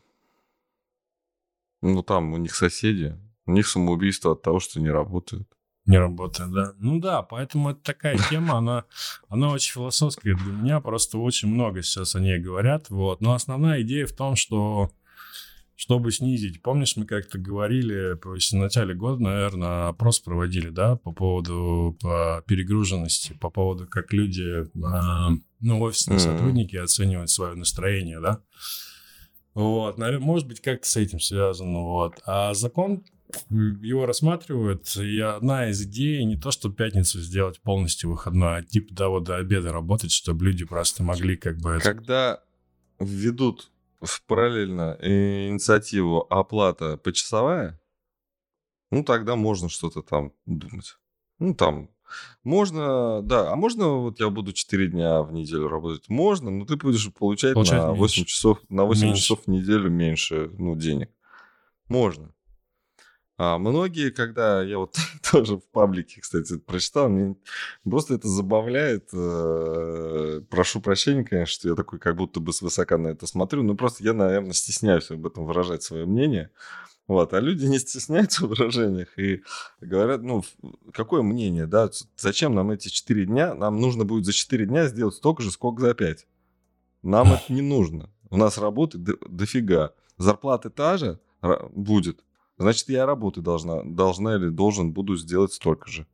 Ну, 1.82 2.04
там 2.04 2.34
у 2.34 2.38
них 2.38 2.56
соседи. 2.56 3.18
У 3.46 3.52
них 3.52 3.68
самоубийство 3.68 4.34
от 4.34 4.42
того, 4.42 4.60
что 4.60 4.80
не 4.80 4.90
работают. 4.90 5.48
Не 5.86 5.98
работает, 5.98 6.52
да. 6.52 6.74
Ну 6.78 7.00
да, 7.00 7.24
поэтому 7.24 7.72
это 7.72 7.82
такая 7.82 8.18
тема, 8.30 8.58
она, 8.58 8.86
она 9.30 9.50
очень 9.50 9.74
философская 9.74 10.36
для 10.36 10.54
меня, 10.54 10.80
просто 10.80 11.18
очень 11.18 11.50
много 11.50 11.82
сейчас 11.82 12.16
о 12.16 12.20
ней 12.20 12.40
говорят, 12.40 12.90
вот. 12.90 13.22
Но 13.22 13.34
основная 13.34 13.82
идея 13.82 14.06
в 14.06 14.14
том, 14.14 14.36
что 14.36 14.92
чтобы 15.76 16.12
снизить, 16.12 16.62
помнишь, 16.62 16.96
мы 16.96 17.06
как-то 17.08 17.40
говорили, 17.40 18.16
в 18.24 18.54
начале 18.54 18.94
года, 18.94 19.24
наверное, 19.24 19.88
опрос 19.88 20.20
проводили, 20.20 20.70
да, 20.70 20.96
по 20.96 21.12
поводу 21.12 21.98
по 22.00 22.44
перегруженности, 22.46 23.34
по 23.34 23.50
поводу, 23.50 23.88
как 23.88 24.14
люди, 24.14 24.44
э, 24.44 25.38
ну, 25.60 25.82
офисные 25.82 26.20
mm-hmm. 26.20 26.20
сотрудники 26.20 26.76
оценивают 26.76 27.32
свое 27.32 27.56
настроение, 27.56 28.20
да. 28.20 28.44
Вот, 29.54 29.98
наверное, 29.98 30.26
может 30.26 30.48
быть, 30.48 30.62
как-то 30.62 30.88
с 30.88 30.96
этим 30.98 31.20
связано, 31.20 31.80
вот. 31.80 32.22
А 32.26 32.54
закон 32.54 33.04
его 33.50 34.06
рассматривают, 34.06 34.96
и 34.98 35.20
одна 35.20 35.70
из 35.70 35.82
идей 35.84 36.24
не 36.26 36.38
то, 36.38 36.52
чтобы 36.52 36.76
пятницу 36.76 37.20
сделать 37.20 37.62
полностью 37.62 38.12
выходной, 38.12 38.58
а 38.58 38.64
типа 38.64 38.96
того 38.96 39.20
до 39.20 39.38
обеда 39.38 39.72
работать, 39.72 40.12
чтобы 40.12 40.46
люди 40.46 40.66
просто 40.66 41.04
могли 41.04 41.38
как 41.38 41.58
бы... 41.58 41.80
Когда 41.82 42.44
введут 43.00 43.72
в 44.02 44.26
параллельно 44.26 44.98
инициативу 45.02 46.26
оплата 46.30 46.98
почасовая, 46.98 47.80
ну, 48.90 49.04
тогда 49.04 49.36
можно 49.36 49.70
что-то 49.70 50.02
там 50.02 50.34
думать. 50.46 50.98
Ну, 51.40 51.56
там 51.56 51.90
можно, 52.44 53.22
да, 53.22 53.52
а 53.52 53.56
можно 53.56 53.88
вот 53.88 54.20
я 54.20 54.30
буду 54.30 54.54
4 54.54 54.88
дня 54.88 55.22
в 55.22 55.32
неделю 55.32 55.68
работать? 55.68 56.10
Можно, 56.10 56.52
но 56.52 56.66
ты 56.66 56.76
будешь 56.76 57.12
получать, 57.14 57.54
получать 57.54 57.84
на 57.84 57.94
8 57.94 58.26
часов, 58.26 58.60
на 58.70 58.86
8 58.86 59.06
меньше. 59.06 59.22
часов 59.22 59.40
в 59.46 59.48
неделю 59.48 59.90
меньше, 59.90 60.50
ну, 60.58 60.76
денег. 60.76 61.10
Можно. 61.88 62.34
А 63.44 63.58
многие, 63.58 64.12
когда 64.12 64.62
я 64.62 64.78
вот 64.78 64.96
тоже 65.32 65.58
в 65.58 65.64
паблике, 65.72 66.22
кстати, 66.22 66.58
прочитал, 66.60 67.10
мне 67.10 67.36
просто 67.84 68.14
это 68.14 68.28
забавляет. 68.28 69.10
Э, 69.14 70.42
прошу 70.48 70.80
прощения, 70.80 71.24
конечно, 71.24 71.52
что 71.52 71.70
я 71.70 71.76
такой 71.76 71.98
как 71.98 72.16
будто 72.18 72.40
бы 72.40 72.54
свысока 72.54 73.00
на 73.00 73.08
это 73.08 73.26
смотрю, 73.26 73.64
но 73.64 73.74
просто 73.74 74.04
я, 74.04 74.14
наверное, 74.14 74.54
стесняюсь 74.54 75.10
об 75.10 75.26
этом 75.26 75.46
выражать 75.46 75.82
свое 75.82 76.06
мнение. 76.06 76.52
Вот, 77.12 77.34
а 77.34 77.42
люди 77.42 77.66
не 77.66 77.78
стесняются 77.78 78.46
в 78.46 78.50
выражениях 78.52 79.20
и 79.20 79.44
говорят, 79.82 80.22
ну, 80.22 80.46
какое 80.94 81.22
мнение, 81.22 81.68
да, 81.68 81.90
зачем 82.16 82.56
нам 82.56 82.72
эти 82.72 82.88
4 82.88 83.26
дня? 83.26 83.54
Нам 83.54 83.82
нужно 83.82 84.06
будет 84.06 84.24
за 84.26 84.32
4 84.32 84.66
дня 84.66 84.88
сделать 84.88 85.16
столько 85.16 85.44
же, 85.44 85.52
сколько 85.52 85.82
за 85.82 85.94
5. 85.94 86.26
Нам 87.04 87.34
это 87.34 87.52
не 87.52 87.62
нужно. 87.62 88.10
У 88.30 88.38
нас 88.38 88.58
работы 88.58 88.98
до, 88.98 89.18
дофига. 89.28 89.94
Зарплаты 90.18 90.70
та 90.70 90.96
же 90.96 91.20
будет. 91.74 92.24
Значит, 92.58 92.88
я 92.88 93.06
работы 93.06 93.42
должна, 93.42 93.84
должна 93.84 94.38
или 94.38 94.48
должен 94.48 94.94
буду 94.94 95.18
сделать 95.18 95.52
столько 95.52 95.92
же. 95.92 96.08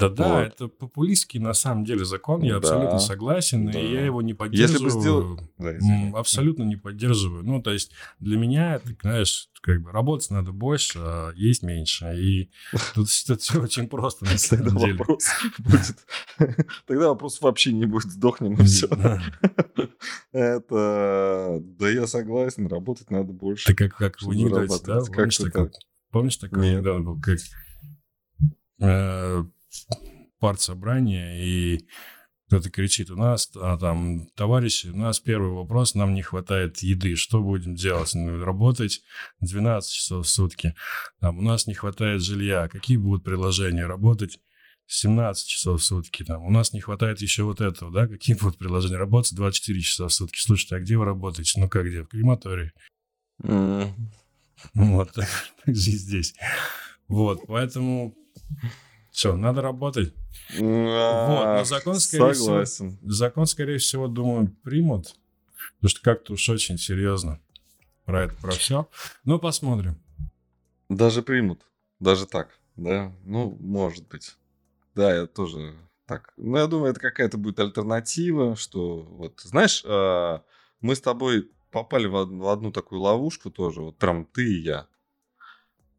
Да-да, 0.00 0.34
вот. 0.34 0.46
это 0.46 0.68
популистский 0.68 1.38
на 1.40 1.52
самом 1.52 1.84
деле 1.84 2.04
закон, 2.04 2.42
я 2.42 2.52
да, 2.52 2.58
абсолютно 2.58 2.98
согласен, 2.98 3.70
да. 3.70 3.78
и 3.78 3.92
я 3.92 4.04
его 4.04 4.22
не 4.22 4.34
поддерживаю. 4.34 4.84
Если 4.84 4.84
бы 4.84 5.00
сделал... 5.00 5.40
Да, 5.58 6.18
абсолютно 6.18 6.62
не 6.62 6.76
поддерживаю. 6.76 7.44
Ну, 7.44 7.62
то 7.62 7.70
есть 7.70 7.92
для 8.18 8.36
меня, 8.36 8.78
ты 8.78 8.96
знаешь, 9.00 9.50
как 9.60 9.82
бы 9.82 9.92
работать 9.92 10.30
надо 10.30 10.52
больше, 10.52 10.98
а 11.00 11.32
есть 11.34 11.62
меньше. 11.62 12.06
И 12.16 12.50
тут, 12.94 13.08
тут 13.26 13.40
все 13.40 13.60
очень 13.60 13.88
просто 13.88 14.24
на 14.24 14.38
самом 14.38 14.64
Тогда 14.64 14.80
деле. 14.80 14.94
Вопрос 14.94 15.28
будет... 15.58 16.06
Тогда 16.86 17.08
вопросов 17.08 17.42
вообще 17.42 17.72
не 17.72 17.86
будет, 17.86 18.10
сдохнем 18.10 18.54
и 18.54 18.64
все. 18.64 18.88
Это... 20.32 21.58
Да 21.60 21.88
я 21.88 22.06
согласен, 22.06 22.66
работать 22.66 23.10
надо 23.10 23.32
больше. 23.32 23.66
Ты 23.66 23.74
как, 23.74 23.96
как 23.96 24.22
в 24.22 24.30
анекдоте, 24.30 24.82
да? 24.84 25.00
Помнишь, 25.04 25.36
такой, 25.36 25.70
помнишь 26.10 26.36
такой 26.36 26.70
анекдот 26.70 27.02
был? 27.02 27.20
Как, 27.20 27.38
э, 28.80 29.44
партсобрание, 30.38 31.44
и 31.44 31.86
кто-то 32.50 32.68
кричит, 32.68 33.10
у 33.10 33.16
нас 33.16 33.48
а, 33.54 33.78
там, 33.78 34.26
товарищи, 34.34 34.88
у 34.88 34.96
нас 34.96 35.20
первый 35.20 35.52
вопрос, 35.52 35.94
нам 35.94 36.14
не 36.14 36.22
хватает 36.22 36.78
еды, 36.78 37.14
что 37.14 37.40
будем 37.40 37.76
делать? 37.76 38.12
Ну, 38.14 38.44
работать 38.44 39.02
12 39.40 39.92
часов 39.92 40.26
в 40.26 40.28
сутки. 40.28 40.74
Там, 41.20 41.38
у 41.38 41.42
нас 41.42 41.68
не 41.68 41.74
хватает 41.74 42.22
жилья, 42.22 42.66
какие 42.68 42.96
будут 42.96 43.22
предложения? 43.22 43.86
Работать 43.86 44.40
17 44.86 45.46
часов 45.46 45.80
в 45.80 45.84
сутки. 45.84 46.24
Там, 46.24 46.44
у 46.44 46.50
нас 46.50 46.72
не 46.72 46.80
хватает 46.80 47.20
еще 47.20 47.44
вот 47.44 47.60
этого, 47.60 47.92
да? 47.92 48.08
Какие 48.08 48.34
будут 48.34 48.58
предложения? 48.58 48.96
Работать 48.96 49.36
24 49.36 49.80
часа 49.80 50.08
в 50.08 50.12
сутки. 50.12 50.38
Слушайте, 50.40 50.74
а 50.74 50.80
где 50.80 50.96
вы 50.96 51.04
работаете? 51.04 51.60
Ну 51.60 51.68
как 51.68 51.86
где? 51.86 52.02
В 52.02 52.08
крематории. 52.08 52.72
Mm. 53.44 53.92
Вот, 54.74 55.12
так, 55.12 55.28
так 55.64 55.76
же 55.76 55.90
и 55.92 55.94
здесь. 55.94 56.34
Вот, 57.06 57.42
поэтому 57.46 58.16
все, 59.10 59.36
надо 59.36 59.62
работать. 59.62 60.14
Вот, 60.50 60.60
но 60.60 61.64
закон, 61.64 62.00
скорее 62.00 62.34
согласен. 62.34 62.96
всего, 62.96 63.10
закон, 63.10 63.46
скорее 63.46 63.78
всего, 63.78 64.08
думаю, 64.08 64.54
примут. 64.62 65.16
Потому 65.76 65.90
что 65.90 66.02
как-то 66.02 66.32
уж 66.34 66.48
очень 66.48 66.78
серьезно 66.78 67.40
про 68.04 68.24
это, 68.24 68.34
про 68.36 68.50
все. 68.52 68.88
Ну, 69.24 69.38
посмотрим. 69.38 70.00
Даже 70.88 71.22
примут. 71.22 71.66
Даже 72.00 72.26
так, 72.26 72.58
да? 72.76 73.12
Ну, 73.24 73.56
может 73.60 74.08
быть. 74.08 74.36
Да, 74.94 75.14
я 75.14 75.26
тоже 75.26 75.76
так. 76.06 76.32
Ну, 76.36 76.56
я 76.56 76.66
думаю, 76.66 76.90
это 76.90 77.00
какая-то 77.00 77.38
будет 77.38 77.60
альтернатива, 77.60 78.56
что 78.56 79.02
вот, 79.02 79.40
знаешь, 79.40 79.84
а, 79.86 80.42
мы 80.80 80.96
с 80.96 81.00
тобой 81.00 81.50
попали 81.70 82.06
в 82.06 82.48
одну 82.48 82.72
такую 82.72 83.00
ловушку 83.00 83.50
тоже, 83.50 83.80
вот 83.80 83.96
прям 83.96 84.24
ты 84.24 84.44
и 84.44 84.60
я. 84.60 84.88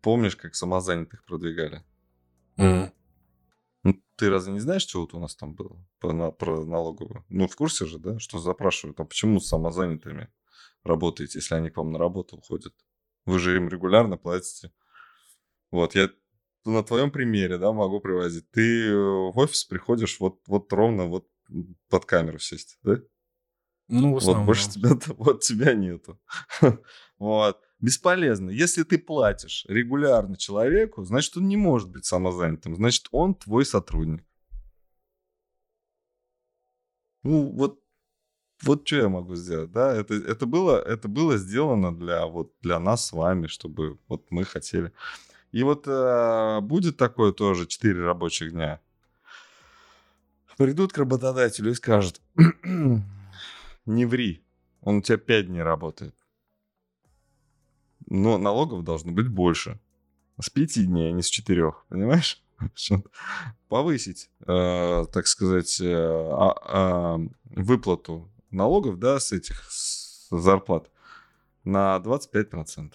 Помнишь, 0.02 0.36
как 0.36 0.56
самозанятых 0.56 1.24
продвигали? 1.24 1.84
Mm. 2.58 2.92
Ну, 3.84 3.96
ты 4.16 4.30
разве 4.30 4.54
не 4.54 4.60
знаешь, 4.60 4.84
что 4.84 5.02
вот 5.02 5.14
у 5.14 5.20
нас 5.20 5.36
там 5.36 5.56
было 5.56 5.84
про, 6.00 6.14
на, 6.14 6.32
про 6.32 6.66
налоговую? 6.66 7.26
Ну, 7.30 7.48
в 7.48 7.56
курсе 7.56 7.86
же, 7.86 7.98
да, 7.98 8.20
что 8.20 8.38
запрашивают, 8.38 9.00
а 9.00 9.06
почему 9.06 9.40
с 9.40 9.48
самозанятыми 9.48 10.32
работаете, 10.84 11.40
если 11.40 11.56
они 11.56 11.70
к 11.70 11.78
вам 11.78 11.92
на 11.92 12.00
работу 12.00 12.38
уходят? 12.38 12.74
Вы 13.26 13.40
же 13.40 13.56
им 13.56 13.70
регулярно 13.70 14.18
платите. 14.18 14.72
Вот, 15.72 15.96
я 15.96 16.10
на 16.66 16.84
твоем 16.84 17.12
примере, 17.12 17.58
да, 17.58 17.72
могу 17.72 18.00
привозить. 18.00 18.50
Ты 18.52 18.90
э, 18.90 18.94
в 18.94 19.38
офис 19.38 19.64
приходишь 19.64 20.20
вот, 20.20 20.40
вот 20.48 20.72
ровно 20.74 21.06
вот 21.06 21.28
под 21.90 22.06
камеру 22.06 22.40
сесть, 22.40 22.78
да? 22.84 22.98
Ну, 23.88 24.14
в 24.14 24.18
основном. 24.18 24.46
Вот 24.46 24.48
больше 24.48 24.70
тебя, 24.70 24.90
вот 25.18 25.42
тебя 25.42 25.74
нету. 25.74 26.20
вот. 27.18 27.60
Бесполезно. 27.82 28.52
Если 28.52 28.84
ты 28.84 29.00
платишь 29.00 29.66
регулярно 29.68 30.38
человеку, 30.38 31.04
значит, 31.04 31.36
он 31.38 31.48
не 31.48 31.58
может 31.58 31.90
быть 31.90 32.06
самозанятым. 32.06 32.76
Значит, 32.76 33.08
он 33.12 33.34
твой 33.34 33.66
сотрудник. 33.66 34.24
Ну, 37.24 37.50
вот, 37.50 37.82
вот 38.62 38.88
что 38.88 38.96
я 38.98 39.10
могу 39.10 39.36
сделать, 39.36 39.72
да? 39.72 39.96
Это, 39.96 40.14
это, 40.14 40.46
было, 40.46 40.80
это 40.80 41.08
было 41.08 41.38
сделано 41.38 41.96
для, 41.96 42.28
вот, 42.28 42.54
для 42.62 42.80
нас 42.80 43.08
с 43.08 43.12
вами, 43.14 43.48
чтобы 43.48 43.98
вот 44.08 44.30
мы 44.30 44.44
хотели. 44.44 44.92
И 45.52 45.64
вот 45.64 45.88
э, 45.88 46.60
будет 46.62 46.98
такое 46.98 47.32
тоже 47.32 47.66
4 47.66 48.00
рабочих 48.04 48.52
дня. 48.52 48.80
Придут 50.58 50.94
к 50.94 50.98
работодателю 51.00 51.72
и 51.72 51.76
скажут, 51.76 52.22
не 53.86 54.06
ври, 54.06 54.46
он 54.82 54.98
у 54.98 55.02
тебя 55.02 55.18
5 55.18 55.48
дней 55.48 55.64
работает 55.64 56.16
но 58.12 58.38
налогов 58.38 58.84
должно 58.84 59.14
быть 59.14 59.30
больше. 59.30 59.80
С 60.40 60.50
пяти 60.50 60.86
дней, 60.86 61.10
а 61.10 61.12
не 61.14 61.22
с 61.22 61.28
четырех, 61.28 61.86
понимаешь? 61.88 62.44
Повысить, 63.70 64.30
э, 64.46 65.06
так 65.14 65.28
сказать, 65.28 65.80
э, 65.80 65.86
э, 65.86 67.18
выплату 67.46 68.30
налогов, 68.50 69.00
да, 69.00 69.18
с 69.18 69.32
этих 69.32 69.64
с 69.70 70.28
зарплат 70.30 70.92
на 71.64 72.02
25%. 72.04 72.92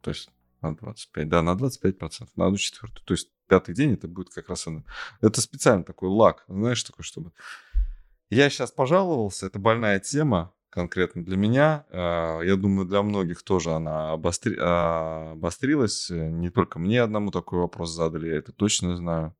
То 0.00 0.10
есть 0.10 0.30
на 0.60 0.76
25, 0.76 1.28
да, 1.28 1.42
на 1.42 1.54
25%, 1.56 2.28
на 2.36 2.46
одну 2.46 2.56
четвертую. 2.56 3.04
То 3.04 3.14
есть 3.14 3.30
пятый 3.48 3.74
день 3.74 3.94
это 3.94 4.06
будет 4.06 4.28
как 4.30 4.48
раз... 4.48 4.68
Это 5.20 5.40
специально 5.40 5.82
такой 5.82 6.08
лак, 6.08 6.44
знаешь, 6.46 6.84
такой, 6.84 7.04
чтобы... 7.04 7.32
Я 8.30 8.48
сейчас 8.48 8.70
пожаловался, 8.70 9.46
это 9.46 9.58
больная 9.58 9.98
тема, 9.98 10.54
конкретно 10.72 11.22
для 11.22 11.36
меня. 11.36 11.86
А, 11.90 12.40
я 12.40 12.56
думаю, 12.56 12.88
для 12.88 13.02
многих 13.02 13.42
тоже 13.42 13.72
она 13.72 14.12
обостри... 14.12 14.56
А, 14.58 15.32
обострилась. 15.32 16.08
Не 16.10 16.50
только 16.50 16.78
мне 16.78 17.02
одному 17.02 17.30
такой 17.30 17.60
вопрос 17.60 17.90
задали, 17.90 18.28
я 18.28 18.36
это 18.36 18.52
точно 18.52 18.96
знаю. 18.96 19.36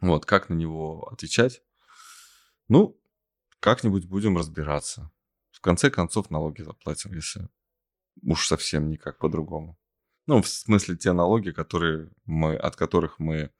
Вот, 0.00 0.24
как 0.24 0.48
на 0.48 0.54
него 0.54 1.08
отвечать? 1.12 1.62
Ну, 2.68 2.98
как-нибудь 3.60 4.06
будем 4.06 4.36
разбираться. 4.36 5.10
В 5.50 5.60
конце 5.60 5.90
концов, 5.90 6.30
налоги 6.30 6.62
заплатим, 6.62 7.14
если 7.14 7.48
уж 8.22 8.46
совсем 8.46 8.88
никак 8.88 9.18
по-другому. 9.18 9.78
Ну, 10.26 10.42
в 10.42 10.48
смысле, 10.48 10.96
те 10.96 11.12
налоги, 11.12 11.50
которые 11.50 12.10
мы, 12.24 12.56
от 12.56 12.74
которых 12.74 13.18
мы 13.18 13.50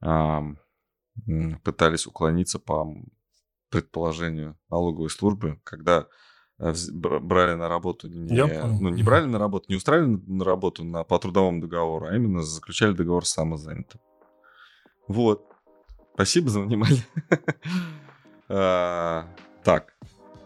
а, 0.00 0.42
пытались 1.62 2.06
уклониться 2.06 2.58
по 2.58 2.86
предположению 3.74 4.56
налоговой 4.70 5.10
службы, 5.10 5.58
когда 5.64 6.06
э, 6.58 6.72
брали 6.92 7.54
на 7.54 7.68
работу 7.68 8.08
не, 8.08 8.46
ну, 8.46 8.88
не 8.88 9.02
брали 9.02 9.26
на 9.26 9.38
работу, 9.38 9.66
не 9.68 9.76
устраивали 9.76 10.20
на 10.26 10.44
работу 10.44 10.84
на, 10.84 11.02
по 11.02 11.18
трудовому 11.18 11.60
договору, 11.60 12.06
а 12.06 12.14
именно 12.14 12.42
заключали 12.42 12.92
договор 12.92 13.26
с 13.26 13.32
самозанятым. 13.32 14.00
Вот. 15.08 15.44
Спасибо 16.14 16.50
за 16.50 16.60
внимание. 16.60 17.04
А, 18.46 19.26
так, 19.64 19.94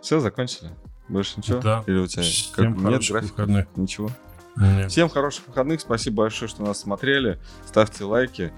все, 0.01 0.20
закончили? 0.20 0.70
Больше 1.09 1.35
ничего? 1.39 1.61
Да. 1.61 1.83
Или 1.89 1.99
у 1.99 2.07
тебя 2.07 2.22
как, 2.55 2.76
нет 2.76 3.03
графика? 3.11 3.66
Ничего? 3.74 4.09
Нет. 4.57 4.93
Всем 4.93 5.09
хороших 5.09 5.49
выходных. 5.49 5.81
Спасибо 5.81 6.18
большое, 6.18 6.49
что 6.49 6.62
нас 6.62 6.79
смотрели. 6.79 7.41
Ставьте 7.66 8.05
лайки. 8.05 8.53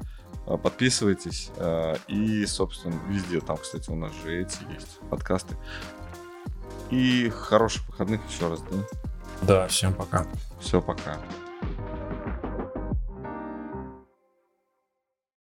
А, 0.46 0.56
подписывайтесь. 0.56 1.50
А, 1.56 1.96
и, 2.08 2.44
собственно, 2.46 2.98
везде 3.08 3.40
там, 3.40 3.56
кстати, 3.56 3.90
у 3.90 3.96
нас 3.96 4.12
же 4.22 4.42
эти 4.42 4.58
есть 4.72 4.98
подкасты. 5.10 5.56
И 6.90 7.30
хороших 7.30 7.86
выходных 7.88 8.20
еще 8.28 8.48
раз, 8.48 8.60
да? 8.62 8.76
Да, 9.42 9.68
всем 9.68 9.94
пока. 9.94 10.26
Все, 10.60 10.82
пока. 10.82 11.18